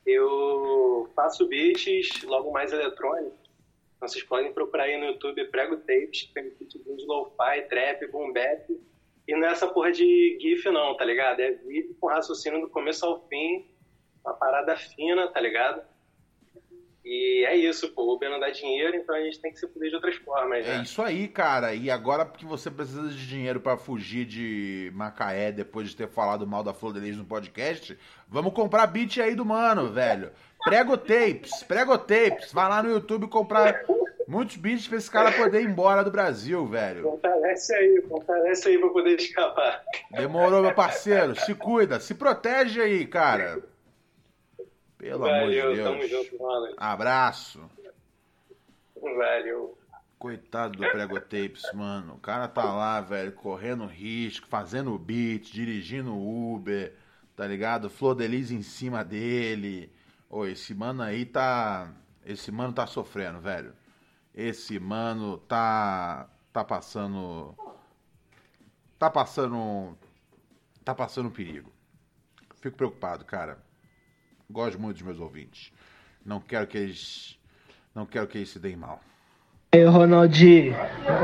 eu 0.06 1.10
faço 1.16 1.48
beats 1.48 2.22
logo 2.22 2.52
mais 2.52 2.72
eletrônicos. 2.72 3.50
Então 3.96 4.08
vocês 4.08 4.22
podem 4.22 4.52
procurar 4.52 4.84
aí 4.84 4.96
no 5.00 5.06
YouTube 5.06 5.44
Prego 5.46 5.78
Tapes, 5.78 6.22
que 6.22 6.32
tem 6.32 6.44
beat 6.44 6.70
de 6.70 7.06
lo-fi, 7.06 7.62
trap, 7.68 8.06
boom 8.06 8.32
bap. 8.32 8.70
E 9.26 9.34
não 9.34 9.48
é 9.48 9.50
essa 9.50 9.66
porra 9.66 9.90
de 9.90 10.38
GIF 10.40 10.64
não, 10.70 10.96
tá 10.96 11.04
ligado? 11.04 11.40
É 11.40 11.50
vídeo 11.50 11.96
com 12.00 12.06
raciocínio 12.06 12.60
do 12.60 12.68
começo 12.68 13.04
ao 13.04 13.26
fim, 13.26 13.68
uma 14.24 14.34
parada 14.34 14.76
fina, 14.76 15.26
tá 15.26 15.40
ligado? 15.40 15.89
E 17.04 17.44
é 17.46 17.56
isso, 17.56 17.88
pô. 17.94 18.02
O 18.02 18.14
Uber 18.14 18.28
não 18.30 18.38
dá 18.38 18.50
dinheiro, 18.50 18.94
então 18.96 19.14
a 19.14 19.20
gente 19.20 19.40
tem 19.40 19.50
que 19.52 19.58
se 19.58 19.66
fuder 19.68 19.88
de 19.88 19.94
outras 19.96 20.16
formas, 20.16 20.66
É 20.66 20.76
né? 20.76 20.82
isso 20.82 21.00
aí, 21.00 21.26
cara. 21.28 21.74
E 21.74 21.90
agora 21.90 22.26
que 22.26 22.44
você 22.44 22.70
precisa 22.70 23.08
de 23.08 23.26
dinheiro 23.26 23.58
pra 23.60 23.76
fugir 23.76 24.24
de 24.26 24.90
Macaé 24.94 25.50
depois 25.50 25.88
de 25.88 25.96
ter 25.96 26.08
falado 26.08 26.46
mal 26.46 26.62
da 26.62 26.74
Flor 26.74 26.92
de 26.92 27.00
Lis 27.00 27.16
no 27.16 27.24
podcast, 27.24 27.98
vamos 28.28 28.52
comprar 28.52 28.86
beat 28.86 29.18
aí 29.18 29.34
do 29.34 29.44
mano, 29.46 29.90
velho. 29.90 30.30
Prego 30.62 30.96
tapes, 30.98 31.62
prego 31.62 31.96
tapes. 31.96 32.52
Vai 32.52 32.68
lá 32.68 32.82
no 32.82 32.90
YouTube 32.90 33.28
comprar 33.28 33.82
muitos 34.28 34.56
beats 34.56 34.86
pra 34.86 34.98
esse 34.98 35.10
cara 35.10 35.32
poder 35.32 35.62
ir 35.62 35.66
embora 35.66 36.04
do 36.04 36.10
Brasil, 36.10 36.66
velho. 36.66 37.02
Fortalece 37.02 37.74
aí, 37.74 38.04
fortalece 38.06 38.68
aí 38.68 38.78
pra 38.78 38.90
poder 38.90 39.16
escapar. 39.18 39.82
Demorou, 40.10 40.60
meu 40.62 40.74
parceiro. 40.74 41.34
Se 41.34 41.54
cuida, 41.54 41.98
se 41.98 42.14
protege 42.14 42.82
aí, 42.82 43.06
cara. 43.06 43.58
Pelo 45.00 45.20
Valeu, 45.20 45.62
amor 45.62 45.76
de 45.76 45.82
tamo 45.82 45.98
Deus. 45.98 46.10
junto, 46.10 46.42
mano. 46.42 46.74
Abraço. 46.76 47.70
Valeu. 49.00 49.78
Coitado 50.18 50.76
do 50.76 50.90
Prego 50.90 51.18
Tapes, 51.18 51.62
mano. 51.72 52.16
O 52.16 52.18
cara 52.18 52.46
tá 52.46 52.64
lá, 52.64 53.00
velho, 53.00 53.32
correndo 53.32 53.86
risco, 53.86 54.46
fazendo 54.46 54.98
beat, 54.98 55.50
dirigindo 55.50 56.14
Uber, 56.14 56.94
tá 57.34 57.46
ligado? 57.46 57.88
Flor 57.88 58.14
de 58.14 58.28
Lis 58.28 58.50
em 58.50 58.60
cima 58.60 59.02
dele. 59.02 59.90
Ô, 60.28 60.44
esse 60.44 60.74
mano 60.74 61.02
aí 61.02 61.24
tá. 61.24 61.90
Esse 62.22 62.52
mano 62.52 62.74
tá 62.74 62.86
sofrendo, 62.86 63.40
velho. 63.40 63.72
Esse 64.34 64.78
mano 64.78 65.38
tá. 65.38 66.28
Tá 66.52 66.62
passando. 66.62 67.54
Tá 68.98 69.08
passando. 69.08 69.96
Tá 70.84 70.94
passando 70.94 71.30
perigo. 71.30 71.72
Fico 72.56 72.76
preocupado, 72.76 73.24
cara. 73.24 73.69
Gosto 74.50 74.80
muito 74.80 74.96
dos 74.96 75.06
meus 75.06 75.20
ouvintes. 75.20 75.72
Não 76.24 76.40
quero 76.40 76.66
que 76.66 76.76
eles. 76.76 77.38
Não 77.94 78.04
quero 78.04 78.26
que 78.26 78.38
eles 78.38 78.50
se 78.50 78.58
deem 78.58 78.76
mal. 78.76 79.00
Aí, 79.72 79.84
Ronaldinho. 79.84 80.74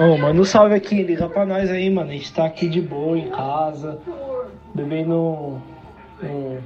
Ô, 0.01 0.17
manda 0.17 0.41
um 0.41 0.45
salve 0.45 0.75
aqui, 0.75 1.03
liga 1.03 1.29
pra 1.29 1.45
nós 1.45 1.69
aí, 1.69 1.91
mano. 1.91 2.11
A 2.11 2.13
gente 2.13 2.33
tá 2.33 2.45
aqui 2.47 2.69
de 2.69 2.81
boa 2.81 3.19
em 3.19 3.29
casa, 3.31 4.01
bebendo 4.73 5.15
um, 5.15 5.61
um, 6.23 6.63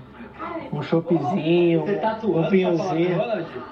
um 0.74 0.82
choppzinho, 0.82 1.84
um 1.84 2.50
vinhozinho. 2.50 3.18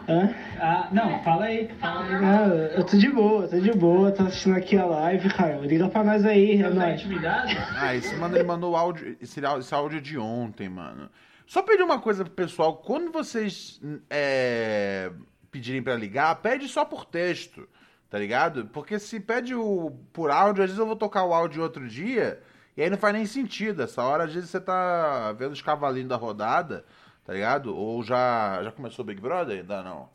Hã? 0.08 0.34
Ah, 0.58 0.88
não, 0.90 1.22
fala 1.22 1.44
aí. 1.44 1.68
Fala 1.78 2.04
aí. 2.04 2.14
Ah, 2.24 2.46
eu 2.78 2.84
tô 2.84 2.96
de 2.96 3.10
boa, 3.10 3.46
tô 3.46 3.60
de 3.60 3.72
boa, 3.72 4.10
tô 4.10 4.22
assistindo 4.22 4.56
aqui 4.56 4.78
a 4.78 4.86
live, 4.86 5.28
Caio. 5.28 5.62
Liga 5.64 5.88
pra 5.90 6.02
nós 6.02 6.24
aí, 6.24 6.62
é 6.62 6.70
Tá 6.70 6.90
intimidado? 6.92 7.48
Ah, 7.78 7.94
esse 7.94 8.16
mano 8.16 8.34
ele 8.36 8.44
mandou 8.44 8.72
o 8.72 8.76
áudio, 8.76 9.16
esse, 9.20 9.44
áudio- 9.44 9.60
esse 9.60 9.74
áudio 9.74 10.00
de 10.00 10.16
ontem, 10.18 10.68
mano. 10.70 11.10
Só 11.48 11.62
pedir 11.62 11.82
uma 11.82 11.98
coisa 11.98 12.26
pro 12.26 12.34
pessoal, 12.34 12.76
quando 12.76 13.10
vocês 13.10 13.80
é, 14.10 15.10
pedirem 15.50 15.82
pra 15.82 15.96
ligar, 15.96 16.42
pede 16.42 16.68
só 16.68 16.84
por 16.84 17.06
texto, 17.06 17.66
tá 18.10 18.18
ligado? 18.18 18.66
Porque 18.66 18.98
se 18.98 19.18
pede 19.18 19.54
o, 19.54 19.98
por 20.12 20.30
áudio, 20.30 20.62
às 20.62 20.68
vezes 20.68 20.78
eu 20.78 20.86
vou 20.86 20.94
tocar 20.94 21.24
o 21.24 21.32
áudio 21.32 21.62
outro 21.62 21.88
dia, 21.88 22.42
e 22.76 22.82
aí 22.82 22.90
não 22.90 22.98
faz 22.98 23.14
nem 23.14 23.24
sentido. 23.24 23.82
Essa 23.82 24.02
hora, 24.02 24.24
às 24.24 24.34
vezes 24.34 24.50
você 24.50 24.60
tá 24.60 25.32
vendo 25.32 25.52
os 25.52 25.62
cavalinhos 25.62 26.10
da 26.10 26.16
rodada, 26.16 26.84
tá 27.24 27.32
ligado? 27.32 27.74
Ou 27.74 28.02
já, 28.02 28.62
já 28.62 28.70
começou 28.70 29.02
o 29.02 29.06
Big 29.06 29.18
Brother? 29.18 29.60
Ainda 29.60 29.82
não. 29.82 30.10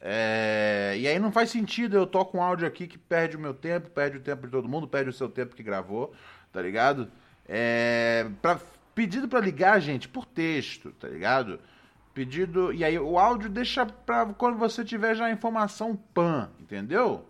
É, 0.00 0.96
e 0.98 1.06
aí 1.06 1.16
não 1.20 1.30
faz 1.30 1.50
sentido 1.50 1.96
eu 1.96 2.08
toco 2.08 2.36
um 2.36 2.42
áudio 2.42 2.66
aqui 2.66 2.88
que 2.88 2.98
perde 2.98 3.36
o 3.36 3.40
meu 3.40 3.54
tempo, 3.54 3.88
perde 3.88 4.16
o 4.16 4.20
tempo 4.20 4.46
de 4.46 4.50
todo 4.50 4.68
mundo, 4.68 4.88
perde 4.88 5.10
o 5.10 5.12
seu 5.12 5.28
tempo 5.28 5.54
que 5.54 5.62
gravou, 5.62 6.12
tá 6.52 6.60
ligado? 6.60 7.08
É, 7.48 8.26
pra, 8.40 8.58
pedido 8.94 9.28
pra 9.28 9.40
ligar, 9.40 9.80
gente, 9.80 10.08
por 10.08 10.24
texto, 10.26 10.92
tá 10.92 11.08
ligado? 11.08 11.58
Pedido. 12.14 12.72
E 12.72 12.84
aí 12.84 12.98
o 12.98 13.18
áudio 13.18 13.48
deixa 13.48 13.86
pra 13.86 14.26
quando 14.26 14.58
você 14.58 14.84
tiver 14.84 15.14
já 15.14 15.26
a 15.26 15.30
informação 15.30 15.96
pan, 16.14 16.50
entendeu? 16.60 17.26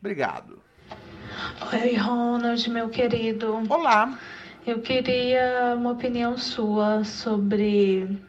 Obrigado. 0.00 0.60
Oi, 1.72 1.96
Ronald, 1.96 2.70
meu 2.70 2.88
querido. 2.88 3.62
Olá. 3.68 4.18
Eu 4.66 4.80
queria 4.80 5.74
uma 5.76 5.92
opinião 5.92 6.38
sua 6.38 7.04
sobre 7.04 8.20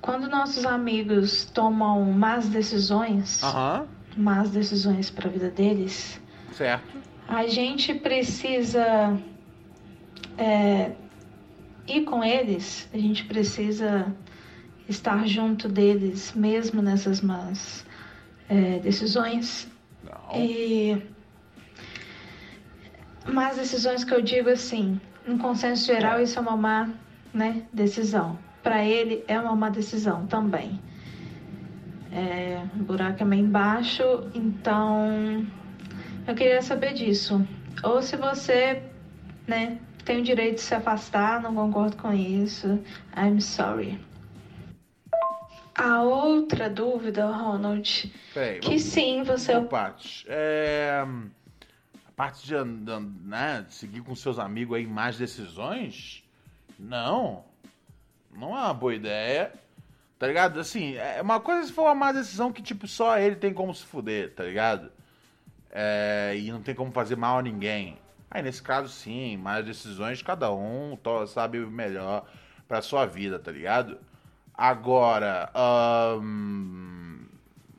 quando 0.00 0.28
nossos 0.28 0.66
amigos 0.66 1.44
tomam 1.46 2.04
más 2.12 2.48
decisões, 2.48 3.42
Aham, 3.42 3.86
más 4.16 4.50
decisões 4.50 5.10
para 5.10 5.28
a 5.28 5.30
vida 5.30 5.48
deles, 5.50 6.20
certo. 6.52 6.98
a 7.28 7.46
gente 7.46 7.94
precisa 7.94 9.16
é, 10.36 10.92
ir 11.86 12.04
com 12.04 12.22
eles, 12.22 12.88
a 12.92 12.98
gente 12.98 13.24
precisa 13.24 14.12
estar 14.88 15.26
junto 15.26 15.68
deles, 15.68 16.32
mesmo 16.34 16.82
nessas 16.82 17.20
más 17.20 17.84
é, 18.48 18.78
decisões. 18.80 19.68
Não. 20.02 20.40
E 20.40 21.02
más 23.26 23.56
decisões 23.56 24.04
que 24.04 24.12
eu 24.12 24.20
digo 24.20 24.50
assim, 24.50 25.00
em 25.26 25.38
consenso 25.38 25.86
geral, 25.86 26.20
isso 26.20 26.38
é 26.38 26.42
uma 26.42 26.56
má 26.56 26.90
né, 27.32 27.62
decisão. 27.72 28.38
Para 28.62 28.84
ele 28.84 29.24
é 29.26 29.38
uma 29.38 29.56
má 29.56 29.68
decisão 29.68 30.26
também. 30.26 30.80
É, 32.12 32.62
o 32.76 32.84
buraco 32.84 33.22
é 33.22 33.26
meio 33.26 33.44
embaixo, 33.44 34.02
então 34.34 35.46
eu 36.26 36.34
queria 36.34 36.62
saber 36.62 36.94
disso. 36.94 37.46
Ou 37.82 38.00
se 38.00 38.16
você 38.16 38.82
né, 39.46 39.78
tem 40.04 40.20
o 40.20 40.22
direito 40.22 40.56
de 40.56 40.60
se 40.62 40.74
afastar, 40.74 41.40
não 41.40 41.54
concordo 41.54 41.96
com 41.96 42.12
isso. 42.12 42.78
I'm 43.16 43.40
sorry. 43.40 43.98
A 45.76 46.02
outra 46.02 46.70
dúvida, 46.70 47.26
Ronald, 47.26 48.12
Peraí, 48.32 48.60
que 48.60 48.66
vamos- 48.68 48.82
sim, 48.82 49.22
você 49.24 49.52
é 49.52 49.60
Por 49.60 49.68
partes. 49.68 50.24
É, 50.28 51.04
a 51.04 52.12
parte 52.14 52.46
de, 52.46 52.54
né, 53.24 53.66
seguir 53.70 54.00
com 54.02 54.14
seus 54.14 54.38
amigos 54.38 54.76
aí 54.76 54.86
mais 54.86 55.18
decisões? 55.18 56.22
Não. 56.78 57.44
Não 58.32 58.56
é 58.56 58.60
uma 58.60 58.74
boa 58.74 58.94
ideia. 58.94 59.52
Tá 60.16 60.28
ligado? 60.28 60.60
Assim, 60.60 60.94
é 60.94 61.20
uma 61.20 61.40
coisa 61.40 61.66
se 61.66 61.72
for 61.72 61.82
uma 61.82 61.94
má 61.94 62.12
decisão 62.12 62.52
que, 62.52 62.62
tipo, 62.62 62.86
só 62.86 63.18
ele 63.18 63.34
tem 63.36 63.52
como 63.52 63.74
se 63.74 63.84
fuder, 63.84 64.32
tá 64.32 64.44
ligado? 64.44 64.90
É, 65.70 66.34
e 66.38 66.52
não 66.52 66.62
tem 66.62 66.72
como 66.74 66.92
fazer 66.92 67.16
mal 67.16 67.38
a 67.38 67.42
ninguém. 67.42 67.98
Aí, 68.34 68.42
nesse 68.42 68.60
caso, 68.60 68.88
sim, 68.88 69.36
mais 69.36 69.64
decisões, 69.64 70.20
cada 70.20 70.52
um 70.52 70.98
sabe 71.28 71.60
melhor 71.60 72.26
pra 72.66 72.82
sua 72.82 73.06
vida, 73.06 73.38
tá 73.38 73.52
ligado? 73.52 73.96
Agora, 74.52 75.52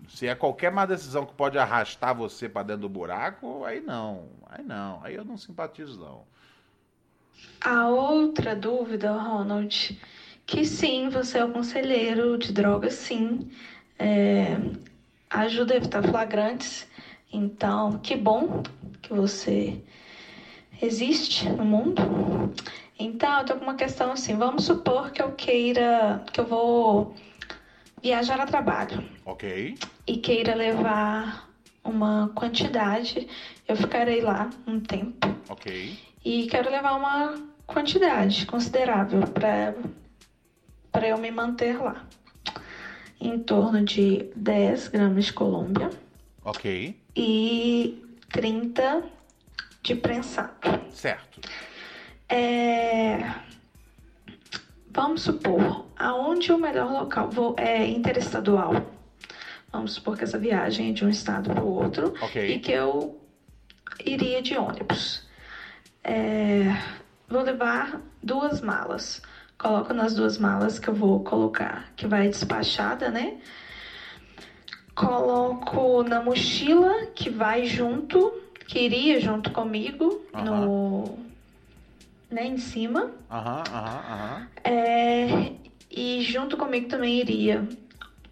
se 0.07 0.27
é 0.27 0.33
qualquer 0.33 0.71
má 0.71 0.85
decisão 0.85 1.25
que 1.25 1.33
pode 1.33 1.57
arrastar 1.57 2.15
você 2.15 2.47
pra 2.47 2.63
dentro 2.63 2.83
do 2.83 2.89
buraco, 2.89 3.65
aí 3.65 3.81
não. 3.81 4.29
Aí 4.49 4.63
não. 4.63 5.01
Aí 5.03 5.15
eu 5.15 5.25
não 5.25 5.37
simpatizo, 5.37 5.99
não. 5.99 6.23
A 7.59 7.89
outra 7.89 8.55
dúvida, 8.55 9.11
Ronald, 9.11 9.99
que 10.45 10.63
sim, 10.63 11.09
você 11.09 11.39
é 11.39 11.43
o 11.43 11.51
conselheiro 11.51 12.37
de 12.37 12.53
drogas, 12.53 12.93
sim. 12.93 13.51
É, 13.99 14.55
ajuda 15.29 15.73
a 15.73 15.77
evitar 15.77 16.01
flagrantes. 16.01 16.87
Então, 17.31 17.99
que 17.99 18.15
bom 18.15 18.63
que 19.01 19.13
você 19.13 19.83
existe 20.81 21.47
no 21.49 21.65
mundo. 21.65 22.01
Então, 22.97 23.39
eu 23.39 23.45
tô 23.45 23.55
com 23.55 23.63
uma 23.63 23.75
questão 23.75 24.11
assim, 24.11 24.35
vamos 24.35 24.65
supor 24.65 25.11
que 25.11 25.21
eu 25.21 25.31
queira, 25.33 26.23
que 26.31 26.39
eu 26.39 26.45
vou 26.45 27.15
viajar 28.01 28.39
a 28.39 28.45
trabalho 28.45 29.03
Ok? 29.25 29.75
e 30.07 30.17
queira 30.17 30.53
levar 30.55 31.49
uma 31.83 32.31
quantidade, 32.35 33.27
eu 33.67 33.75
ficarei 33.75 34.21
lá 34.21 34.49
um 34.67 34.79
tempo 34.79 35.27
Ok. 35.49 35.97
e 36.23 36.47
quero 36.47 36.69
levar 36.69 36.93
uma 36.95 37.35
quantidade 37.67 38.45
considerável 38.45 39.21
para 39.27 39.73
para 40.91 41.07
eu 41.09 41.17
me 41.17 41.29
manter 41.29 41.77
lá. 41.81 42.05
Em 43.19 43.37
torno 43.37 43.83
de 43.83 44.29
10 44.35 44.87
gramas 44.87 45.25
de 45.25 45.33
Colômbia 45.33 45.89
Ok. 46.43 46.95
e 47.15 48.01
30 48.31 49.03
de 49.85 49.95
prensado. 49.95 50.51
Certo. 50.89 51.39
É, 52.27 53.31
Vamos 54.89 55.21
supor, 55.23 55.85
aonde 55.97 56.51
o 56.51 56.57
melhor 56.57 56.91
local? 56.91 57.29
Vou... 57.29 57.53
É 57.57 57.85
interestadual. 57.85 58.73
Vamos 59.71 59.93
supor 59.93 60.17
que 60.17 60.23
essa 60.23 60.39
viagem 60.39 60.89
é 60.89 60.93
de 60.93 61.05
um 61.05 61.09
estado 61.09 61.49
para 61.53 61.61
o 61.63 61.67
outro 61.67 62.13
Ok. 62.21 62.55
e 62.55 62.59
que 62.59 62.71
eu 62.71 63.21
iria 64.03 64.41
de 64.41 64.57
ônibus. 64.57 65.27
É, 66.03 66.63
Vou 67.27 67.41
levar 67.41 68.01
duas 68.23 68.61
malas. 68.61 69.21
Coloco 69.57 69.93
nas 69.93 70.15
duas 70.15 70.37
malas 70.37 70.79
que 70.79 70.87
eu 70.87 70.93
vou 70.93 71.23
colocar, 71.23 71.91
que 71.95 72.07
vai 72.07 72.27
despachada, 72.29 73.09
né? 73.09 73.37
Coloco 74.95 76.03
na 76.03 76.21
mochila 76.21 77.07
que 77.07 77.29
vai 77.29 77.65
junto, 77.65 78.31
que 78.67 78.79
iria 78.79 79.19
junto 79.19 79.51
comigo 79.51 80.25
no, 80.33 81.17
né, 82.29 82.45
em 82.45 82.57
cima. 82.57 83.11
Aham, 83.29 83.63
aham, 83.71 84.03
aham. 84.11 84.47
É, 84.63 85.51
e 85.89 86.21
junto 86.21 86.57
comigo 86.57 86.87
também 86.87 87.19
iria 87.19 87.67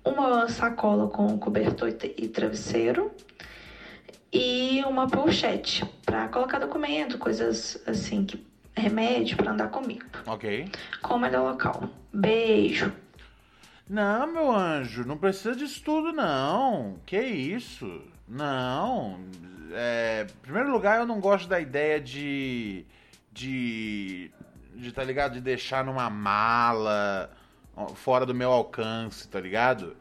uma 0.04 0.48
sacola 0.50 1.08
com 1.08 1.38
cobertor 1.38 1.90
e 1.90 2.28
travesseiro 2.28 3.12
e 4.32 4.84
uma 4.86 5.08
pochete 5.08 5.86
para 6.06 6.28
colocar 6.28 6.60
documento, 6.60 7.18
coisas 7.18 7.82
assim, 7.86 8.26
que 8.26 8.44
remédio 8.76 9.38
para 9.38 9.52
andar 9.52 9.70
comigo. 9.70 10.06
Ok. 10.26 10.68
Qual 11.02 11.20
o 11.20 11.22
melhor 11.22 11.52
local? 11.52 11.90
Beijo. 12.12 12.92
Não, 13.88 14.32
meu 14.32 14.52
anjo, 14.52 15.06
não 15.06 15.18
precisa 15.18 15.56
disso 15.56 15.82
tudo, 15.84 16.12
não. 16.12 16.98
Que 17.06 17.20
isso? 17.22 18.02
Não. 18.28 19.20
É, 19.74 20.28
em 20.30 20.42
primeiro 20.42 20.72
lugar, 20.72 21.00
eu 21.00 21.06
não 21.06 21.20
gosto 21.20 21.48
da 21.48 21.60
ideia 21.60 22.00
de. 22.00 22.86
de. 23.32 24.32
de, 24.76 24.92
tá 24.92 25.04
ligado? 25.04 25.34
De 25.34 25.42
deixar 25.42 25.84
numa 25.84 26.10
mala 26.10 27.30
fora 27.96 28.26
do 28.26 28.36
meu 28.36 28.52
alcance, 28.52 29.28
tá 29.28 29.40
ligado? 29.40 29.96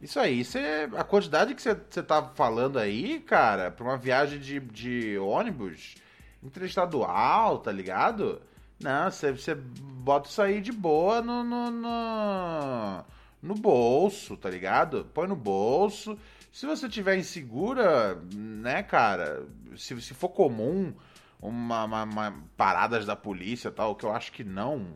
Isso 0.00 0.20
aí, 0.20 0.44
cê, 0.44 0.88
a 0.96 1.02
quantidade 1.02 1.54
que 1.54 1.62
você 1.62 1.74
tá 2.02 2.22
falando 2.34 2.78
aí, 2.78 3.18
cara, 3.20 3.70
pra 3.70 3.84
uma 3.84 3.96
viagem 3.96 4.38
de, 4.38 4.60
de 4.60 5.18
ônibus 5.18 5.94
interestadual, 6.42 7.58
tá 7.58 7.72
ligado? 7.72 8.40
Não, 8.78 9.10
você 9.10 9.54
bota 9.54 10.28
isso 10.28 10.40
aí 10.42 10.60
de 10.60 10.70
boa 10.70 11.22
no, 11.22 11.42
no, 11.42 11.70
no, 11.70 13.04
no 13.42 13.54
bolso, 13.54 14.36
tá 14.36 14.50
ligado? 14.50 15.06
Põe 15.14 15.26
no 15.26 15.36
bolso. 15.36 16.18
Se 16.56 16.64
você 16.64 16.88
tiver 16.88 17.18
insegura, 17.18 18.14
né, 18.34 18.82
cara, 18.82 19.46
se, 19.76 20.00
se 20.00 20.14
for 20.14 20.30
comum 20.30 20.94
uma, 21.38 21.84
uma, 21.84 22.02
uma 22.04 22.34
paradas 22.56 23.04
da 23.04 23.14
polícia 23.14 23.70
tal, 23.70 23.94
que 23.94 24.06
eu 24.06 24.10
acho 24.10 24.32
que 24.32 24.42
não 24.42 24.90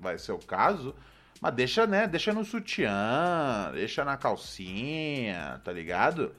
vai 0.00 0.18
ser 0.18 0.32
o 0.32 0.38
caso, 0.38 0.96
mas 1.40 1.54
deixa, 1.54 1.86
né, 1.86 2.08
deixa 2.08 2.32
no 2.32 2.44
sutiã, 2.44 3.70
deixa 3.72 4.04
na 4.04 4.16
calcinha, 4.16 5.60
tá 5.62 5.70
ligado? 5.70 6.34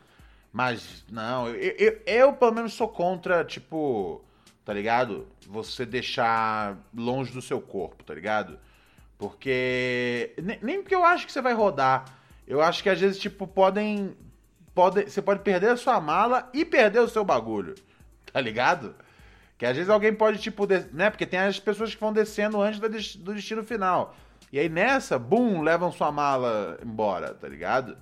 Mas, 0.52 1.06
não, 1.10 1.48
eu, 1.48 1.56
eu, 1.56 2.02
eu 2.06 2.34
pelo 2.34 2.52
menos 2.52 2.74
sou 2.74 2.90
contra, 2.90 3.46
tipo, 3.46 4.22
tá 4.66 4.74
ligado? 4.74 5.30
Você 5.48 5.86
deixar 5.86 6.78
longe 6.94 7.32
do 7.32 7.42
seu 7.42 7.62
corpo, 7.62 8.04
tá 8.04 8.14
ligado? 8.14 8.60
Porque. 9.18 10.36
Nem 10.62 10.82
porque 10.82 10.94
eu 10.94 11.06
acho 11.06 11.26
que 11.26 11.32
você 11.32 11.42
vai 11.42 11.54
rodar. 11.54 12.04
Eu 12.46 12.62
acho 12.62 12.84
que 12.84 12.90
às 12.90 13.00
vezes, 13.00 13.18
tipo, 13.18 13.48
podem. 13.48 14.14
Pode, 14.78 15.10
você 15.10 15.24
pode 15.24 15.40
perder 15.40 15.72
a 15.72 15.76
sua 15.76 16.00
mala 16.00 16.48
e 16.54 16.64
perder 16.64 17.00
o 17.00 17.08
seu 17.10 17.26
bagulho. 17.26 17.74
Tá 18.32 18.40
ligado? 18.40 18.94
Que 19.58 19.66
às 19.66 19.76
vezes 19.76 19.90
alguém 19.90 20.14
pode, 20.14 20.38
tipo, 20.38 20.68
né? 20.94 21.10
Porque 21.10 21.26
tem 21.26 21.40
as 21.40 21.60
pessoas 21.60 21.96
que 21.96 22.00
vão 22.00 22.14
descendo 22.14 22.62
antes 22.62 22.80
do 22.80 22.88
des- 22.88 23.16
do 23.16 23.34
destino 23.34 23.64
final. 23.64 24.16
E 24.54 24.60
aí 24.60 24.70
nessa, 24.70 25.18
bum, 25.18 25.62
levam 25.64 25.92
sua 25.92 26.12
mala 26.12 26.78
embora, 26.86 27.34
tá 27.34 27.48
ligado? 27.48 27.98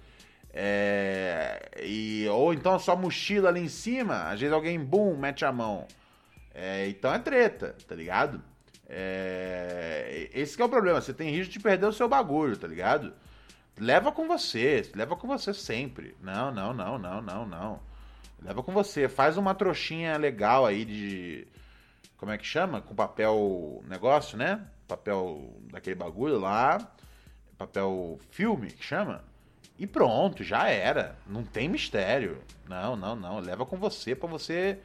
É, 0.53 1.71
e, 1.81 2.27
ou 2.29 2.53
então 2.53 2.75
a 2.75 2.79
sua 2.79 2.97
mochila 2.97 3.47
ali 3.47 3.61
em 3.61 3.69
cima, 3.69 4.23
às 4.29 4.41
vezes 4.41 4.53
alguém, 4.53 4.77
bum, 4.77 5.15
mete 5.15 5.45
a 5.45 5.53
mão. 5.53 5.87
É, 6.53 6.89
então 6.89 7.13
é 7.13 7.19
treta, 7.19 7.73
tá 7.87 7.95
ligado? 7.95 8.41
É, 8.89 10.29
esse 10.33 10.61
é 10.61 10.65
o 10.65 10.67
problema, 10.67 10.99
você 10.99 11.13
tem 11.13 11.29
risco 11.31 11.53
de 11.53 11.59
perder 11.61 11.85
o 11.85 11.93
seu 11.93 12.09
bagulho, 12.09 12.57
tá 12.57 12.67
ligado? 12.67 13.13
Leva 13.77 14.11
com 14.11 14.27
você, 14.27 14.89
leva 14.95 15.15
com 15.15 15.27
você 15.27 15.53
sempre. 15.53 16.15
Não, 16.21 16.51
não, 16.51 16.73
não, 16.73 16.97
não, 16.97 17.21
não, 17.21 17.45
não. 17.45 17.79
Leva 18.41 18.63
com 18.63 18.71
você, 18.71 19.09
faz 19.09 19.37
uma 19.37 19.53
trouxinha 19.53 20.17
legal 20.17 20.65
aí 20.65 20.85
de. 20.85 21.47
Como 22.17 22.31
é 22.31 22.37
que 22.37 22.45
chama? 22.45 22.81
Com 22.81 22.95
papel 22.95 23.83
negócio, 23.87 24.37
né? 24.37 24.65
Papel 24.87 25.53
daquele 25.71 25.95
bagulho 25.95 26.39
lá. 26.39 26.79
Papel 27.57 28.19
filme 28.31 28.71
que 28.71 28.83
chama. 28.83 29.23
E 29.77 29.85
pronto, 29.85 30.43
já 30.43 30.69
era. 30.69 31.17
Não 31.27 31.43
tem 31.43 31.67
mistério. 31.67 32.41
Não, 32.67 32.95
não, 32.95 33.15
não. 33.15 33.39
Leva 33.39 33.65
com 33.65 33.75
você 33.77 34.15
pra 34.15 34.29
você 34.29 34.79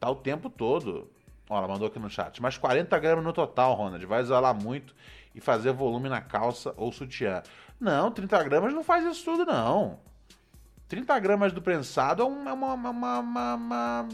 tá 0.00 0.10
o 0.10 0.16
tempo 0.16 0.50
todo. 0.50 1.08
Ó, 1.48 1.56
ela 1.56 1.68
mandou 1.68 1.86
aqui 1.86 1.98
no 1.98 2.10
chat. 2.10 2.42
Mas 2.42 2.58
40 2.58 2.98
gramas 2.98 3.24
no 3.24 3.32
total, 3.32 3.74
Ronald. 3.74 4.04
Vai 4.04 4.22
isolar 4.22 4.54
muito 4.54 4.94
e 5.34 5.40
fazer 5.40 5.72
volume 5.72 6.08
na 6.08 6.20
calça 6.20 6.74
ou 6.76 6.90
sutiã. 6.90 7.42
Não, 7.78 8.10
30 8.10 8.42
gramas 8.42 8.72
não 8.72 8.82
faz 8.82 9.04
isso 9.04 9.24
tudo, 9.24 9.44
não. 9.44 9.98
30 10.88 11.18
gramas 11.18 11.52
do 11.52 11.60
prensado 11.60 12.22
é 12.22 12.24
uma. 12.24 12.52
uma, 12.52 12.74
uma, 12.74 12.90
uma- 12.90 13.18
uma- 13.20 13.54
uma- 13.54 14.08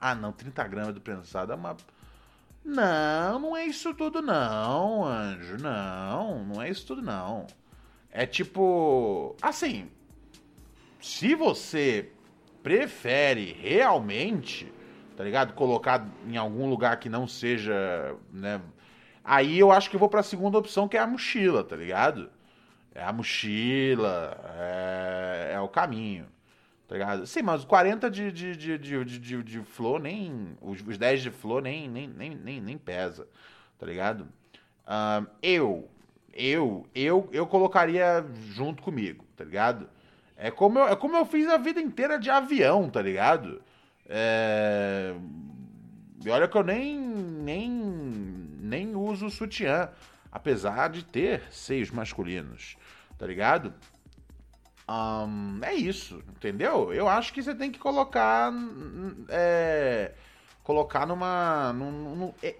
Ah, 0.00 0.14
não, 0.14 0.32
30 0.32 0.66
gramas 0.66 0.94
do 0.94 1.00
prensado 1.00 1.52
é 1.52 1.54
uma. 1.54 1.76
Não, 2.64 3.38
não 3.38 3.56
é 3.56 3.64
isso 3.64 3.94
tudo, 3.94 4.20
não, 4.20 5.04
anjo. 5.04 5.56
Não, 5.58 6.44
não 6.44 6.60
é 6.62 6.68
isso 6.68 6.86
tudo, 6.86 7.02
não. 7.02 7.46
É 8.10 8.26
tipo. 8.26 9.34
Assim. 9.40 9.88
Se 11.00 11.34
você 11.34 12.12
prefere 12.62 13.52
realmente, 13.58 14.70
tá 15.16 15.24
ligado? 15.24 15.54
Colocar 15.54 16.06
em 16.26 16.36
algum 16.36 16.68
lugar 16.68 16.98
que 17.00 17.08
não 17.08 17.26
seja, 17.26 18.14
né? 18.30 18.60
Aí 19.24 19.58
eu 19.58 19.72
acho 19.72 19.88
que 19.88 19.96
eu 19.96 20.00
vou 20.00 20.10
pra 20.10 20.22
segunda 20.22 20.58
opção, 20.58 20.86
que 20.88 20.96
é 20.98 21.00
a 21.00 21.06
mochila, 21.06 21.64
tá 21.64 21.74
ligado? 21.74 22.30
É 23.00 23.04
a 23.04 23.14
mochila, 23.14 24.38
é, 24.58 25.52
é 25.54 25.60
o 25.60 25.68
caminho, 25.68 26.26
tá 26.86 26.96
ligado? 26.96 27.26
Sim, 27.26 27.40
mas 27.40 27.60
os 27.60 27.64
40 27.64 28.10
de, 28.10 28.30
de, 28.30 28.54
de, 28.54 28.76
de, 28.76 29.04
de, 29.04 29.42
de, 29.42 29.60
flor 29.62 29.98
nem. 29.98 30.54
Os, 30.60 30.82
os 30.86 30.98
10 30.98 31.22
de 31.22 31.30
flor 31.30 31.62
nem, 31.62 31.88
nem, 31.88 32.06
nem, 32.06 32.34
nem, 32.34 32.60
nem 32.60 32.76
pesa, 32.76 33.26
tá 33.78 33.86
ligado? 33.86 34.28
Ahn, 34.86 35.24
eu, 35.42 35.88
eu, 36.34 36.86
eu, 36.94 37.26
eu 37.32 37.46
colocaria 37.46 38.22
junto 38.50 38.82
comigo, 38.82 39.24
tá 39.34 39.44
ligado? 39.44 39.88
É 40.36 40.50
como, 40.50 40.78
eu, 40.78 40.88
é 40.88 40.94
como 40.94 41.16
eu 41.16 41.24
fiz 41.24 41.48
a 41.48 41.56
vida 41.56 41.80
inteira 41.80 42.18
de 42.18 42.28
avião, 42.28 42.90
tá 42.90 43.00
ligado? 43.00 43.62
É... 44.06 45.14
E 46.22 46.28
olha 46.28 46.46
que 46.46 46.58
eu 46.58 46.64
nem, 46.64 46.98
nem, 46.98 47.70
nem 48.60 48.94
uso 48.94 49.30
sutiã, 49.30 49.88
apesar 50.30 50.90
de 50.90 51.02
ter 51.02 51.42
seios 51.50 51.90
masculinos, 51.90 52.76
tá 53.20 53.26
ligado? 53.26 53.74
Ahn, 54.88 55.60
é 55.62 55.74
isso, 55.74 56.22
entendeu? 56.30 56.92
Eu 56.92 57.06
acho 57.06 57.32
que 57.32 57.42
você 57.42 57.54
tem 57.54 57.70
que 57.70 57.78
colocar. 57.78 58.50
É, 59.28 60.12
colocar 60.64 61.06
numa. 61.06 61.72
num- 61.74 62.16
num- 62.16 62.34
é- 62.42 62.56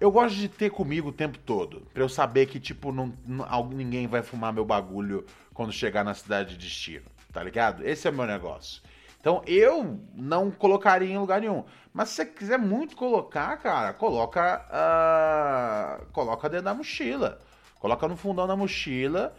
eu 0.00 0.10
gosto 0.10 0.34
de 0.34 0.48
ter 0.48 0.70
comigo 0.70 1.10
o 1.10 1.12
tempo 1.12 1.38
todo. 1.38 1.82
Pra 1.92 2.02
eu 2.02 2.08
saber 2.08 2.46
que, 2.46 2.58
tipo, 2.58 2.90
não, 2.90 3.12
não- 3.26 3.68
ninguém 3.68 4.06
vai 4.08 4.22
fumar 4.22 4.52
meu 4.52 4.64
bagulho 4.64 5.24
quando 5.52 5.72
chegar 5.72 6.02
na 6.04 6.14
cidade 6.14 6.56
de 6.56 6.64
destino. 6.66 7.04
Tá 7.32 7.42
ligado? 7.42 7.86
Esse 7.86 8.08
é 8.08 8.10
o 8.10 8.14
meu 8.14 8.26
negócio. 8.26 8.82
Então 9.20 9.42
eu 9.46 10.00
não 10.14 10.50
colocaria 10.50 11.08
em 11.12 11.18
lugar 11.18 11.40
nenhum. 11.40 11.64
Mas 11.92 12.08
se 12.08 12.16
você 12.16 12.26
quiser 12.26 12.58
muito 12.58 12.96
colocar, 12.96 13.56
cara, 13.58 13.92
coloca. 13.92 14.66
ah, 14.70 16.00
coloca 16.12 16.48
dentro 16.48 16.64
da 16.64 16.74
mochila. 16.74 17.38
Coloca 17.84 18.08
no 18.08 18.16
fundão 18.16 18.46
da 18.46 18.56
mochila. 18.56 19.36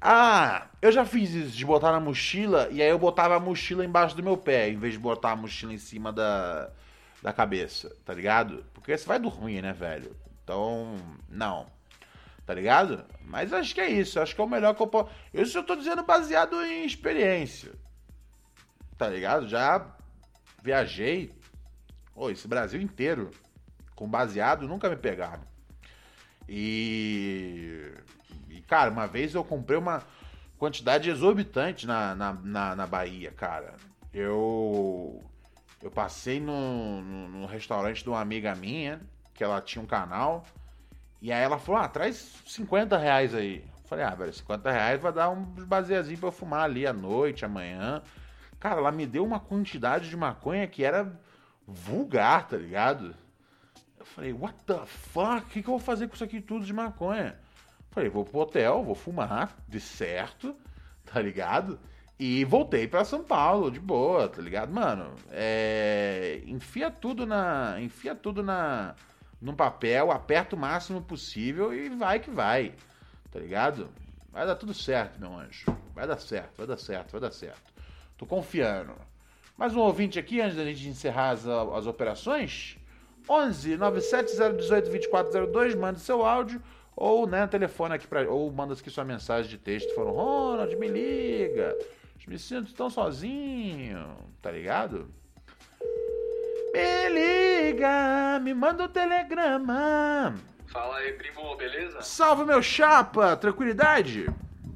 Ah, 0.00 0.68
eu 0.80 0.90
já 0.90 1.04
fiz 1.04 1.34
isso 1.34 1.54
de 1.54 1.66
botar 1.66 1.92
na 1.92 2.00
mochila 2.00 2.66
e 2.70 2.80
aí 2.80 2.88
eu 2.88 2.98
botava 2.98 3.36
a 3.36 3.38
mochila 3.38 3.84
embaixo 3.84 4.16
do 4.16 4.22
meu 4.22 4.38
pé, 4.38 4.70
em 4.70 4.78
vez 4.78 4.94
de 4.94 4.98
botar 4.98 5.32
a 5.32 5.36
mochila 5.36 5.74
em 5.74 5.76
cima 5.76 6.10
da, 6.10 6.70
da 7.20 7.30
cabeça, 7.30 7.94
tá 8.02 8.14
ligado? 8.14 8.64
Porque 8.72 8.96
você 8.96 9.04
vai 9.06 9.18
dormir, 9.18 9.60
né, 9.60 9.74
velho? 9.74 10.16
Então, 10.42 10.96
não. 11.28 11.66
Tá 12.46 12.54
ligado? 12.54 13.04
Mas 13.20 13.52
acho 13.52 13.74
que 13.74 13.82
é 13.82 13.90
isso. 13.90 14.18
Acho 14.18 14.34
que 14.34 14.40
é 14.40 14.44
o 14.44 14.48
melhor 14.48 14.74
que 14.74 14.80
eu 14.80 14.86
posso. 14.86 15.10
Isso 15.34 15.58
eu 15.58 15.62
tô 15.62 15.76
dizendo 15.76 16.02
baseado 16.02 16.64
em 16.64 16.86
experiência. 16.86 17.72
Tá 18.96 19.10
ligado? 19.10 19.46
Já 19.46 19.94
viajei. 20.62 21.34
Ô, 22.16 22.30
esse 22.30 22.48
Brasil 22.48 22.80
inteiro 22.80 23.30
com 23.94 24.08
baseado 24.08 24.66
nunca 24.66 24.88
me 24.88 24.96
pegaram. 24.96 25.52
E. 26.48 27.92
E, 28.48 28.60
cara, 28.62 28.90
uma 28.90 29.06
vez 29.06 29.34
eu 29.34 29.44
comprei 29.44 29.78
uma 29.78 30.02
quantidade 30.58 31.10
exorbitante 31.10 31.86
na, 31.86 32.14
na, 32.14 32.32
na, 32.32 32.76
na 32.76 32.86
Bahia, 32.86 33.30
cara. 33.30 33.74
Eu. 34.12 35.22
Eu 35.82 35.90
passei 35.90 36.40
no, 36.40 37.02
no, 37.02 37.28
no 37.28 37.46
restaurante 37.46 38.02
de 38.02 38.08
uma 38.08 38.20
amiga 38.20 38.54
minha, 38.54 39.00
que 39.34 39.44
ela 39.44 39.60
tinha 39.60 39.82
um 39.82 39.86
canal. 39.86 40.44
E 41.20 41.32
aí 41.32 41.42
ela 41.42 41.58
falou: 41.58 41.80
ah, 41.80 41.88
traz 41.88 42.42
50 42.46 42.96
reais 42.96 43.34
aí. 43.34 43.64
Eu 43.82 43.88
falei, 43.88 44.04
ah, 44.04 44.14
velho, 44.14 44.32
50 44.32 44.70
reais 44.70 45.00
vai 45.00 45.12
dar 45.12 45.28
uns 45.30 45.64
baseazinhos 45.64 46.20
pra 46.20 46.28
eu 46.28 46.32
fumar 46.32 46.64
ali 46.64 46.86
à 46.86 46.92
noite, 46.92 47.44
amanhã. 47.44 48.02
Cara, 48.58 48.80
ela 48.80 48.90
me 48.90 49.06
deu 49.06 49.24
uma 49.24 49.38
quantidade 49.38 50.08
de 50.08 50.16
maconha 50.16 50.66
que 50.66 50.82
era 50.82 51.12
vulgar, 51.66 52.48
tá 52.48 52.56
ligado? 52.56 53.14
Eu 54.04 54.08
falei, 54.08 54.32
what 54.34 54.54
the 54.66 54.84
fuck? 54.84 55.38
O 55.38 55.46
que, 55.46 55.62
que 55.62 55.68
eu 55.68 55.72
vou 55.72 55.78
fazer 55.78 56.06
com 56.08 56.14
isso 56.14 56.22
aqui 56.22 56.38
tudo 56.38 56.66
de 56.66 56.74
maconha? 56.74 57.38
Eu 57.78 57.86
falei, 57.90 58.10
vou 58.10 58.22
pro 58.22 58.40
hotel, 58.40 58.84
vou 58.84 58.94
fumar, 58.94 59.56
de 59.66 59.80
certo, 59.80 60.54
tá 61.06 61.22
ligado? 61.22 61.80
E 62.18 62.44
voltei 62.44 62.86
pra 62.86 63.02
São 63.02 63.24
Paulo, 63.24 63.70
de 63.70 63.80
boa, 63.80 64.28
tá 64.28 64.42
ligado? 64.42 64.70
Mano, 64.70 65.14
é... 65.30 66.42
enfia 66.46 66.90
tudo 66.90 67.24
na. 67.24 67.80
Enfia 67.80 68.14
tudo 68.14 68.42
na. 68.42 68.94
num 69.40 69.54
papel, 69.54 70.12
aperta 70.12 70.54
o 70.54 70.58
máximo 70.58 71.00
possível 71.00 71.72
e 71.72 71.88
vai 71.88 72.20
que 72.20 72.30
vai. 72.30 72.74
Tá 73.32 73.40
ligado? 73.40 73.88
Vai 74.30 74.46
dar 74.46 74.54
tudo 74.54 74.74
certo, 74.74 75.18
meu 75.18 75.34
anjo. 75.34 75.64
Vai 75.94 76.06
dar 76.06 76.18
certo, 76.18 76.58
vai 76.58 76.66
dar 76.66 76.76
certo, 76.76 77.10
vai 77.10 77.20
dar 77.22 77.32
certo. 77.32 77.72
Tô 78.18 78.26
confiando. 78.26 78.94
Mais 79.56 79.74
um 79.74 79.80
ouvinte 79.80 80.18
aqui, 80.18 80.42
antes 80.42 80.56
da 80.56 80.64
gente 80.64 80.88
encerrar 80.88 81.30
as, 81.30 81.46
as 81.46 81.86
operações. 81.86 82.76
11 83.28 83.76
97018 83.76 84.84
2402, 84.90 85.74
manda 85.74 85.98
seu 85.98 86.24
áudio 86.24 86.62
ou 86.96 87.26
né, 87.26 87.46
telefone 87.46 87.94
aqui 87.94 88.06
pra, 88.06 88.28
ou 88.30 88.50
manda 88.52 88.74
aqui 88.74 88.90
sua 88.90 89.04
mensagem 89.04 89.50
de 89.50 89.58
texto 89.58 89.94
falando: 89.94 90.14
Ronald, 90.14 90.76
me 90.76 90.88
liga. 90.88 91.76
Me 92.26 92.38
sinto 92.38 92.72
tão 92.72 92.88
sozinho, 92.88 94.16
tá 94.40 94.50
ligado? 94.50 95.10
Me 96.72 97.08
liga, 97.10 98.40
me 98.40 98.54
manda 98.54 98.84
um 98.84 98.88
telegrama. 98.88 100.34
Fala 100.68 100.96
aí, 100.96 101.12
primo, 101.12 101.54
beleza? 101.54 102.00
Salve, 102.00 102.44
meu 102.44 102.62
chapa, 102.62 103.36
tranquilidade? 103.36 104.26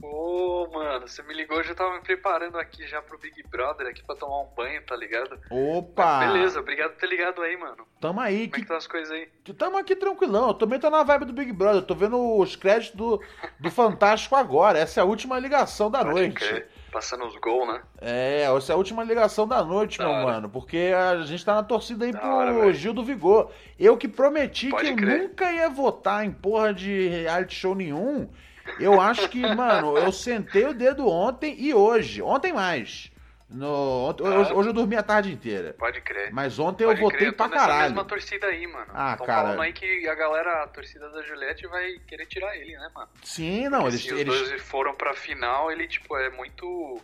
Ô, 0.00 0.68
mano, 0.72 1.08
você 1.08 1.22
me 1.24 1.34
ligou, 1.34 1.58
eu 1.58 1.64
já 1.64 1.74
tava 1.74 1.94
me 1.94 2.00
preparando 2.00 2.56
aqui 2.58 2.86
já 2.86 3.02
pro 3.02 3.18
Big 3.18 3.42
Brother 3.50 3.88
aqui 3.88 4.02
pra 4.04 4.14
tomar 4.14 4.42
um 4.42 4.46
banho, 4.56 4.80
tá 4.86 4.94
ligado? 4.94 5.38
Opa! 5.50 6.18
Mas 6.18 6.32
beleza, 6.32 6.60
obrigado 6.60 6.92
por 6.92 7.00
ter 7.00 7.08
ligado 7.08 7.42
aí, 7.42 7.56
mano. 7.56 7.84
Tamo 8.00 8.20
aí. 8.20 8.46
Como 8.48 8.56
é 8.56 8.60
que 8.60 8.68
tá 8.68 8.76
as 8.76 8.86
coisas 8.86 9.10
aí? 9.10 9.28
Tamo 9.58 9.76
aqui 9.76 9.96
tranquilão. 9.96 10.48
Eu 10.48 10.54
também 10.54 10.78
tô 10.78 10.88
na 10.88 11.02
vibe 11.02 11.24
do 11.24 11.32
Big 11.32 11.52
Brother. 11.52 11.82
Eu 11.82 11.86
tô 11.86 11.94
vendo 11.96 12.38
os 12.38 12.54
créditos 12.54 12.94
do, 12.96 13.20
do 13.58 13.70
Fantástico 13.70 14.36
agora. 14.36 14.78
Essa 14.78 15.00
é 15.00 15.02
a 15.02 15.06
última 15.06 15.38
ligação 15.38 15.90
da 15.90 15.98
Pode 16.04 16.10
noite. 16.12 16.34
crer. 16.34 16.68
Passando 16.92 17.26
os 17.26 17.36
gols, 17.36 17.68
né? 17.68 17.82
É, 18.00 18.42
essa 18.56 18.72
é 18.72 18.74
a 18.74 18.78
última 18.78 19.02
ligação 19.04 19.46
da 19.48 19.62
noite, 19.64 19.98
Da 19.98 20.04
meu 20.04 20.14
hora. 20.14 20.24
mano. 20.26 20.48
Porque 20.48 20.92
a 20.96 21.16
gente 21.22 21.44
tá 21.44 21.54
na 21.56 21.62
torcida 21.64 22.04
aí 22.06 22.12
Da 22.12 22.20
pro 22.20 22.30
hora. 22.30 22.72
Gil 22.72 22.94
do 22.94 23.04
Vigor. 23.04 23.50
Eu 23.78 23.96
que 23.96 24.06
prometi 24.08 24.70
Pode 24.70 24.84
que 24.84 24.90
eu 24.92 24.96
crer. 24.96 25.18
nunca 25.22 25.52
ia 25.52 25.68
votar 25.68 26.24
em 26.24 26.30
porra 26.32 26.72
de 26.72 27.08
reality 27.08 27.54
show 27.56 27.74
nenhum. 27.74 28.30
Eu 28.78 29.00
acho 29.00 29.28
que, 29.28 29.40
mano, 29.54 29.96
eu 29.98 30.10
sentei 30.12 30.64
o 30.66 30.74
dedo 30.74 31.08
ontem 31.08 31.54
e 31.58 31.72
hoje. 31.74 32.20
Ontem 32.22 32.52
mais. 32.52 33.10
No, 33.50 34.08
ontem- 34.10 34.24
hoje, 34.24 34.52
hoje 34.52 34.68
eu 34.68 34.72
dormi 34.74 34.94
a 34.94 35.02
tarde 35.02 35.32
inteira. 35.32 35.74
Pode 35.78 36.00
crer. 36.02 36.30
Mas 36.32 36.58
ontem 36.58 36.84
eu 36.84 36.88
Pode 36.88 37.00
votei 37.00 37.18
crer, 37.18 37.28
eu 37.28 37.32
pra 37.32 37.48
caralho. 37.48 37.82
mesma 37.84 38.04
torcida 38.04 38.46
aí, 38.46 38.66
mano. 38.66 38.90
Ah, 38.92 39.16
Tão 39.16 39.24
cara. 39.26 39.42
falando 39.42 39.62
aí 39.62 39.72
que 39.72 40.06
a 40.06 40.14
galera, 40.14 40.64
a 40.64 40.68
torcida 40.68 41.08
da 41.08 41.22
Juliette 41.22 41.66
vai 41.66 41.98
querer 42.06 42.26
tirar 42.26 42.54
ele, 42.56 42.76
né, 42.76 42.90
mano? 42.94 43.08
Sim, 43.24 43.68
não, 43.70 43.80
Porque 43.84 43.94
eles, 43.94 44.02
se 44.02 44.12
os 44.12 44.20
eles, 44.20 44.48
dois 44.50 44.62
foram 44.62 44.94
pra 44.94 45.14
final, 45.14 45.72
ele, 45.72 45.88
tipo, 45.88 46.14
é 46.18 46.28
muito... 46.30 47.00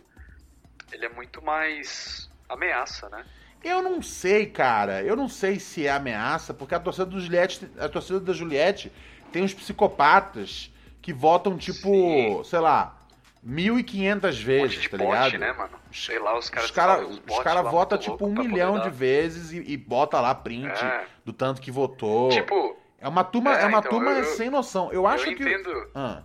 Ele 0.91 1.05
é 1.07 1.09
muito 1.09 1.43
mais 1.43 2.29
ameaça, 2.47 3.09
né? 3.09 3.25
Eu 3.63 3.81
não 3.81 3.99
sei, 4.03 4.45
cara. 4.45 5.01
Eu 5.01 5.15
não 5.15 5.27
sei 5.27 5.59
se 5.59 5.87
é 5.87 5.91
ameaça, 5.91 6.53
porque 6.53 6.75
a 6.75 6.79
torcida 6.79 7.07
do 7.07 7.19
Juliette, 7.19 7.67
a 7.79 7.89
torcida 7.89 8.19
da 8.19 8.33
Juliette 8.33 8.91
tem 9.31 9.41
uns 9.41 9.53
psicopatas 9.55 10.71
que 11.05 11.13
votam 11.13 11.55
tipo, 11.55 12.43
sei 12.43 12.57
lá, 12.57 12.97
1500 13.43 14.41
vezes, 14.41 14.87
tá 14.89 14.97
Bot, 14.97 15.07
ligado? 15.07 15.37
né, 15.37 15.53
mano? 15.53 15.79
Sei 15.93 16.17
lá, 16.17 16.35
os 16.35 16.49
caras 16.49 16.69
Os 16.71 16.75
caras 16.75 17.43
cara 17.43 17.61
votam 17.61 17.95
tipo 17.99 18.25
um 18.25 18.33
milhão 18.33 18.79
de 18.79 18.89
vezes 18.89 19.51
e, 19.51 19.73
e 19.73 19.77
bota 19.77 20.19
lá 20.19 20.33
print 20.33 20.67
É. 20.83 21.05
do 21.23 21.31
tanto 21.31 21.61
que 21.61 21.69
votou. 21.69 22.29
Tipo, 22.29 22.75
é 22.99 23.07
uma 23.07 23.23
turma, 23.23 23.55
é, 23.55 23.61
é, 23.61 23.65
uma 23.67 23.77
então, 23.77 23.91
turma 23.91 24.13
eu- 24.13 24.23
sem 24.23 24.49
noção. 24.49 24.91
Eu 24.91 25.05
acho 25.05 25.29
eu 25.29 25.35
que 25.37 25.43
entendo. 25.43 25.91
Ah, 25.93 26.23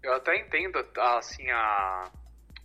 Eu 0.00 0.14
até 0.14 0.38
entendo, 0.38 0.78
assim, 1.18 1.50
a... 1.50 2.04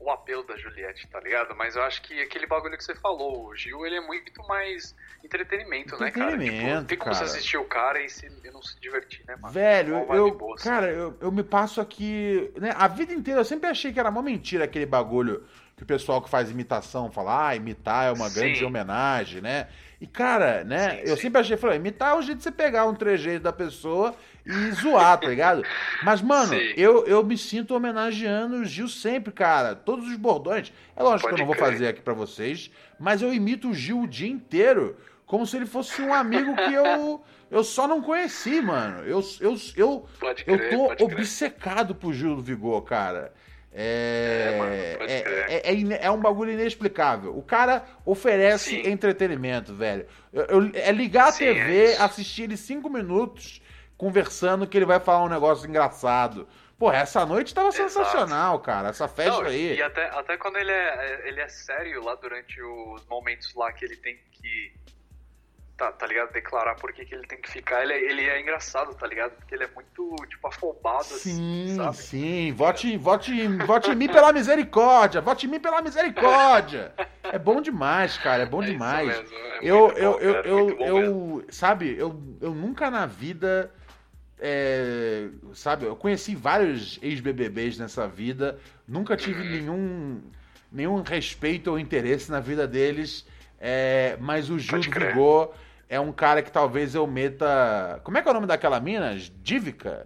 o 0.03 0.09
apelo 0.09 0.43
da 0.43 0.57
Juliette, 0.57 1.07
tá 1.07 1.19
ligado? 1.19 1.55
Mas 1.55 1.75
eu 1.75 1.83
acho 1.83 2.01
que 2.01 2.19
aquele 2.21 2.47
bagulho 2.47 2.77
que 2.77 2.83
você 2.83 2.95
falou, 2.95 3.47
o 3.47 3.55
Gil, 3.55 3.85
ele 3.85 3.95
é 3.95 4.01
muito 4.01 4.45
mais 4.47 4.95
entretenimento, 5.23 5.97
né, 5.99 6.09
cara? 6.11 6.31
Tipo, 6.31 6.43
Entretenimento, 6.43 6.75
não 6.75 6.85
tem 6.85 6.97
como 6.97 7.13
você 7.13 7.23
assistir 7.23 7.57
o 7.57 7.65
cara 7.65 8.01
e, 8.01 8.09
se, 8.09 8.25
e 8.25 8.51
não 8.51 8.61
se 8.61 8.79
divertir, 8.79 9.23
né, 9.27 9.35
mano? 9.39 9.53
Velho, 9.53 9.95
eu, 10.11 10.35
boa, 10.35 10.55
assim. 10.55 10.63
cara, 10.63 10.91
eu, 10.91 11.15
eu 11.21 11.31
me 11.31 11.43
passo 11.43 11.79
aqui, 11.79 12.51
né, 12.57 12.73
a 12.75 12.87
vida 12.87 13.13
inteira 13.13 13.41
eu 13.41 13.45
sempre 13.45 13.69
achei 13.69 13.93
que 13.93 13.99
era 13.99 14.09
uma 14.09 14.23
mentira 14.23 14.65
aquele 14.65 14.85
bagulho 14.85 15.45
que 15.77 15.83
o 15.83 15.85
pessoal 15.85 16.21
que 16.21 16.29
faz 16.29 16.49
imitação 16.49 17.11
fala, 17.11 17.49
ah, 17.49 17.55
imitar 17.55 18.07
é 18.07 18.11
uma 18.11 18.29
Sim. 18.29 18.39
grande 18.39 18.65
homenagem, 18.65 19.41
né? 19.41 19.67
E 19.99 20.07
cara, 20.07 20.63
né, 20.63 20.97
Sim, 20.97 21.01
eu 21.05 21.15
sim. 21.15 21.23
sempre 21.23 21.41
achei, 21.41 21.57
falei, 21.57 21.77
imitar 21.77 22.15
é 22.15 22.17
o 22.17 22.21
jeito 22.21 22.39
de 22.39 22.43
você 22.43 22.51
pegar 22.51 22.85
um 22.85 22.95
trejeito 22.95 23.43
da 23.43 23.53
pessoa 23.53 24.15
e 24.45 24.71
zoar, 24.71 25.19
tá 25.19 25.27
ligado? 25.27 25.63
Mas, 26.03 26.21
mano, 26.21 26.49
Sim. 26.53 26.73
eu, 26.75 27.05
eu 27.05 27.23
me 27.23 27.37
sinto 27.37 27.75
homenageando 27.75 28.57
o 28.57 28.65
Gil 28.65 28.87
sempre, 28.87 29.31
cara. 29.31 29.75
Todos 29.75 30.07
os 30.07 30.15
bordões. 30.17 30.71
É 30.95 31.03
lógico 31.03 31.27
que 31.29 31.33
eu 31.33 31.37
Pode 31.37 31.41
não 31.41 31.47
vou 31.47 31.55
crer. 31.55 31.67
fazer 31.71 31.87
aqui 31.87 32.01
pra 32.01 32.13
vocês, 32.13 32.71
mas 32.99 33.21
eu 33.21 33.33
imito 33.33 33.69
o 33.69 33.73
Gil 33.73 34.01
o 34.01 34.07
dia 34.07 34.29
inteiro, 34.29 34.97
como 35.25 35.45
se 35.45 35.55
ele 35.57 35.65
fosse 35.65 36.01
um 36.01 36.13
amigo 36.13 36.55
que 36.55 36.73
eu, 36.73 37.23
eu 37.51 37.63
só 37.63 37.87
não 37.87 38.01
conheci, 38.01 38.61
mano. 38.61 39.03
Eu, 39.05 39.23
eu, 39.39 39.55
eu, 39.77 40.05
Pode 40.19 40.43
eu 40.47 40.57
crer, 40.57 40.69
tô 40.77 40.87
pode 40.87 41.03
obcecado 41.03 41.93
pro 41.95 42.11
Gil 42.13 42.35
do 42.35 42.41
Vigor, 42.41 42.81
cara. 42.81 43.33
É, 43.73 44.51
É, 44.53 44.57
mano, 44.57 44.97
pode 44.99 45.11
é, 45.13 45.61
é, 45.63 46.01
é 46.01 46.05
é 46.05 46.11
um 46.11 46.19
bagulho 46.19 46.51
inexplicável. 46.51 47.37
O 47.37 47.41
cara 47.41 47.85
oferece 48.05 48.71
Sim. 48.71 48.89
entretenimento, 48.89 49.73
velho. 49.73 50.05
Eu- 50.33 50.43
eu- 50.45 50.71
é 50.73 50.91
ligar 50.91 51.29
a 51.29 51.31
Sim, 51.31 51.45
é 51.45 51.53
TV, 51.53 51.95
assistir 51.97 52.43
ele 52.43 52.57
cinco 52.57 52.89
minutos 52.89 53.61
conversando 54.01 54.65
que 54.65 54.75
ele 54.75 54.85
vai 54.85 54.99
falar 54.99 55.23
um 55.25 55.29
negócio 55.29 55.69
engraçado. 55.69 56.47
Pô, 56.79 56.91
essa 56.91 57.23
noite 57.23 57.53
tava 57.53 57.67
Exato. 57.67 57.89
sensacional, 57.91 58.59
cara. 58.59 58.89
Essa 58.89 59.07
festa 59.07 59.41
Não, 59.41 59.47
aí. 59.47 59.75
E 59.75 59.83
até, 59.83 60.07
até 60.09 60.35
quando 60.37 60.57
ele 60.57 60.71
é, 60.71 61.21
ele 61.27 61.39
é 61.39 61.47
sério 61.47 62.03
lá 62.03 62.15
durante 62.15 62.59
os 62.59 63.05
momentos 63.05 63.53
lá 63.53 63.71
que 63.71 63.85
ele 63.85 63.95
tem 63.97 64.17
que. 64.31 64.73
Tá, 65.77 65.91
tá 65.91 66.05
ligado? 66.07 66.31
Declarar 66.31 66.75
por 66.75 66.91
que, 66.91 67.05
que 67.05 67.13
ele 67.13 67.27
tem 67.27 67.39
que 67.39 67.49
ficar. 67.49 67.83
Ele, 67.83 67.93
é- 67.93 68.01
ele 68.11 68.27
é 68.27 68.41
engraçado, 68.41 68.95
tá 68.95 69.05
ligado? 69.05 69.31
Porque 69.33 69.53
ele 69.53 69.63
é 69.65 69.69
muito, 69.75 70.15
tipo, 70.27 70.47
afobado, 70.47 71.01
assim, 71.13 71.67
Sim, 71.67 71.75
sabe? 71.75 71.97
sim. 71.97 72.53
Vote, 72.53 72.97
vote, 72.97 73.47
vote 73.47 73.91
em 73.91 73.95
mim 73.95 74.07
pela 74.07 74.33
misericórdia. 74.33 75.21
Vote 75.21 75.45
em 75.45 75.49
mim 75.49 75.59
pela 75.59 75.81
misericórdia. 75.83 76.93
É 77.23 77.37
bom 77.37 77.61
demais, 77.61 78.17
cara. 78.17 78.41
É 78.43 78.45
bom 78.47 78.61
É 78.63 78.65
demais. 78.67 79.07
mesmo, 79.07 79.37
é 79.37 79.59
eu, 79.61 79.89
eu, 79.91 80.11
bom, 80.13 80.19
eu, 80.19 80.33
cara, 80.33 80.47
eu, 80.47 80.75
bom 80.75 80.85
eu- 80.87 81.45
sabe, 81.49 81.95
eu, 81.97 82.19
eu 82.41 82.51
nunca 82.53 82.89
na 82.91 83.05
vida, 83.07 83.71
é, 84.41 85.27
sabe, 85.53 85.85
eu 85.85 85.95
conheci 85.95 86.35
vários 86.35 86.97
ex-BBBs 87.01 87.77
nessa 87.77 88.07
vida, 88.07 88.57
nunca 88.87 89.15
tive 89.15 89.43
nenhum, 89.43 90.19
nenhum 90.71 91.03
respeito 91.03 91.69
ou 91.69 91.77
interesse 91.77 92.31
na 92.31 92.39
vida 92.39 92.67
deles, 92.67 93.25
é, 93.59 94.17
mas 94.19 94.49
o 94.49 94.57
Gil. 94.57 94.81
Vigor 94.81 95.53
é 95.87 95.99
um 95.99 96.11
cara 96.11 96.41
que 96.41 96.51
talvez 96.51 96.95
eu 96.95 97.05
meta... 97.05 98.01
Como 98.03 98.17
é 98.17 98.21
que 98.21 98.27
é 98.27 98.31
o 98.31 98.33
nome 98.33 98.47
daquela 98.47 98.79
mina? 98.79 99.15
Dívica? 99.43 100.05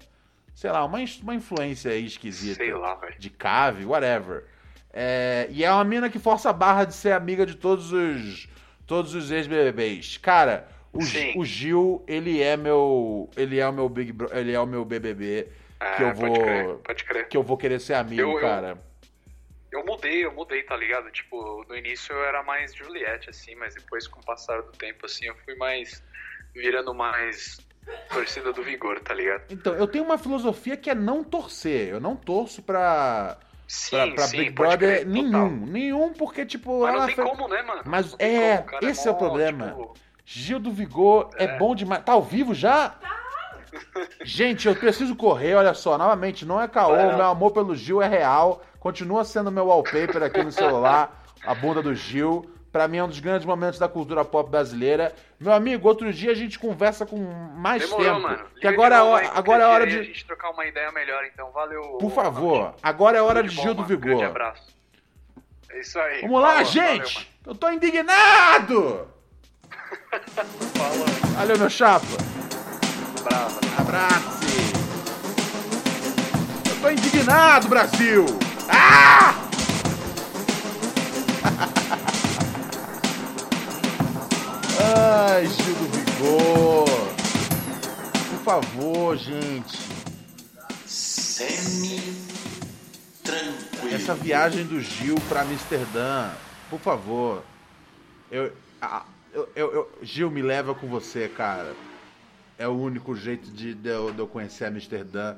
Sei 0.54 0.70
lá, 0.70 0.84
uma, 0.84 1.00
uma 1.22 1.36
influência 1.36 1.96
esquisita. 1.96 2.56
Sei 2.56 2.74
lá, 2.74 2.96
velho. 2.96 3.18
De 3.18 3.30
cave, 3.30 3.86
whatever. 3.86 4.46
É, 4.92 5.48
e 5.50 5.64
é 5.64 5.72
uma 5.72 5.84
mina 5.84 6.10
que 6.10 6.20
força 6.20 6.50
a 6.50 6.54
barra 6.54 6.86
de 6.86 6.94
ser 6.94 7.12
amiga 7.12 7.46
de 7.46 7.56
todos 7.56 7.92
os 7.94 8.48
todos 8.86 9.16
os 9.16 9.32
ex-BBBs. 9.32 10.18
Cara, 10.18 10.68
o, 10.96 11.02
Sim. 11.02 11.34
o 11.38 11.46
Gil, 11.46 12.04
ele 12.08 12.42
é 12.42 12.56
meu 12.58 13.30
ele 13.36 13.60
é 13.60 13.68
o 13.68 13.74
meu 13.74 13.88
Big 13.90 14.12
Bro, 14.12 14.30
ele 14.34 14.54
é 14.54 14.60
o 14.60 14.66
meu 14.66 14.84
BBB 14.86 15.48
que 15.80 15.86
É, 15.86 16.10
eu 16.10 16.14
pode 16.16 16.20
vou 16.20 16.34
crer, 16.44 16.76
pode 16.78 17.04
crer. 17.04 17.28
que 17.28 17.38
eu 17.38 17.44
vou 17.44 17.58
querer 17.58 17.80
ser 17.80 17.94
amigo, 17.96 18.22
Eu- 18.22 18.32
eu- 18.34 18.40
cara. 18.42 18.78
Eu 19.72 19.84
mudei, 19.86 20.24
eu 20.24 20.32
mudei, 20.34 20.64
tá 20.64 20.78
ligado? 20.78 21.12
Tipo, 21.12 21.66
no 21.68 21.76
início 21.76 22.14
eu 22.14 22.24
era 22.24 22.42
mais 22.44 22.74
Juliette, 22.74 23.30
assim, 23.30 23.56
mas 23.56 23.76
depois, 23.76 24.08
com 24.08 24.22
o 24.22 24.26
passar 24.26 24.62
do 24.62 24.72
tempo, 24.72 25.06
assim, 25.06 25.26
eu 25.26 25.36
fui 25.44 25.54
mais. 25.56 26.02
virando 26.54 26.94
mais 26.94 27.60
torcida 28.10 28.54
do 28.54 28.64
vigor, 28.64 28.98
tá 29.02 29.14
ligado? 29.14 29.44
Então, 29.52 29.76
eu 29.76 29.86
tenho 29.86 30.06
uma 30.06 30.18
filosofia 30.18 30.78
que 30.78 30.90
é 30.90 30.96
não 30.96 31.22
torcer. 31.22 31.90
Eu 31.90 32.00
não 32.00 32.16
torço 32.16 32.62
pra 32.64 33.38
Sim, 33.68 33.90
pra, 33.98 34.12
pra 34.14 34.28
sim, 34.28 34.38
Big 34.38 34.52
pode 34.54 34.70
Brother 34.78 34.96
crer, 35.02 35.06
nenhum, 35.06 35.32
total. 35.32 35.50
nenhum 35.68 36.14
porque 36.14 36.46
tipo 36.46 36.84
Mas 36.84 36.94
lá 36.96 37.00
não 37.02 37.06
tem 37.08 37.16
como, 37.16 37.48
né, 37.50 37.62
mano? 37.64 37.82
Mas 37.86 38.16
é, 38.18 38.60
como, 38.60 38.78
o 38.82 38.86
é 38.88 38.90
esse 38.92 39.06
é 39.06 39.12
o 39.12 39.14
mó, 39.14 39.20
problema. 39.20 39.68
tipo, 39.68 39.94
Gil 40.26 40.60
do 40.60 40.72
Vigor 40.72 41.30
é. 41.38 41.46
É. 41.46 41.58
bom 41.58 41.76
demais. 41.76 42.04
Tá 42.04 42.14
ao 42.14 42.22
vivo 42.24 42.54
já? 42.54 42.96
Gente, 44.24 44.68
eu 44.68 44.76
preciso 44.76 45.16
correr, 45.16 45.56
olha 45.56 45.74
só, 45.74 45.98
novamente, 45.98 46.46
não 46.46 46.60
é 46.62 46.68
caô, 46.68 46.92
lá. 46.96 47.16
meu 47.16 47.26
amor 47.26 47.52
pelo 47.52 47.76
Gil 47.76 48.02
é 48.02 48.08
real, 48.08 48.64
continua 48.80 49.24
sendo 49.24 49.52
meu 49.52 49.66
wallpaper 49.68 50.24
aqui 50.24 50.42
no 50.44 50.52
celular, 50.52 51.24
a 51.46 51.54
bunda 51.54 51.82
do 51.82 51.94
Gil. 51.94 52.50
Pra 52.72 52.90
mim 52.90 52.98
é 52.98 53.04
um 53.04 53.08
dos 53.08 53.20
grandes 53.22 53.46
momentos 53.46 53.80
da 53.80 53.88
cultura 53.88 54.26
pop 54.26 54.50
brasileira. 54.50 55.14
Meu 55.40 55.54
amigo, 55.54 55.88
outro 55.88 56.12
dia 56.12 56.32
a 56.32 56.36
gente 56.36 56.60
conversa 56.60 57.06
com 57.06 57.16
mais 57.56 57.82
Demorou, 57.84 58.06
tempo. 58.06 58.20
mano. 58.20 58.46
Que 58.60 58.68
agora 58.68 58.96
é, 58.96 59.00
qualquer 59.00 59.32
agora 59.34 59.64
é 59.64 59.68
hora 59.68 59.84
aí 59.86 59.90
de. 59.92 60.00
A 60.00 60.04
gente 60.04 60.26
trocar 60.26 60.50
uma 60.50 60.66
ideia 60.66 60.92
melhor, 60.92 61.24
então. 61.24 61.52
Valeu. 61.52 61.82
Por 62.00 62.12
favor, 62.12 62.76
agora 62.84 63.18
é 63.18 63.22
hora 63.22 63.42
de 63.44 63.50
Tudo 63.50 63.56
de 63.56 63.62
Gil 63.64 63.76
bom, 63.76 63.82
do 63.84 63.88
mano. 63.88 64.00
Grande 64.02 64.18
Vigor. 64.18 64.30
abraço. 64.30 64.76
É 65.70 65.80
isso 65.80 65.98
aí. 66.00 66.22
Vamos 66.22 66.42
lá, 66.42 66.50
Falou, 66.56 66.66
gente! 66.66 67.32
eu 67.48 67.56
tô 67.56 67.70
indignado! 67.70 69.08
Valeu, 71.36 71.58
meu 71.58 71.70
chapa! 71.70 72.06
Brava. 73.24 73.60
Abraço! 73.78 74.46
Eu 76.70 76.82
tô 76.82 76.90
indignado, 76.90 77.68
Brasil! 77.68 78.26
Ah! 78.70 79.36
Ai, 85.34 85.46
Gil 85.48 85.76
do 85.76 85.88
Vigor! 85.98 86.86
Por 88.30 88.44
favor, 88.44 89.18
gente! 89.18 89.78
Semi 90.86 92.26
essa 93.96 94.14
viagem 94.14 94.66
do 94.66 94.80
Gil 94.80 95.16
pra 95.28 95.42
Amsterdã, 95.42 96.30
por 96.70 96.80
favor. 96.80 97.44
Eu, 98.30 98.52
ah, 98.82 99.04
eu, 99.36 99.50
eu, 99.56 99.74
eu- 99.74 100.00
Gil, 100.02 100.32
me 100.32 100.42
leva 100.42 100.74
com 100.74 100.88
você, 100.88 101.28
cara. 101.28 101.76
É 102.58 102.68
o 102.68 102.72
único 102.72 103.16
jeito 103.16 103.52
de, 103.52 103.74
de 103.74 103.90
eu, 103.90 104.12
de 104.12 104.20
eu 104.20 104.28
conhecer 104.28 104.66
Amsterdã 104.66 105.36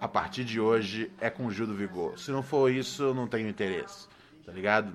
a 0.00 0.06
partir 0.08 0.44
de 0.44 0.60
hoje 0.60 1.10
é 1.20 1.28
com 1.28 1.46
o 1.46 1.50
Gil 1.50 1.66
do 1.66 1.74
Vigor. 1.74 2.18
Se 2.18 2.30
não 2.30 2.42
for 2.42 2.70
isso, 2.70 3.02
eu 3.02 3.14
não 3.14 3.26
tenho 3.26 3.48
interesse, 3.48 4.06
tá 4.46 4.52
ligado? 4.52 4.92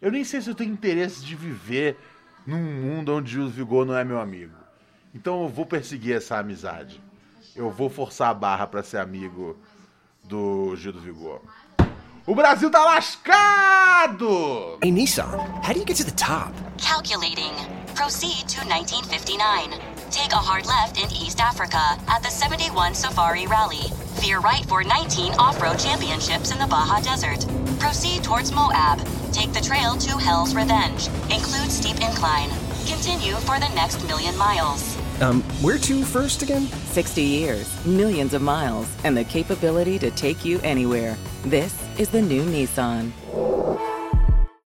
Eu 0.00 0.12
nem 0.12 0.22
sei 0.22 0.40
se 0.42 0.50
eu 0.50 0.54
tenho 0.54 0.72
interesse 0.72 1.24
de 1.24 1.34
viver 1.34 1.96
num 2.46 2.62
mundo 2.62 3.12
onde 3.14 3.36
do 3.38 3.48
Vigor 3.48 3.86
não 3.86 3.96
é 3.96 4.04
meu 4.04 4.20
amigo. 4.20 4.54
Então 5.14 5.42
eu 5.42 5.48
vou 5.48 5.64
perseguir 5.64 6.14
essa 6.16 6.36
amizade. 6.38 7.00
Eu 7.56 7.70
vou 7.70 7.88
forçar 7.88 8.28
a 8.30 8.34
barra 8.34 8.66
pra 8.66 8.82
ser 8.82 8.98
amigo 8.98 9.56
do 10.22 10.76
Gil 10.76 10.92
do 10.92 11.00
Vigor. 11.00 11.40
O 12.26 12.34
Brasil 12.34 12.70
tá 12.70 12.82
lascado! 12.82 14.78
Hey, 14.82 14.90
Nissan, 14.90 15.36
how 15.62 15.74
do 15.74 15.80
you 15.80 15.84
get 15.84 15.98
to 15.98 16.04
the 16.04 16.10
top? 16.12 16.54
Calculating. 16.78 17.52
Proceed 17.94 18.48
to 18.48 18.64
1959. 18.64 19.78
Take 20.10 20.32
a 20.32 20.36
hard 20.36 20.64
left 20.64 20.96
in 20.96 21.12
East 21.12 21.38
Africa 21.38 21.76
at 22.08 22.22
the 22.22 22.30
71 22.30 22.94
Safari 22.94 23.46
Rally. 23.46 23.92
Veer 24.22 24.40
right 24.40 24.64
for 24.64 24.82
19 24.82 25.34
off-road 25.34 25.78
championships 25.78 26.50
in 26.50 26.58
the 26.58 26.66
Baja 26.66 26.98
Desert. 27.00 27.44
Proceed 27.78 28.24
towards 28.24 28.52
Moab. 28.52 29.06
Take 29.30 29.52
the 29.52 29.60
trail 29.60 29.94
to 29.94 30.16
Hell's 30.16 30.54
Revenge. 30.54 31.08
Include 31.28 31.70
steep 31.70 32.00
incline. 32.00 32.48
Continue 32.86 33.34
for 33.44 33.60
the 33.60 33.68
next 33.74 34.02
million 34.08 34.34
miles. 34.38 34.96
Um, 35.20 35.42
where 35.62 35.78
to 35.78 36.02
first 36.02 36.42
again? 36.42 36.62
60 36.66 37.22
years, 37.22 37.86
millions 37.86 38.34
of 38.34 38.42
miles, 38.42 38.94
and 39.04 39.16
the 39.16 39.24
capability 39.24 39.98
to 40.00 40.10
take 40.10 40.44
you 40.44 40.58
anywhere. 40.62 41.16
This 41.44 41.80
is 41.98 42.08
the 42.08 42.20
new 42.20 42.44
Nissan. 42.44 43.12